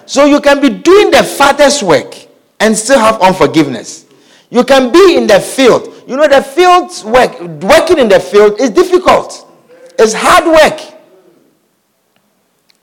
So 0.05 0.25
you 0.25 0.41
can 0.41 0.59
be 0.61 0.69
doing 0.69 1.11
the 1.11 1.23
father's 1.23 1.81
work 1.81 2.13
and 2.59 2.75
still 2.75 2.99
have 2.99 3.21
unforgiveness. 3.21 4.05
You 4.49 4.63
can 4.63 4.91
be 4.91 5.15
in 5.17 5.27
the 5.27 5.39
field 5.39 5.93
you 6.07 6.15
know, 6.15 6.25
the 6.27 6.41
field's 6.41 7.03
work, 7.03 7.37
working 7.61 7.99
in 7.99 8.07
the 8.07 8.19
field 8.21 8.61
is 8.61 8.69
difficult. 8.69 9.45
It's 9.99 10.13
hard 10.15 10.45
work. 10.45 10.79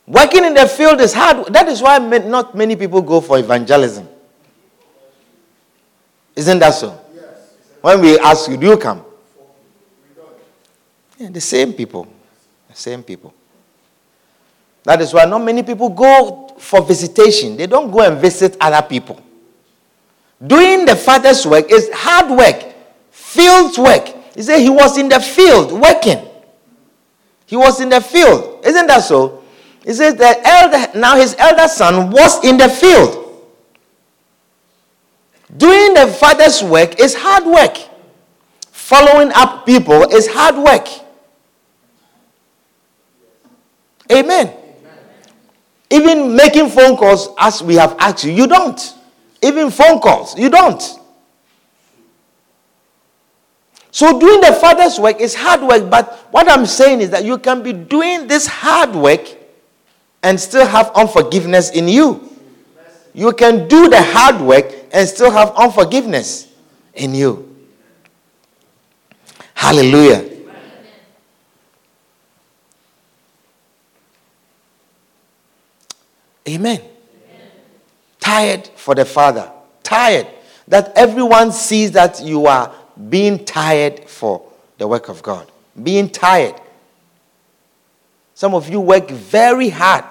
Working 0.06 0.44
in 0.44 0.54
the 0.54 0.66
field 0.68 1.00
is 1.00 1.14
hard. 1.14 1.46
That 1.52 1.68
is 1.68 1.80
why 1.80 1.98
not 1.98 2.54
many 2.54 2.76
people 2.76 3.00
go 3.00 3.20
for 3.20 3.38
evangelism. 3.38 4.08
Isn't 6.36 6.58
that 6.58 6.74
so? 6.74 7.00
When 7.80 8.00
we 8.00 8.18
ask 8.18 8.50
you, 8.50 8.56
do 8.56 8.66
you 8.66 8.76
come? 8.76 9.04
Yeah, 11.18 11.30
the 11.30 11.40
same 11.40 11.72
people. 11.72 12.08
The 12.68 12.76
same 12.76 13.02
people. 13.02 13.32
That 14.82 15.00
is 15.00 15.14
why 15.14 15.24
not 15.24 15.38
many 15.42 15.62
people 15.62 15.88
go 15.88 16.54
for 16.58 16.82
visitation. 16.82 17.56
They 17.56 17.66
don't 17.66 17.90
go 17.90 18.00
and 18.00 18.20
visit 18.20 18.56
other 18.60 18.86
people. 18.86 19.20
Doing 20.44 20.84
the 20.84 20.96
Father's 20.96 21.46
work 21.46 21.70
is 21.70 21.88
hard 21.92 22.36
work. 22.36 22.74
Field 23.10 23.78
work. 23.78 24.08
He 24.34 24.42
said 24.42 24.58
he 24.58 24.68
was 24.68 24.98
in 24.98 25.08
the 25.08 25.20
field 25.20 25.72
working. 25.72 26.26
He 27.46 27.56
was 27.56 27.80
in 27.80 27.88
the 27.88 28.00
field. 28.00 28.64
Isn't 28.64 28.86
that 28.88 29.04
so? 29.04 29.43
He 29.84 29.92
says 29.92 30.14
the 30.14 30.40
elder, 30.46 30.98
now 30.98 31.16
his 31.16 31.36
elder 31.38 31.68
son 31.68 32.10
was 32.10 32.42
in 32.42 32.56
the 32.56 32.68
field. 32.68 33.20
Doing 35.56 35.94
the 35.94 36.06
father's 36.06 36.62
work 36.62 36.98
is 36.98 37.14
hard 37.14 37.44
work. 37.44 37.76
Following 38.70 39.30
up 39.34 39.66
people 39.66 40.02
is 40.04 40.26
hard 40.26 40.56
work. 40.56 40.88
Amen. 44.10 44.48
Amen. 44.48 44.58
Even 45.90 46.34
making 46.34 46.70
phone 46.70 46.96
calls, 46.96 47.28
as 47.38 47.62
we 47.62 47.74
have 47.74 47.94
asked 47.98 48.24
you, 48.24 48.32
you 48.32 48.46
don't. 48.46 48.94
Even 49.42 49.70
phone 49.70 50.00
calls, 50.00 50.38
you 50.38 50.48
don't. 50.48 50.82
So 53.90 54.18
doing 54.18 54.40
the 54.40 54.52
Father's 54.54 54.98
work 54.98 55.20
is 55.20 55.34
hard 55.34 55.62
work, 55.62 55.88
but 55.88 56.26
what 56.30 56.50
I'm 56.50 56.66
saying 56.66 57.00
is 57.00 57.10
that 57.10 57.24
you 57.24 57.38
can 57.38 57.62
be 57.62 57.72
doing 57.72 58.26
this 58.26 58.46
hard 58.46 58.94
work 58.94 59.43
and 60.24 60.40
still 60.40 60.66
have 60.66 60.90
unforgiveness 60.96 61.70
in 61.70 61.86
you. 61.86 62.28
You 63.12 63.32
can 63.32 63.68
do 63.68 63.88
the 63.88 64.02
hard 64.02 64.40
work 64.40 64.72
and 64.90 65.06
still 65.06 65.30
have 65.30 65.52
unforgiveness 65.54 66.52
in 66.94 67.14
you. 67.14 67.54
Hallelujah. 69.52 70.24
Amen. 76.48 76.80
Amen. 76.80 76.80
Tired 78.18 78.66
for 78.74 78.94
the 78.94 79.04
Father. 79.04 79.52
Tired. 79.82 80.26
That 80.66 80.92
everyone 80.96 81.52
sees 81.52 81.92
that 81.92 82.22
you 82.22 82.46
are 82.46 82.74
being 83.10 83.44
tired 83.44 84.08
for 84.08 84.42
the 84.78 84.88
work 84.88 85.10
of 85.10 85.22
God. 85.22 85.52
Being 85.80 86.08
tired. 86.08 86.54
Some 88.34 88.54
of 88.54 88.68
you 88.68 88.80
work 88.80 89.08
very 89.08 89.68
hard 89.68 90.04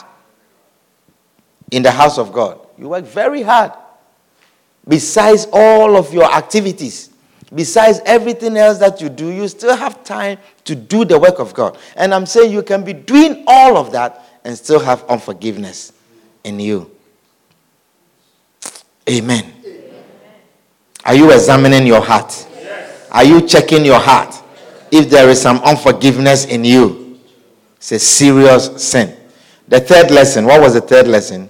in 1.72 1.84
the 1.84 1.92
house 1.92 2.18
of 2.18 2.32
God. 2.32 2.60
You 2.78 2.90
work 2.90 3.06
very 3.06 3.42
hard. 3.42 3.74
Besides 4.88 5.48
all 5.52 5.96
of 5.98 6.14
your 6.14 6.32
activities, 6.32 7.10
besides 7.54 8.00
everything 8.06 8.58
else 8.58 8.78
that 8.80 9.02
you 9.02 9.10
do, 9.10 9.30
you 9.30 9.48
still 9.48 9.76
have 9.76 10.04
time 10.04 10.38
to 10.66 10.76
do 10.76 11.06
the 11.06 11.20
work 11.20 11.40
of 11.40 11.54
God. 11.54 11.78
And 11.96 12.14
I'm 12.14 12.26
saying 12.26 12.52
you 12.52 12.64
can 12.64 12.84
be 12.84 12.94
doing 12.94 13.44
all 13.46 13.78
of 13.78 13.92
that 13.92 14.26
and 14.44 14.58
still 14.58 14.80
have 14.80 15.04
unforgiveness 15.06 15.94
in 16.44 16.60
you. 16.60 16.90
Amen. 19.10 19.54
Amen. 19.66 19.94
Are 21.06 21.16
you 21.16 21.32
examining 21.32 21.86
your 21.86 22.02
heart? 22.02 22.48
Are 23.12 23.24
you 23.24 23.46
checking 23.48 23.86
your 23.86 24.00
heart? 24.00 24.42
If 24.92 25.10
there 25.10 25.30
is 25.30 25.42
some 25.42 25.58
unforgiveness 25.60 26.46
in 26.46 26.64
you, 26.64 27.03
it's 27.84 27.92
a 27.92 28.00
serious 28.00 28.82
sin. 28.82 29.14
The 29.68 29.82
third 29.82 30.10
lesson, 30.10 30.46
what 30.46 30.62
was 30.62 30.74
the 30.74 30.80
third 30.80 31.06
lesson? 31.06 31.50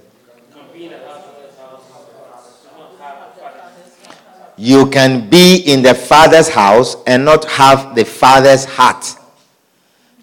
You 4.58 4.90
can 4.90 5.30
be 5.30 5.58
in 5.58 5.84
the 5.84 5.94
father's 5.94 6.50
house 6.50 6.96
and 7.06 7.24
not 7.24 7.46
have 7.46 7.94
the 7.94 8.04
father's 8.04 8.66
heart. 8.66 9.06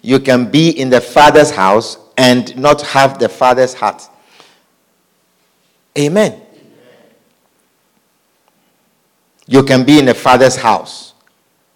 You 0.01 0.19
can 0.19 0.51
be 0.51 0.71
in 0.71 0.89
the 0.89 0.99
father's 0.99 1.51
house 1.51 1.97
and 2.17 2.57
not 2.57 2.81
have 2.81 3.17
the 3.17 3.29
father's 3.29 3.73
heart. 3.73 4.03
Amen. 5.97 6.41
You 9.47 9.63
can 9.63 9.85
be 9.85 9.97
in 9.97 10.03
the 10.05 10.13
father's 10.13 10.57
house 10.57 11.13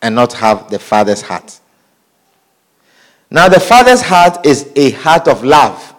and 0.02 0.14
not 0.14 0.34
have 0.34 0.70
the 0.70 0.78
Father's 0.78 1.22
heart. 1.22 1.58
Now, 3.30 3.50
the 3.50 3.60
Father's 3.60 4.02
heart 4.02 4.46
is 4.46 4.72
a 4.76 4.92
heart 4.92 5.28
of 5.28 5.44
love. 5.44 5.94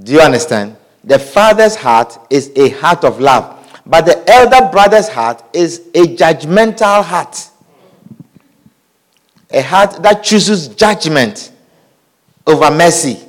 Do 0.00 0.12
you 0.12 0.20
understand? 0.20 0.76
The 1.04 1.18
Father's 1.18 1.76
heart 1.76 2.18
is 2.30 2.50
a 2.56 2.70
heart 2.70 3.04
of 3.04 3.20
love, 3.20 3.80
but 3.84 4.06
the 4.06 4.28
elder 4.30 4.68
brother's 4.70 5.08
heart 5.08 5.42
is 5.52 5.80
a 5.94 6.16
judgmental 6.16 7.02
heart. 7.04 7.48
A 9.50 9.62
heart 9.62 10.02
that 10.02 10.22
chooses 10.22 10.68
judgment 10.68 11.52
over 12.46 12.70
mercy. 12.70 13.20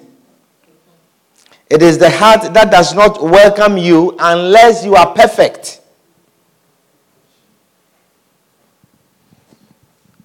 It 1.70 1.82
is 1.82 1.97
the 1.97 2.09
heart 2.09 2.53
that 2.53 2.72
does 2.72 2.93
not 2.93 3.22
welcome 3.22 3.78
you 3.78 4.16
unless 4.20 4.86
you 4.86 4.95
are 4.95 5.14
perfect. 5.14 5.82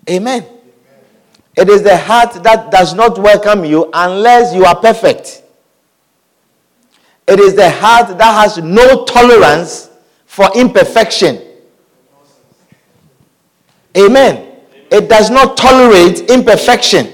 Amen. 0.09 0.58
It 1.59 1.69
is 1.69 1.83
the 1.83 1.97
heart 1.97 2.45
that 2.45 2.71
does 2.71 2.95
not 2.95 3.19
welcome 3.19 3.65
you 3.65 3.91
unless 3.93 4.55
you 4.55 4.65
are 4.65 4.77
perfect. 4.77 5.43
It 7.27 7.41
is 7.41 7.57
the 7.57 7.69
heart 7.69 8.17
that 8.17 8.45
has 8.45 8.59
no 8.59 9.05
tolerance 9.05 9.91
for 10.25 10.49
imperfection. 10.55 11.43
Amen. 13.97 14.55
It 14.93 15.09
does 15.09 15.31
not 15.31 15.57
tolerate 15.57 16.31
imperfection. 16.31 17.13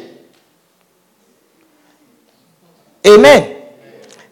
Amen. 3.06 3.62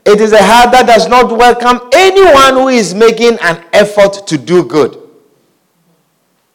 It 0.04 0.20
is 0.20 0.32
a 0.32 0.42
heart 0.42 0.72
that 0.72 0.86
does 0.86 1.08
not 1.08 1.30
welcome 1.32 1.88
anyone 1.94 2.52
who 2.52 2.68
is 2.68 2.94
making 2.94 3.38
an 3.40 3.64
effort 3.72 4.26
to 4.26 4.36
do 4.36 4.62
good. 4.62 4.98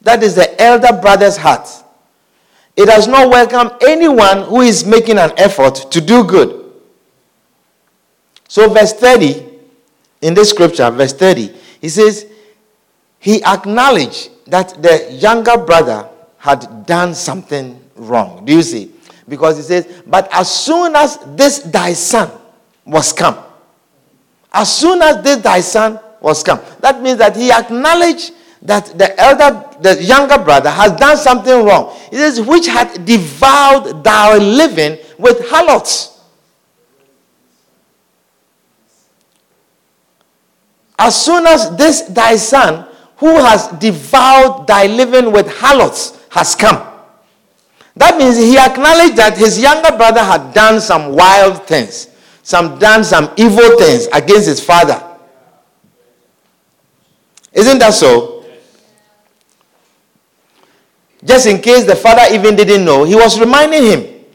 That 0.02 0.22
is 0.22 0.36
the 0.36 0.62
elder 0.62 0.96
brother's 1.02 1.38
heart. 1.38 1.68
It 2.78 2.86
does 2.86 3.08
not 3.08 3.30
welcome 3.30 3.72
anyone 3.86 4.44
who 4.44 4.62
is 4.62 4.86
making 4.86 5.18
an 5.18 5.32
effort 5.38 5.92
to 5.92 6.00
do 6.00 6.24
good. 6.24 6.72
So, 8.48 8.70
verse 8.70 8.94
30, 8.94 9.44
in 10.22 10.34
this 10.34 10.52
scripture, 10.52 10.90
verse 10.92 11.12
30, 11.14 11.54
he 11.82 11.90
says, 11.90 12.28
He 13.20 13.44
acknowledged 13.44 14.30
that 14.46 14.82
the 14.82 15.12
younger 15.12 15.58
brother 15.58 16.08
had 16.38 16.86
done 16.86 17.14
something 17.14 17.82
wrong. 17.96 18.46
Do 18.46 18.54
you 18.54 18.62
see? 18.62 18.92
Because 19.28 19.58
he 19.58 19.64
says, 19.64 20.04
But 20.06 20.30
as 20.32 20.50
soon 20.50 20.96
as 20.96 21.18
this 21.36 21.60
thy 21.60 21.94
son 21.94 22.32
was 22.86 23.12
come, 23.12 23.38
As 24.58 24.76
soon 24.76 25.02
as 25.02 25.24
this 25.24 25.38
thy 25.38 25.60
son 25.62 26.00
was 26.22 26.42
come, 26.42 26.60
that 26.80 27.02
means 27.02 27.18
that 27.20 27.36
he 27.36 27.52
acknowledged 27.52 28.34
that 28.62 28.98
the 28.98 29.20
elder, 29.22 29.67
the 29.82 30.04
younger 30.04 30.38
brother, 30.38 30.70
has 30.70 30.92
done 30.94 31.18
something 31.18 31.64
wrong. 31.64 31.96
He 32.10 32.18
says, 32.18 32.42
which 32.42 32.68
had 32.68 33.06
devoured 33.06 34.04
thy 34.04 34.38
living 34.38 34.98
with 35.18 35.50
harlots. 35.50 36.20
As 41.00 41.24
soon 41.24 41.46
as 41.46 41.76
this 41.78 42.02
thy 42.02 42.36
son, 42.38 42.88
who 43.18 43.36
has 43.36 43.68
devoured 43.80 44.68
thy 44.68 44.88
living 44.88 45.32
with 45.32 45.48
harlots, 45.58 46.26
has 46.30 46.56
come. 46.56 46.86
That 47.96 48.18
means 48.18 48.38
he 48.38 48.58
acknowledged 48.58 49.16
that 49.16 49.38
his 49.38 49.60
younger 49.60 49.96
brother 49.98 50.24
had 50.24 50.54
done 50.54 50.80
some 50.80 51.14
wild 51.14 51.66
things, 51.66 52.10
some 52.44 52.78
done 52.78 53.04
some 53.04 53.32
evil 53.38 53.78
things 53.78 54.08
against 54.14 54.48
his 54.48 54.64
father. 54.64 55.04
Isn't 57.54 57.80
that 57.80 57.96
so? 57.96 58.37
Just 61.28 61.46
in 61.46 61.60
case 61.62 61.84
the 61.84 61.96
father 61.96 62.34
even 62.34 62.56
didn't 62.56 62.86
know, 62.86 63.04
he 63.04 63.16
was 63.16 63.38
reminding 63.38 63.84
him. 63.84 64.26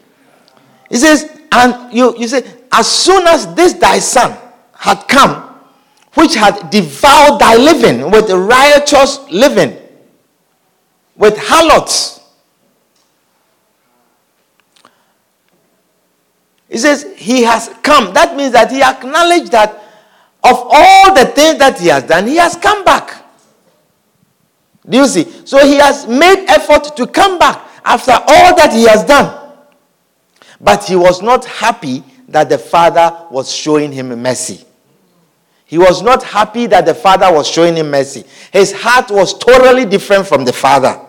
He 0.90 0.96
says, 0.96 1.40
and 1.50 1.92
you, 1.92 2.14
you 2.18 2.28
say, 2.28 2.44
as 2.70 2.86
soon 2.86 3.26
as 3.26 3.52
this 3.54 3.72
thy 3.72 3.98
son 3.98 4.36
had 4.76 5.08
come, 5.08 5.48
which 6.14 6.34
had 6.34 6.68
devoured 6.68 7.40
thy 7.40 7.56
living 7.56 8.10
with 8.10 8.30
riotous 8.30 9.20
living, 9.30 9.74
with 11.16 11.38
harlots. 11.38 12.20
He 16.68 16.76
says, 16.76 17.06
He 17.16 17.42
has 17.42 17.70
come. 17.82 18.12
That 18.12 18.36
means 18.36 18.52
that 18.52 18.70
he 18.70 18.82
acknowledged 18.82 19.52
that 19.52 19.70
of 20.44 20.66
all 20.70 21.14
the 21.14 21.26
things 21.26 21.58
that 21.58 21.78
he 21.80 21.88
has 21.88 22.04
done, 22.04 22.26
he 22.26 22.36
has 22.36 22.56
come 22.56 22.84
back. 22.84 23.21
Do 24.88 24.98
you 24.98 25.06
see? 25.06 25.30
So 25.44 25.64
he 25.64 25.76
has 25.76 26.06
made 26.06 26.46
effort 26.48 26.96
to 26.96 27.06
come 27.06 27.38
back 27.38 27.66
after 27.84 28.12
all 28.12 28.56
that 28.56 28.72
he 28.72 28.84
has 28.84 29.04
done. 29.04 29.38
But 30.60 30.84
he 30.84 30.96
was 30.96 31.22
not 31.22 31.44
happy 31.44 32.02
that 32.28 32.48
the 32.48 32.58
father 32.58 33.26
was 33.30 33.52
showing 33.52 33.92
him 33.92 34.08
mercy. 34.22 34.64
He 35.66 35.78
was 35.78 36.02
not 36.02 36.22
happy 36.22 36.66
that 36.66 36.84
the 36.84 36.94
father 36.94 37.32
was 37.32 37.48
showing 37.48 37.76
him 37.76 37.90
mercy. 37.90 38.24
His 38.52 38.72
heart 38.72 39.10
was 39.10 39.36
totally 39.38 39.86
different 39.86 40.26
from 40.26 40.44
the 40.44 40.52
father. 40.52 41.00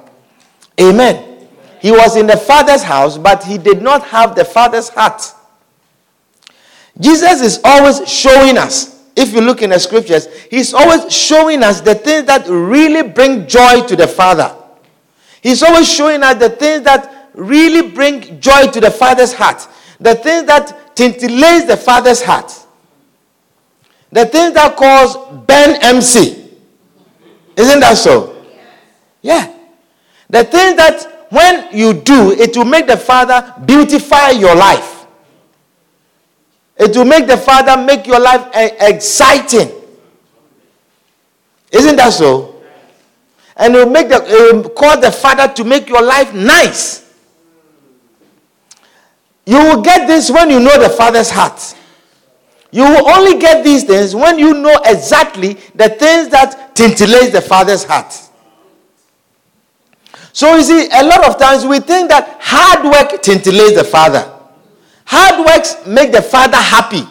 Amen. 0.80 1.48
He 1.82 1.92
was 1.92 2.16
in 2.16 2.28
the 2.28 2.38
father's 2.38 2.82
house, 2.82 3.18
but 3.18 3.44
he 3.44 3.58
did 3.58 3.82
not 3.82 4.04
have 4.06 4.36
the 4.36 4.46
father's 4.46 4.90
heart. 4.90 5.22
Jesus 7.00 7.42
is 7.42 7.60
always 7.64 8.10
showing 8.10 8.58
us, 8.58 8.93
if 9.16 9.34
you 9.34 9.42
look 9.42 9.62
in 9.62 9.70
the 9.70 9.80
scriptures, 9.80 10.28
he's 10.50 10.74
always 10.74 11.14
showing 11.14 11.64
us 11.64 11.82
the 11.82 11.96
things 11.96 12.26
that 12.26 12.48
really 12.48 13.08
bring 13.08 13.48
joy 13.48 13.86
to 13.88 13.96
the 13.96 14.08
father. 14.08 14.56
He's 15.42 15.62
always 15.62 15.92
showing 15.92 16.24
us 16.24 16.36
the 16.40 16.50
things 16.50 16.84
that 16.84 17.30
really 17.34 17.92
bring 17.92 18.40
joy 18.40 18.68
to 18.68 18.80
the 18.80 18.92
father's 18.92 19.34
heart, 19.34 19.68
the 20.00 20.16
things 20.16 20.48
that 20.48 20.96
tintillates 20.96 21.68
the 21.68 21.78
father's 21.78 22.22
heart. 22.22 22.52
The 24.14 24.28
things 24.28 24.54
that 24.54 24.78
cause 24.78 25.18
Ben 25.48 25.82
MC. 25.82 26.52
Isn't 27.56 27.80
that 27.80 27.98
so? 27.98 28.46
Yeah. 29.24 29.52
The 30.30 30.44
things 30.44 30.76
that 30.78 31.28
when 31.32 31.76
you 31.76 31.94
do, 31.94 32.32
it 32.32 32.56
will 32.56 32.66
make 32.66 32.86
the 32.86 32.96
Father 32.96 33.56
beautify 33.66 34.30
your 34.30 34.56
life. 34.56 34.93
It 36.78 36.96
will 36.96 37.06
make 37.06 37.28
the 37.28 37.38
Father 37.38 37.78
make 37.82 38.08
your 38.08 38.20
life 38.20 38.48
eh, 38.54 38.70
exciting. 38.80 39.72
Isn't 41.72 41.96
that 41.96 42.14
so? 42.14 42.62
And 43.56 43.76
it 43.76 43.86
will 43.86 43.92
make 43.92 44.10
the 44.10 44.24
it 44.26 44.56
will 44.56 44.70
cause 44.70 45.02
the 45.02 45.12
Father 45.12 45.54
to 45.54 45.64
make 45.64 45.88
your 45.88 46.02
life 46.02 46.34
nice. 46.34 47.02
You 49.46 49.58
will 49.58 49.82
get 49.82 50.08
this 50.08 50.32
when 50.32 50.50
you 50.50 50.60
know 50.60 50.82
the 50.82 50.90
Father's 50.90 51.30
heart. 51.30 51.76
You 52.74 52.84
will 52.86 53.08
only 53.08 53.38
get 53.38 53.64
these 53.64 53.84
things 53.84 54.16
when 54.16 54.40
you 54.40 54.56
know 54.56 54.82
exactly 54.84 55.54
the 55.76 55.90
things 55.90 56.30
that 56.30 56.76
titillate 56.76 57.32
the 57.32 57.40
father's 57.40 57.84
heart. 57.84 58.12
So 60.34 60.56
you 60.56 60.64
see, 60.64 60.90
a 60.92 61.04
lot 61.04 61.24
of 61.30 61.38
times 61.38 61.68
we 61.68 61.80
think 61.80 62.10
that 62.10 62.40
hard 62.42 62.84
work 62.86 63.22
tintillates 63.22 63.76
the 63.76 63.84
father. 63.84 64.28
Hard 65.06 65.46
works 65.46 65.86
make 65.86 66.12
the 66.12 66.22
father 66.22 66.58
happy. 66.58 67.04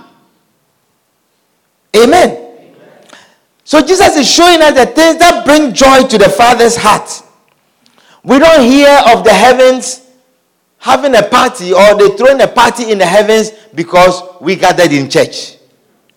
Amen. 1.97 2.30
Amen. 2.30 2.43
So 3.64 3.80
Jesus 3.80 4.16
is 4.16 4.30
showing 4.30 4.61
us 4.62 4.74
the 4.74 4.86
things 4.86 5.18
that 5.18 5.45
bring 5.45 5.72
joy 5.72 6.07
to 6.09 6.18
the 6.18 6.28
father's 6.28 6.76
heart. 6.76 7.22
We 8.24 8.38
don't 8.38 8.62
hear 8.62 9.01
of 9.09 9.24
the 9.24 9.32
heavens 9.32 10.07
having 10.78 11.14
a 11.14 11.22
party 11.22 11.72
or 11.72 11.95
they 11.97 12.16
throwing 12.16 12.40
a 12.40 12.49
party 12.49 12.90
in 12.90 12.99
the 12.99 13.07
heavens 13.07 13.51
because 13.74 14.22
we 14.40 14.57
gathered 14.57 14.93
in 14.93 15.09
church. 15.09 15.57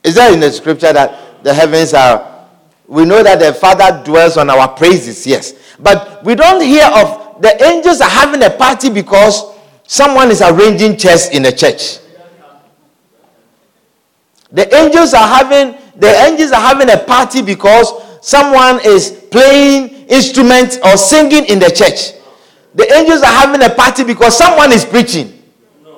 Is 0.03 0.15
that 0.15 0.33
in 0.33 0.39
the 0.39 0.51
scripture 0.51 0.93
that 0.93 1.43
the 1.43 1.53
heavens 1.53 1.93
are? 1.93 2.47
We 2.87 3.05
know 3.05 3.23
that 3.23 3.39
the 3.39 3.53
Father 3.53 4.03
dwells 4.03 4.37
on 4.37 4.49
our 4.49 4.67
praises, 4.67 5.25
yes. 5.25 5.53
But 5.79 6.23
we 6.23 6.35
don't 6.35 6.61
hear 6.61 6.85
of 6.85 7.41
the 7.41 7.63
angels 7.63 8.01
are 8.01 8.09
having 8.09 8.43
a 8.43 8.49
party 8.49 8.89
because 8.89 9.54
someone 9.87 10.31
is 10.31 10.41
arranging 10.41 10.97
chairs 10.97 11.29
in 11.29 11.43
the 11.43 11.51
church. 11.51 11.99
The 14.51 14.73
angels 14.75 15.13
are 15.13 15.27
having 15.27 15.75
the 15.97 16.07
angels 16.07 16.51
are 16.51 16.61
having 16.61 16.89
a 16.89 16.97
party 16.97 17.41
because 17.41 17.91
someone 18.21 18.79
is 18.85 19.11
playing 19.31 19.89
instruments 20.07 20.77
or 20.83 20.97
singing 20.97 21.45
in 21.45 21.59
the 21.59 21.69
church. 21.69 22.13
The 22.73 22.91
angels 22.93 23.21
are 23.21 23.31
having 23.31 23.63
a 23.63 23.73
party 23.73 24.03
because 24.03 24.37
someone 24.37 24.71
is 24.73 24.83
preaching. 24.83 25.31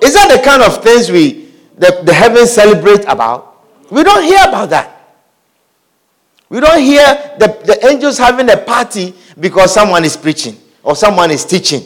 Is 0.02 0.14
that 0.14 0.30
the 0.36 0.42
kind 0.44 0.62
of 0.62 0.82
things 0.82 1.10
we 1.10 1.48
the, 1.76 2.02
the 2.04 2.12
heavens 2.14 2.50
celebrate 2.52 3.04
about? 3.04 3.64
We 3.90 4.02
don't 4.04 4.22
hear 4.22 4.40
about 4.48 4.70
that. 4.70 4.94
We 6.48 6.60
don't 6.60 6.80
hear 6.80 7.04
the, 7.38 7.46
the 7.64 7.86
angels 7.90 8.16
having 8.18 8.48
a 8.50 8.56
party 8.56 9.14
because 9.38 9.72
someone 9.74 10.04
is 10.04 10.16
preaching 10.16 10.56
or 10.82 10.96
someone 10.96 11.30
is 11.30 11.44
teaching. 11.44 11.82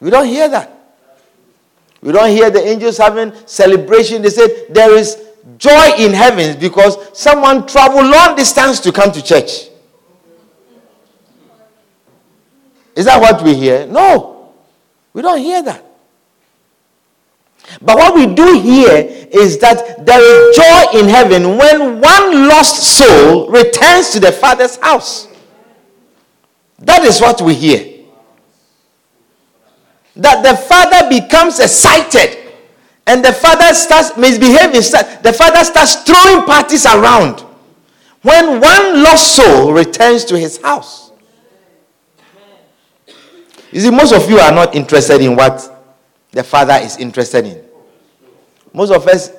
We 0.00 0.10
don't 0.10 0.26
hear 0.26 0.48
that. 0.48 0.79
We 2.02 2.12
don't 2.12 2.30
hear 2.30 2.50
the 2.50 2.66
angels 2.66 2.96
having 2.98 3.32
celebration. 3.46 4.22
They 4.22 4.30
said 4.30 4.66
there 4.70 4.94
is 4.96 5.22
joy 5.58 5.90
in 5.98 6.12
heavens 6.12 6.56
because 6.56 6.96
someone 7.18 7.66
traveled 7.66 8.06
long 8.06 8.36
distance 8.36 8.80
to 8.80 8.92
come 8.92 9.12
to 9.12 9.22
church. 9.22 9.68
Is 12.96 13.04
that 13.04 13.20
what 13.20 13.42
we 13.42 13.54
hear? 13.54 13.86
No. 13.86 14.52
We 15.12 15.22
don't 15.22 15.38
hear 15.38 15.62
that. 15.62 15.84
But 17.80 17.96
what 17.96 18.14
we 18.14 18.26
do 18.34 18.60
here 18.60 19.06
is 19.30 19.58
that 19.58 20.04
there 20.04 20.20
is 20.20 20.56
joy 20.56 20.98
in 21.00 21.08
heaven 21.08 21.56
when 21.56 22.00
one 22.00 22.48
lost 22.48 22.98
soul 22.98 23.48
returns 23.48 24.10
to 24.10 24.20
the 24.20 24.32
Father's 24.32 24.76
house. 24.76 25.28
That 26.80 27.04
is 27.04 27.20
what 27.20 27.40
we 27.42 27.54
hear. 27.54 27.89
That 30.20 30.42
the 30.44 30.54
Father 30.54 31.08
becomes 31.08 31.58
excited 31.60 32.52
and 33.06 33.24
the 33.24 33.32
Father 33.32 33.72
starts 33.72 34.14
misbehaving. 34.18 34.82
The 35.22 35.32
Father 35.32 35.64
starts 35.64 36.02
throwing 36.04 36.44
parties 36.44 36.84
around 36.84 37.40
when 38.20 38.60
one 38.60 39.02
lost 39.02 39.34
soul 39.34 39.72
returns 39.72 40.26
to 40.26 40.38
his 40.38 40.60
house. 40.60 41.10
You 43.72 43.80
see, 43.80 43.90
most 43.90 44.12
of 44.12 44.28
you 44.28 44.38
are 44.38 44.52
not 44.52 44.74
interested 44.74 45.22
in 45.22 45.36
what 45.36 45.86
the 46.32 46.44
Father 46.44 46.74
is 46.74 46.98
interested 46.98 47.46
in. 47.46 47.64
Most 48.74 48.92
of 48.92 49.06
us 49.06 49.32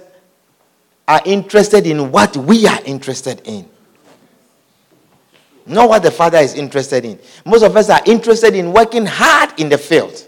are 1.08 1.22
interested 1.26 1.86
in 1.86 2.12
what 2.12 2.36
we 2.36 2.66
are 2.66 2.80
interested 2.86 3.42
in. 3.46 3.70
Not 5.68 5.90
what 5.90 6.02
the 6.02 6.10
Father 6.12 6.40
is 6.40 6.56
interested 6.56 7.06
in. 7.06 7.20
Most 7.46 7.62
of 7.62 7.78
us 7.78 7.92
are 7.92 8.02
interested 8.08 8.56
in 8.56 8.74
working 8.74 9.06
hard 9.06 9.60
in 9.60 9.70
the 9.70 9.78
field. 9.78 10.28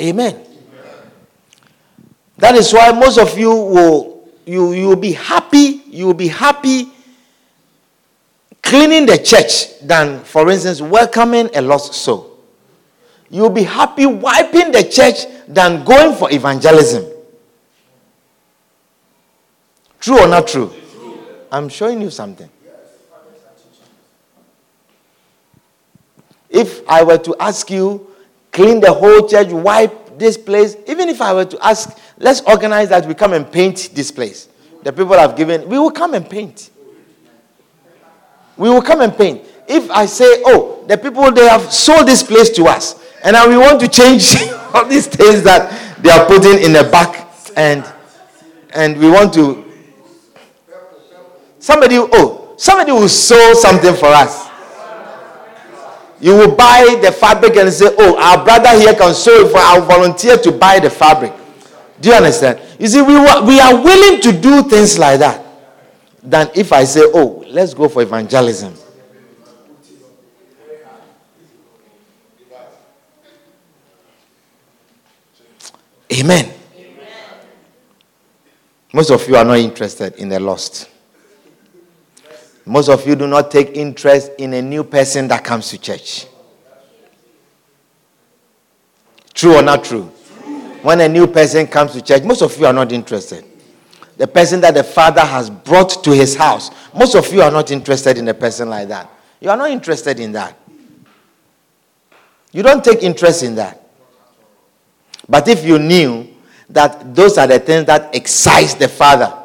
Amen. 0.00 0.44
That 2.38 2.56
is 2.56 2.72
why 2.72 2.90
most 2.92 3.18
of 3.18 3.38
you 3.38 3.50
will 3.50 4.14
you, 4.46 4.72
you 4.72 4.88
will 4.88 4.96
be 4.96 5.12
happy, 5.12 5.82
you 5.86 6.06
will 6.06 6.14
be 6.14 6.28
happy 6.28 6.88
cleaning 8.62 9.06
the 9.06 9.18
church 9.18 9.78
than, 9.80 10.20
for 10.24 10.50
instance, 10.50 10.80
welcoming 10.80 11.48
a 11.54 11.60
lost 11.62 11.94
soul. 11.94 12.38
You'll 13.30 13.50
be 13.50 13.62
happy 13.62 14.06
wiping 14.06 14.72
the 14.72 14.82
church 14.84 15.26
than 15.46 15.84
going 15.84 16.14
for 16.16 16.30
evangelism. 16.32 17.04
True 20.00 20.20
or 20.20 20.28
not 20.28 20.48
true? 20.48 20.72
I'm 21.50 21.68
showing 21.68 22.00
you 22.00 22.10
something. 22.10 22.48
If 26.50 26.88
I 26.88 27.02
were 27.02 27.18
to 27.18 27.34
ask 27.40 27.70
you, 27.70 28.13
clean 28.54 28.80
the 28.80 28.92
whole 28.92 29.28
church, 29.28 29.48
wipe 29.48 30.18
this 30.18 30.38
place, 30.38 30.76
even 30.86 31.08
if 31.10 31.20
I 31.20 31.34
were 31.34 31.44
to 31.44 31.58
ask 31.66 31.98
let's 32.18 32.40
organize 32.42 32.88
that 32.88 33.06
we 33.06 33.14
come 33.14 33.32
and 33.32 33.50
paint 33.50 33.90
this 33.92 34.10
place. 34.10 34.48
The 34.82 34.92
people 34.92 35.14
have 35.18 35.36
given, 35.36 35.68
we 35.68 35.78
will 35.78 35.90
come 35.90 36.14
and 36.14 36.28
paint. 36.28 36.70
We 38.56 38.70
will 38.70 38.82
come 38.82 39.00
and 39.00 39.16
paint. 39.16 39.42
If 39.66 39.90
I 39.90 40.06
say, 40.06 40.42
oh, 40.46 40.84
the 40.86 40.96
people 40.96 41.30
they 41.32 41.48
have 41.48 41.72
sold 41.72 42.06
this 42.06 42.22
place 42.22 42.50
to 42.50 42.64
us, 42.66 43.02
and 43.24 43.34
now 43.34 43.48
we 43.48 43.56
want 43.56 43.80
to 43.80 43.88
change 43.88 44.36
all 44.74 44.84
these 44.86 45.06
things 45.06 45.42
that 45.42 46.02
they 46.02 46.10
are 46.10 46.26
putting 46.26 46.62
in 46.62 46.72
the 46.72 46.84
back, 46.90 47.28
and 47.56 47.84
and 48.74 48.98
we 48.98 49.08
want 49.08 49.32
to 49.34 49.64
somebody 51.58 51.96
oh 51.98 52.54
somebody 52.58 52.92
will 52.92 53.08
sew 53.08 53.54
something 53.54 53.94
for 53.94 54.06
us. 54.08 54.48
You 56.24 56.34
will 56.38 56.56
buy 56.56 56.98
the 57.02 57.12
fabric 57.12 57.54
and 57.56 57.70
say, 57.70 57.84
oh, 57.98 58.16
our 58.16 58.42
brother 58.42 58.70
here 58.80 58.94
can 58.94 59.12
sew 59.12 59.44
it 59.44 59.50
for. 59.50 59.58
I'll 59.58 59.82
volunteer 59.82 60.38
to 60.38 60.52
buy 60.52 60.78
the 60.80 60.88
fabric. 60.88 61.34
Do 62.00 62.08
you 62.08 62.14
understand? 62.14 62.60
You 62.78 62.86
see, 62.86 63.02
we, 63.02 63.12
we 63.14 63.60
are 63.60 63.74
willing 63.74 64.22
to 64.22 64.32
do 64.32 64.62
things 64.62 64.98
like 64.98 65.18
that 65.20 65.44
than 66.22 66.48
if 66.54 66.72
I 66.72 66.84
say, 66.84 67.02
oh, 67.04 67.44
let's 67.48 67.74
go 67.74 67.90
for 67.90 68.00
evangelism. 68.00 68.72
Amen. 76.10 76.54
Amen. 76.78 77.06
Most 78.94 79.10
of 79.10 79.28
you 79.28 79.36
are 79.36 79.44
not 79.44 79.58
interested 79.58 80.14
in 80.14 80.30
the 80.30 80.40
lost. 80.40 80.88
Most 82.66 82.88
of 82.88 83.06
you 83.06 83.14
do 83.14 83.26
not 83.26 83.50
take 83.50 83.70
interest 83.76 84.32
in 84.38 84.54
a 84.54 84.62
new 84.62 84.84
person 84.84 85.28
that 85.28 85.44
comes 85.44 85.68
to 85.70 85.78
church. 85.78 86.26
True 89.34 89.56
or 89.56 89.62
not 89.62 89.84
true? 89.84 90.04
When 90.82 91.00
a 91.00 91.08
new 91.08 91.26
person 91.26 91.66
comes 91.66 91.92
to 91.92 92.02
church, 92.02 92.22
most 92.22 92.42
of 92.42 92.56
you 92.58 92.66
are 92.66 92.72
not 92.72 92.92
interested. 92.92 93.44
The 94.16 94.26
person 94.26 94.60
that 94.60 94.74
the 94.74 94.84
father 94.84 95.20
has 95.22 95.50
brought 95.50 96.04
to 96.04 96.12
his 96.12 96.36
house, 96.36 96.70
most 96.94 97.14
of 97.16 97.32
you 97.32 97.42
are 97.42 97.50
not 97.50 97.70
interested 97.70 98.16
in 98.16 98.28
a 98.28 98.34
person 98.34 98.70
like 98.70 98.88
that. 98.88 99.10
You 99.40 99.50
are 99.50 99.56
not 99.56 99.70
interested 99.70 100.20
in 100.20 100.32
that. 100.32 100.58
You 102.52 102.62
don't 102.62 102.84
take 102.84 103.02
interest 103.02 103.42
in 103.42 103.56
that. 103.56 103.88
But 105.28 105.48
if 105.48 105.64
you 105.64 105.78
knew 105.78 106.28
that 106.70 107.14
those 107.14 107.36
are 107.36 107.46
the 107.46 107.58
things 107.58 107.86
that 107.86 108.14
excite 108.14 108.76
the 108.78 108.88
father, 108.88 109.43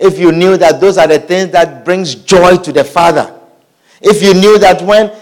if 0.00 0.18
you 0.18 0.32
knew 0.32 0.56
that 0.56 0.80
those 0.80 0.96
are 0.96 1.06
the 1.06 1.18
things 1.18 1.50
that 1.52 1.84
brings 1.84 2.14
joy 2.14 2.56
to 2.56 2.72
the 2.72 2.82
father, 2.82 3.38
if 4.00 4.22
you 4.22 4.32
knew 4.34 4.58
that 4.58 4.80
when 4.82 5.12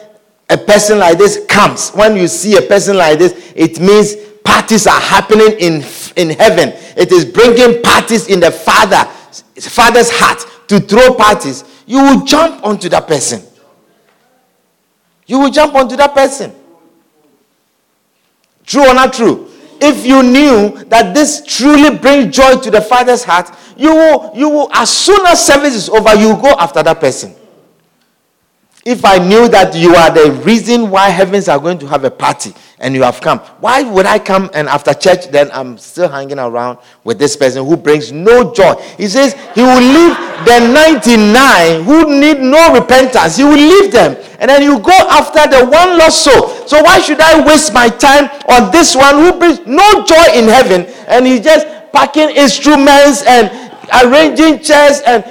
a 0.49 0.57
person 0.57 0.99
like 0.99 1.19
this 1.19 1.45
comes, 1.47 1.91
when 1.91 2.17
you 2.17 2.29
see 2.29 2.57
a 2.57 2.63
person 2.63 2.97
like 2.97 3.19
this, 3.19 3.53
it 3.55 3.81
means 3.81 4.15
parties 4.45 4.87
are 4.87 5.01
happening 5.01 5.53
in, 5.59 5.85
in 6.17 6.31
heaven. 6.31 6.71
It 6.97 7.13
is 7.13 7.25
bringing 7.25 7.83
parties 7.83 8.29
in 8.29 8.41
the 8.41 8.51
father, 8.51 9.05
father's 9.61 10.11
heart 10.11 10.47
to 10.69 10.79
throw 10.81 11.13
parties. 11.15 11.65
You 11.87 12.03
will 12.03 12.25
jump 12.25 12.65
onto 12.65 12.89
that 12.91 13.07
person. 13.09 13.43
You 15.27 15.41
will 15.41 15.51
jump 15.51 15.75
onto 15.75 15.97
that 15.97 16.15
person. 16.15 16.55
True 18.65 18.87
or 18.87 18.95
not 18.95 19.13
true? 19.13 19.48
If 19.81 20.05
you 20.05 20.23
knew 20.23 20.85
that 20.87 21.15
this 21.15 21.45
truly 21.47 21.97
brings 21.97 22.35
joy 22.35 22.57
to 22.57 22.71
the 22.71 22.81
father's 22.81 23.25
heart, 23.25 23.51
you 23.77 23.95
will, 23.95 24.33
you 24.35 24.49
will, 24.49 24.69
as 24.73 24.91
soon 24.91 25.25
as 25.27 25.45
service 25.45 25.75
is 25.75 25.89
over, 25.89 26.15
you 26.15 26.35
go 26.37 26.55
after 26.59 26.83
that 26.83 27.01
person. 27.01 27.35
If 28.89 29.05
I 29.05 29.19
knew 29.19 29.49
that 29.49 29.75
you 29.77 29.95
are 29.95 30.09
the 30.09 30.33
reason 30.47 30.89
why 30.89 31.11
heavens 31.11 31.47
are 31.47 31.59
going 31.59 31.79
to 31.81 31.87
have 31.89 32.05
a 32.05 32.11
party 32.11 32.55
and 32.79 32.95
you 32.95 33.03
have 33.03 33.21
come, 33.21 33.39
why 33.61 33.83
would 33.83 34.07
I 34.07 34.19
come 34.19 34.49
and 34.55 34.67
after 34.67 34.95
church 34.95 35.27
then 35.29 35.51
I'm 35.53 35.77
still 35.77 36.09
hanging 36.09 36.39
around 36.39 36.79
with 37.05 37.19
this 37.19 37.37
person 37.37 37.67
who 37.67 37.77
brings 37.77 38.13
no 38.13 38.55
joy? 38.55 38.81
He 38.97 39.07
says 39.09 39.35
he 39.55 39.61
will 39.61 39.77
leave 39.77 40.17
the 40.49 40.73
99 40.73 41.85
who 41.85 42.19
need 42.19 42.41
no 42.41 42.73
repentance. 42.73 43.37
He 43.37 43.45
will 43.45 43.61
leave 43.61 43.93
them 43.93 44.17
and 44.41 44.49
then 44.49 44.63
you 44.63 44.79
go 44.79 44.97
after 45.11 45.45
the 45.51 45.67
one 45.67 45.99
lost 45.99 46.25
soul. 46.25 46.49
So 46.67 46.83
why 46.83 46.99
should 47.01 47.21
I 47.21 47.45
waste 47.47 47.75
my 47.75 47.91
time 47.91 48.31
on 48.49 48.73
this 48.73 48.97
one 48.97 49.17
who 49.17 49.39
brings 49.39 49.61
no 49.67 50.03
joy 50.07 50.33
in 50.33 50.49
heaven 50.49 50.87
and 51.09 51.27
he's 51.27 51.43
just 51.43 51.67
packing 51.93 52.31
instruments 52.31 53.23
and 53.27 53.53
arranging 54.03 54.63
chairs 54.65 55.03
and 55.07 55.23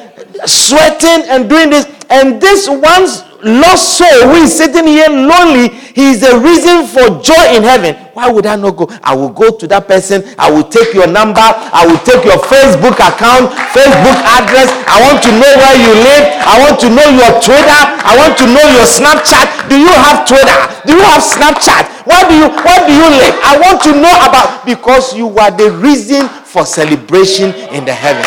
sweating 0.46 1.28
and 1.28 1.50
doing 1.50 1.72
this 1.72 1.88
and 2.12 2.40
this 2.40 2.70
one's 2.70 3.24
lost 3.44 3.98
soul 3.98 4.30
who 4.30 4.42
is 4.42 4.54
sitting 4.56 4.88
here 4.88 5.10
lonely, 5.10 5.70
he 5.94 6.12
is 6.12 6.22
the 6.22 6.38
reason 6.40 6.86
for 6.88 7.22
joy 7.22 7.54
in 7.54 7.62
heaven. 7.64 7.96
Why 8.18 8.30
would 8.30 8.46
I 8.46 8.56
not 8.58 8.76
go? 8.76 8.90
I 9.06 9.14
will 9.14 9.30
go 9.30 9.54
to 9.58 9.66
that 9.70 9.86
person. 9.86 10.26
I 10.42 10.50
will 10.50 10.66
take 10.66 10.94
your 10.94 11.06
number. 11.06 11.42
I 11.42 11.86
will 11.86 12.02
take 12.02 12.26
your 12.26 12.42
Facebook 12.50 12.98
account, 12.98 13.54
Facebook 13.70 14.18
address. 14.42 14.74
I 14.90 14.98
want 15.06 15.22
to 15.22 15.32
know 15.38 15.52
where 15.54 15.78
you 15.78 15.92
live. 16.02 16.26
I 16.42 16.56
want 16.66 16.82
to 16.82 16.90
know 16.90 17.06
your 17.14 17.32
Twitter. 17.38 17.82
I 18.02 18.18
want 18.18 18.34
to 18.42 18.46
know 18.50 18.66
your 18.74 18.90
Snapchat. 18.90 19.70
Do 19.70 19.78
you 19.78 19.94
have 19.94 20.26
Twitter? 20.26 20.58
Do 20.90 20.98
you 20.98 21.06
have 21.06 21.22
Snapchat? 21.22 22.10
Where 22.10 22.26
do 22.26 22.34
you 22.34 22.50
where 22.50 22.82
do 22.90 22.94
you 22.94 23.08
live? 23.22 23.38
I 23.46 23.60
want 23.62 23.84
to 23.86 23.92
know 23.94 24.16
about 24.26 24.66
because 24.66 25.14
you 25.14 25.30
are 25.38 25.52
the 25.52 25.70
reason 25.78 26.28
for 26.28 26.66
celebration 26.66 27.54
in 27.70 27.86
the 27.86 27.94
heavens. 27.94 28.26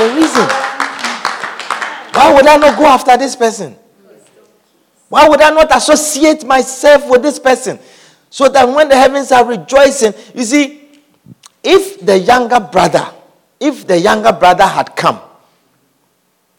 The 0.00 0.08
reason. 0.16 0.65
Why 2.16 2.32
would 2.32 2.46
I 2.46 2.56
not 2.56 2.78
go 2.78 2.86
after 2.86 3.14
this 3.18 3.36
person? 3.36 3.76
Why 5.10 5.28
would 5.28 5.40
I 5.42 5.50
not 5.50 5.76
associate 5.76 6.46
myself 6.46 7.10
with 7.10 7.20
this 7.22 7.38
person? 7.38 7.78
So 8.30 8.48
that 8.48 8.66
when 8.66 8.88
the 8.88 8.96
heavens 8.96 9.30
are 9.32 9.44
rejoicing, 9.44 10.14
you 10.34 10.44
see, 10.44 10.82
if 11.62 12.00
the 12.00 12.18
younger 12.18 12.58
brother, 12.58 13.06
if 13.60 13.86
the 13.86 13.98
younger 13.98 14.32
brother 14.32 14.64
had 14.64 14.96
come 14.96 15.20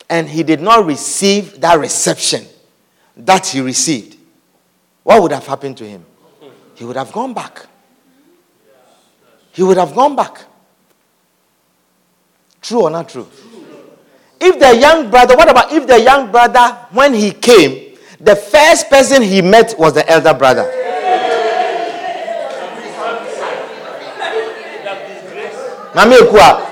and 0.08 0.30
he 0.30 0.44
did 0.44 0.62
not 0.62 0.86
receive 0.86 1.60
that 1.60 1.80
reception 1.80 2.46
that 3.16 3.48
he 3.48 3.60
received, 3.60 4.16
what 5.02 5.24
would 5.24 5.32
have 5.32 5.48
happened 5.48 5.76
to 5.78 5.88
him? 5.88 6.06
He 6.76 6.86
would 6.86 6.98
have 6.98 7.12
gone 7.12 7.34
back. 7.34 7.66
He 9.54 9.64
would 9.64 9.78
have 9.78 9.96
gone 9.96 10.16
back. 10.16 10.46
True 12.62 12.84
or 12.84 12.92
not 12.92 13.10
true? 13.10 13.28
If 14.40 14.60
the 14.60 14.76
young 14.80 15.10
brother, 15.10 15.36
what 15.36 15.50
about 15.50 15.72
if 15.72 15.88
the 15.88 16.00
young 16.00 16.32
brother, 16.32 16.78
when 16.92 17.14
he 17.14 17.32
came, 17.32 17.98
the 18.20 18.36
first 18.36 18.90
person 18.90 19.22
he 19.22 19.42
met 19.42 19.76
was 19.78 19.94
the 19.94 20.08
elder 20.10 20.34
brother? 20.34 20.64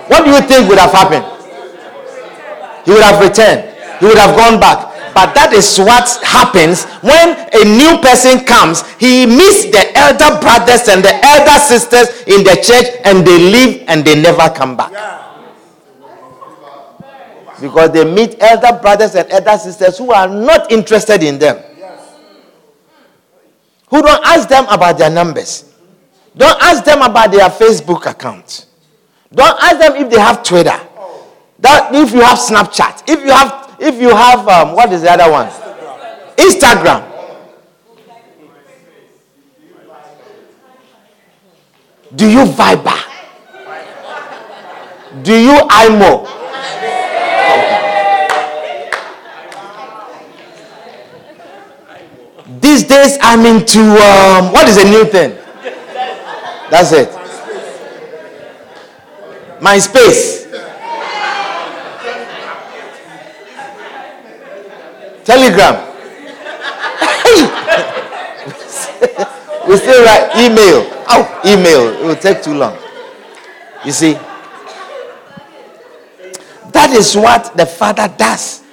what 0.08 0.24
do 0.24 0.30
you 0.32 0.42
think 0.42 0.70
would 0.70 0.78
have 0.78 0.92
happened? 0.92 1.26
He 2.86 2.92
would 2.92 3.02
have 3.04 3.20
returned. 3.22 3.74
He 4.00 4.06
would 4.06 4.18
have 4.18 4.36
gone 4.38 4.60
back. 4.60 4.94
But 5.16 5.34
that 5.34 5.54
is 5.54 5.80
what 5.80 6.06
happens 6.22 6.84
when 7.02 7.34
a 7.56 7.64
new 7.66 7.98
person 8.04 8.46
comes. 8.46 8.84
He 9.00 9.26
meets 9.26 9.66
the 9.72 9.90
elder 9.98 10.38
brothers 10.44 10.88
and 10.92 11.02
the 11.02 11.16
elder 11.26 11.58
sisters 11.58 12.22
in 12.28 12.44
the 12.44 12.60
church 12.62 13.00
and 13.06 13.26
they 13.26 13.40
leave 13.40 13.86
and 13.88 14.04
they 14.06 14.22
never 14.22 14.50
come 14.54 14.76
back. 14.78 14.92
Because 17.62 17.92
they 17.92 18.04
meet 18.04 18.36
elder 18.42 18.78
brothers 18.82 19.16
and 19.16 19.30
elder 19.32 19.58
sisters 19.58 19.98
who 19.98 20.12
are 20.12 20.28
not 20.28 20.72
interested 20.72 21.24
in 21.24 21.40
them. 21.40 21.58
Who 23.90 24.02
don't 24.02 24.26
ask 24.26 24.50
them 24.50 24.66
about 24.68 24.98
their 24.98 25.10
numbers. 25.10 25.72
Don't 26.36 26.62
ask 26.62 26.84
them 26.84 27.02
about 27.02 27.32
their 27.32 27.48
Facebook 27.50 28.06
account. 28.10 28.66
Don't 29.34 29.58
ask 29.62 29.80
them 29.80 29.96
if 29.96 30.10
they 30.12 30.20
have 30.20 30.44
Twitter. 30.44 30.78
That 31.60 31.94
if 31.96 32.12
you 32.12 32.22
have 32.22 32.38
Snapchat. 32.38 33.04
If 33.08 33.22
you 33.24 33.32
have 33.32 33.76
if 33.80 34.02
you 34.02 34.10
have 34.10 34.48
um, 34.48 34.74
what 34.76 34.92
is 34.92 35.02
the 35.02 35.12
other 35.12 35.32
one? 35.32 35.48
Instagram. 36.38 37.12
Do 42.16 42.30
you 42.30 42.46
Viber? 42.46 43.02
Do 45.24 45.34
you 45.34 45.58
IMO? 45.70 46.45
These 52.66 52.84
days 52.86 53.18
I'm 53.22 53.46
into 53.46 53.80
um, 53.80 54.52
what 54.52 54.68
is 54.68 54.78
a 54.78 54.86
new 54.90 55.06
thing? 55.06 55.38
That's 56.72 56.92
it. 56.94 57.10
MySpace. 59.62 60.50
Telegram. 65.26 65.76
we 69.70 69.78
still 69.78 70.04
write 70.04 70.32
email. 70.36 70.90
Oh, 71.08 71.42
email. 71.46 71.90
It 71.94 72.04
will 72.04 72.16
take 72.16 72.42
too 72.42 72.56
long. 72.56 72.76
You 73.86 73.92
see? 73.92 74.14
That 76.72 76.90
is 76.98 77.16
what 77.16 77.56
the 77.56 77.68
Father 77.68 78.08
does 78.18 78.65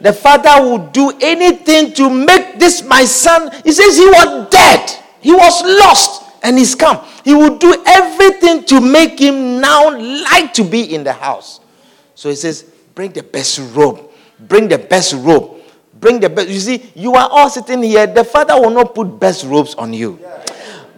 the 0.00 0.12
father 0.12 0.70
would 0.70 0.92
do 0.92 1.12
anything 1.20 1.92
to 1.94 2.08
make 2.10 2.58
this 2.58 2.82
my 2.84 3.04
son. 3.04 3.50
He 3.64 3.72
says 3.72 3.96
he 3.96 4.06
was 4.06 4.48
dead, 4.50 4.90
he 5.20 5.32
was 5.32 5.62
lost, 5.64 6.22
and 6.42 6.56
he's 6.58 6.74
come. 6.74 7.04
He 7.24 7.34
will 7.34 7.58
do 7.58 7.82
everything 7.86 8.64
to 8.64 8.80
make 8.80 9.18
him 9.18 9.60
now 9.60 9.90
like 9.90 10.54
to 10.54 10.64
be 10.64 10.94
in 10.94 11.04
the 11.04 11.12
house. 11.12 11.60
So 12.14 12.28
he 12.30 12.36
says, 12.36 12.64
Bring 12.98 13.12
the 13.12 13.22
best 13.22 13.60
robe. 13.74 14.10
Bring 14.40 14.66
the 14.66 14.76
best 14.76 15.14
robe. 15.14 15.60
Bring 16.00 16.18
the 16.18 16.28
best. 16.28 16.48
You 16.48 16.58
see, 16.58 16.90
you 16.96 17.14
are 17.14 17.28
all 17.30 17.48
sitting 17.48 17.80
here. 17.80 18.08
The 18.08 18.24
father 18.24 18.60
will 18.60 18.70
not 18.70 18.92
put 18.92 19.20
best 19.20 19.44
robes 19.44 19.76
on 19.76 19.92
you. 19.92 20.18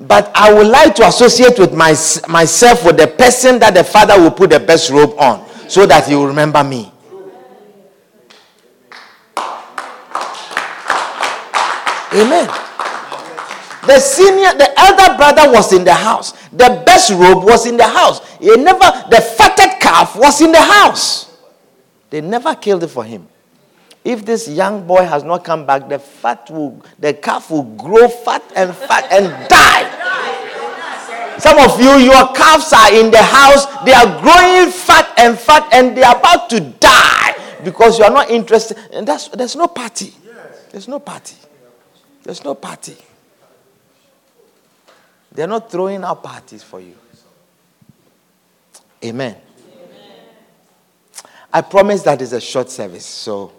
But 0.01 0.31
I 0.35 0.51
would 0.51 0.67
like 0.67 0.95
to 0.95 1.07
associate 1.07 1.59
with 1.59 1.75
my, 1.75 1.91
myself 2.27 2.87
with 2.87 2.97
the 2.97 3.07
person 3.19 3.59
that 3.59 3.75
the 3.75 3.85
father 3.85 4.19
will 4.19 4.31
put 4.31 4.49
the 4.49 4.61
best 4.61 4.89
robe 4.89 5.15
on 5.19 5.47
so 5.69 5.85
that 5.85 6.07
he 6.09 6.15
will 6.15 6.27
remember 6.27 6.65
me. 6.65 6.91
Amen. 12.13 12.47
The 13.87 13.99
senior, 13.99 14.53
the 14.59 14.73
elder 14.79 15.17
brother 15.17 15.51
was 15.53 15.73
in 15.73 15.85
the 15.85 15.95
house. 15.95 16.33
The 16.51 16.83
best 16.85 17.11
robe 17.11 17.45
was 17.45 17.67
in 17.67 17.77
the 17.77 17.87
house. 17.87 18.21
He 18.39 18.55
never, 18.57 18.79
the 19.11 19.21
fatted 19.37 19.81
calf 19.81 20.17
was 20.17 20.41
in 20.41 20.53
the 20.53 20.61
house. 20.61 21.39
They 22.11 22.21
never 22.21 22.55
killed 22.55 22.83
it 22.83 22.89
for 22.89 23.05
him. 23.05 23.27
If 24.05 24.25
this 24.25 24.49
young 24.49 24.87
boy 24.87 25.05
has 25.05 25.23
not 25.23 25.45
come 25.45 25.67
back, 25.67 25.89
the 25.89 25.99
fat 25.99 26.51
will, 26.51 26.83
the 26.99 27.15
calf 27.15 27.51
will 27.51 27.63
grow 27.63 28.09
fat 28.09 28.43
and 28.57 28.75
fat 28.75 29.07
and 29.11 29.49
die. 29.49 29.97
Some 31.39 31.59
of 31.59 31.81
you, 31.81 31.97
your 31.99 32.33
calves 32.35 32.73
are 32.73 32.93
in 32.93 33.11
the 33.11 33.23
house, 33.23 33.67
they 33.85 33.93
are 33.95 34.21
growing 34.21 34.71
fat 34.71 35.15
and 35.17 35.39
fat, 35.39 35.67
and 35.73 35.97
they 35.97 36.03
are 36.03 36.19
about 36.19 36.51
to 36.51 36.61
die 36.61 37.35
because 37.65 37.99
you 37.99 38.05
are 38.05 38.11
not 38.11 38.31
interested. 38.31 38.77
And 38.93 39.07
that's 39.07 39.29
there's 39.29 39.57
no 39.57 39.67
party. 39.69 40.13
There's 40.71 40.87
no 40.87 40.99
party. 40.99 41.37
There's 42.31 42.45
no 42.45 42.55
party. 42.55 42.97
They're 45.33 45.49
not 45.49 45.69
throwing 45.69 46.05
out 46.05 46.23
parties 46.23 46.63
for 46.63 46.79
you. 46.79 46.95
Amen. 49.05 49.35
Amen. 49.35 50.17
I 51.53 51.61
promise 51.61 52.03
that 52.03 52.23
is 52.23 52.33
a 52.33 52.41
short 52.41 52.71
service, 52.71 53.05
so 53.05 53.51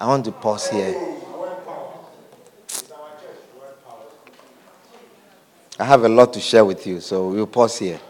I 0.00 0.06
want 0.06 0.24
to 0.24 0.32
pause 0.32 0.70
here. 0.70 0.98
I 5.78 5.84
have 5.84 6.02
a 6.04 6.08
lot 6.08 6.32
to 6.32 6.40
share 6.40 6.64
with 6.64 6.86
you, 6.86 7.00
so 7.00 7.28
we'll 7.28 7.46
pause 7.46 7.80
here. 7.80 8.00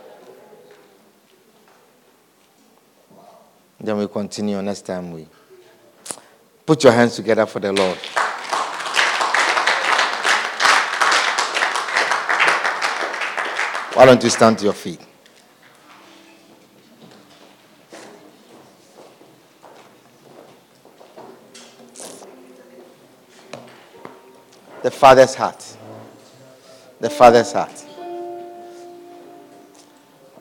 Then 3.80 3.98
we 3.98 4.06
continue 4.06 4.62
next 4.62 4.82
time. 4.82 5.10
We 5.10 5.26
put 6.64 6.84
your 6.84 6.92
hands 6.92 7.16
together 7.16 7.44
for 7.44 7.58
the 7.58 7.72
Lord. 7.72 7.98
Why 13.96 14.04
don't 14.04 14.22
you 14.22 14.28
stand 14.28 14.58
to 14.58 14.64
your 14.64 14.74
feet? 14.74 15.00
The 24.82 24.90
Father's 24.90 25.34
heart. 25.34 25.78
The 27.00 27.08
Father's 27.08 27.52
heart. 27.52 27.86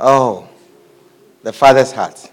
Oh, 0.01 0.49
the 1.41 1.53
Father's 1.53 1.93
heart. 1.93 2.30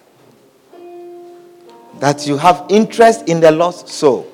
That 2.00 2.26
you 2.26 2.36
have 2.36 2.66
interest 2.68 3.28
in 3.28 3.38
the 3.38 3.52
lost 3.52 3.86
soul. 3.86 4.26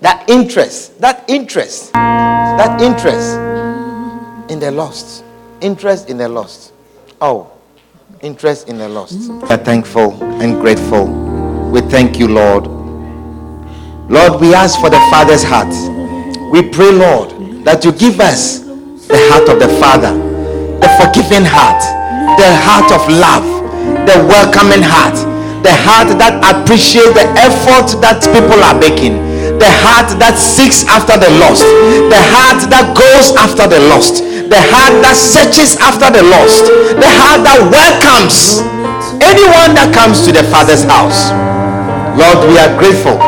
That 0.00 0.24
interest, 0.30 0.98
that 1.02 1.22
interest, 1.28 1.92
that 1.92 2.80
interest 2.80 3.36
in 4.50 4.58
the 4.58 4.70
lost. 4.70 5.24
Interest 5.60 6.10
in 6.10 6.18
the 6.18 6.28
lost. 6.28 6.72
Oh, 7.20 7.50
interest 8.20 8.68
in 8.68 8.76
the 8.76 8.88
lost. 8.88 9.30
We 9.30 9.48
are 9.48 9.56
thankful 9.56 10.12
and 10.42 10.60
grateful. 10.60 11.06
We 11.72 11.80
thank 11.80 12.18
you, 12.18 12.28
Lord. 12.28 12.66
Lord, 14.10 14.40
we 14.40 14.52
ask 14.52 14.78
for 14.78 14.90
the 14.90 15.00
Father's 15.10 15.42
heart. 15.42 15.72
We 16.52 16.68
pray, 16.68 16.92
Lord, 16.92 17.64
that 17.64 17.84
you 17.84 17.92
give 17.92 18.20
us 18.20 18.60
the 19.08 19.16
heart 19.32 19.48
of 19.48 19.58
the 19.58 19.72
Father, 19.80 20.12
the 20.12 20.90
forgiving 21.00 21.48
heart, 21.48 21.80
the 22.36 22.52
heart 22.52 22.92
of 22.92 23.02
love, 23.08 23.48
the 24.04 24.16
welcoming 24.28 24.84
heart, 24.84 25.16
the 25.64 25.72
heart 25.72 26.12
that 26.20 26.36
appreciates 26.44 27.16
the 27.16 27.26
effort 27.40 27.96
that 28.04 28.20
people 28.28 28.60
are 28.60 28.76
making, 28.76 29.24
the 29.56 29.72
heart 29.82 30.12
that 30.20 30.36
seeks 30.36 30.84
after 30.84 31.16
the 31.16 31.32
lost, 31.40 31.64
the 32.12 32.22
heart 32.30 32.60
that 32.68 32.92
goes 32.92 33.32
after 33.40 33.64
the 33.66 33.80
lost 33.88 34.26
the 34.46 34.62
heart 34.72 35.02
that 35.02 35.18
searches 35.18 35.74
after 35.82 36.06
the 36.10 36.22
lost, 36.22 36.70
the 36.96 37.10
heart 37.10 37.42
that 37.42 37.58
welcomes 37.66 38.62
anyone 39.18 39.74
that 39.74 39.90
comes 39.90 40.22
to 40.22 40.30
the 40.30 40.44
Father's 40.46 40.86
house. 40.86 41.34
Lord, 42.14 42.46
we 42.48 42.56
are 42.56 42.70
grateful. 42.78 43.18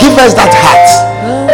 Give 0.00 0.16
us 0.18 0.32
that 0.34 0.50
heart. 0.50 0.88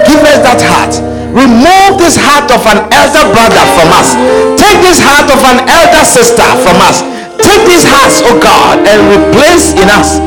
Give 0.07 0.23
us 0.23 0.41
that 0.47 0.63
heart. 0.63 0.95
Remove 1.31 1.99
this 1.99 2.19
heart 2.19 2.51
of 2.51 2.63
an 2.67 2.87
elder 2.91 3.27
brother 3.35 3.65
from 3.79 3.89
us. 3.95 4.15
Take 4.59 4.79
this 4.83 4.99
heart 4.99 5.31
of 5.31 5.41
an 5.47 5.63
elder 5.67 6.03
sister 6.07 6.47
from 6.63 6.79
us. 6.83 7.03
Take 7.39 7.63
these 7.67 7.87
hearts, 7.87 8.23
oh 8.27 8.39
God, 8.39 8.83
and 8.83 9.01
replace 9.11 9.73
in 9.75 9.87
us 9.91 10.19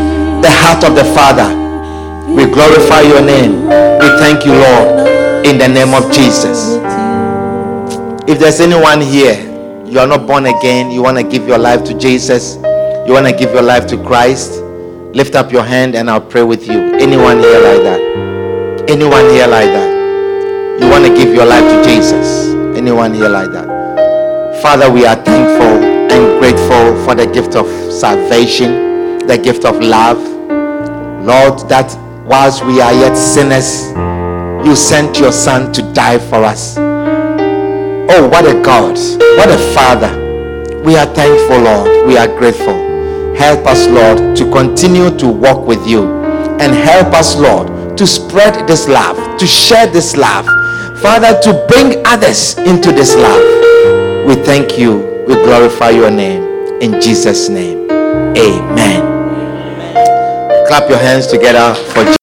the 0.43 0.51
heart 0.51 0.83
of 0.83 0.95
the 0.95 1.07
Father. 1.15 1.47
We 2.27 2.45
glorify 2.45 3.01
your 3.01 3.21
name. 3.21 3.67
We 3.67 4.07
thank 4.19 4.45
you, 4.45 4.53
Lord, 4.55 5.45
in 5.45 5.57
the 5.57 5.67
name 5.67 5.93
of 5.93 6.11
Jesus. 6.11 6.79
If 8.25 8.39
there's 8.39 8.61
anyone 8.61 9.01
here, 9.01 9.35
you 9.85 9.99
are 9.99 10.07
not 10.07 10.25
born 10.25 10.45
again, 10.45 10.89
you 10.89 11.03
want 11.03 11.17
to 11.17 11.23
give 11.23 11.45
your 11.45 11.57
life 11.57 11.83
to 11.83 11.93
Jesus, 11.93 12.55
you 13.05 13.11
want 13.11 13.27
to 13.27 13.35
give 13.37 13.51
your 13.51 13.61
life 13.61 13.85
to 13.87 13.97
Christ, 14.01 14.61
lift 15.13 15.35
up 15.35 15.51
your 15.51 15.63
hand 15.63 15.93
and 15.93 16.09
I'll 16.09 16.21
pray 16.21 16.43
with 16.43 16.65
you. 16.65 16.95
Anyone 16.95 17.39
here 17.39 17.59
like 17.59 17.83
that? 17.83 18.89
Anyone 18.89 19.25
here 19.29 19.45
like 19.45 19.67
that? 19.67 20.81
You 20.81 20.89
want 20.89 21.05
to 21.05 21.13
give 21.13 21.35
your 21.35 21.45
life 21.45 21.69
to 21.69 21.83
Jesus? 21.83 22.53
Anyone 22.77 23.13
here 23.13 23.27
like 23.27 23.51
that? 23.51 24.61
Father, 24.61 24.89
we 24.89 25.05
are 25.05 25.15
thankful 25.15 25.83
and 25.83 26.39
grateful 26.39 27.03
for 27.03 27.15
the 27.15 27.27
gift 27.27 27.57
of 27.57 27.67
salvation, 27.91 29.27
the 29.27 29.37
gift 29.37 29.65
of 29.65 29.81
love. 29.81 30.17
Lord, 31.25 31.67
that 31.67 31.93
whilst 32.25 32.65
we 32.65 32.79
are 32.79 32.93
yet 32.93 33.15
sinners, 33.15 33.91
you 34.65 34.77
sent 34.77 35.19
your 35.19 35.33
Son 35.33 35.73
to 35.73 35.81
die 35.91 36.19
for 36.19 36.45
us. 36.45 36.77
Oh, 38.15 38.27
what 38.27 38.45
a 38.45 38.53
God. 38.61 38.95
What 39.39 39.49
a 39.49 39.57
Father. 39.73 40.13
We 40.83 40.95
are 40.95 41.07
thankful, 41.15 41.61
Lord. 41.61 42.05
We 42.05 42.15
are 42.15 42.27
grateful. 42.27 42.75
Help 43.33 43.65
us, 43.65 43.87
Lord, 43.87 44.37
to 44.37 44.51
continue 44.51 45.09
to 45.17 45.27
walk 45.27 45.65
with 45.65 45.87
you. 45.87 46.13
And 46.61 46.75
help 46.75 47.07
us, 47.15 47.35
Lord, 47.35 47.97
to 47.97 48.05
spread 48.05 48.67
this 48.67 48.87
love, 48.87 49.17
to 49.39 49.47
share 49.47 49.87
this 49.87 50.15
love. 50.15 50.45
Father, 51.01 51.41
to 51.41 51.65
bring 51.67 52.05
others 52.05 52.55
into 52.59 52.91
this 52.91 53.15
love. 53.15 54.27
We 54.27 54.35
thank 54.35 54.77
you. 54.77 55.25
We 55.27 55.33
glorify 55.33 55.89
your 55.89 56.11
name. 56.11 56.43
In 56.83 57.01
Jesus' 57.01 57.49
name. 57.49 57.89
Amen. 57.89 59.01
Clap 60.67 60.87
your 60.87 60.99
hands 60.99 61.25
together 61.25 61.73
for 61.93 62.03
Jesus. 62.03 62.22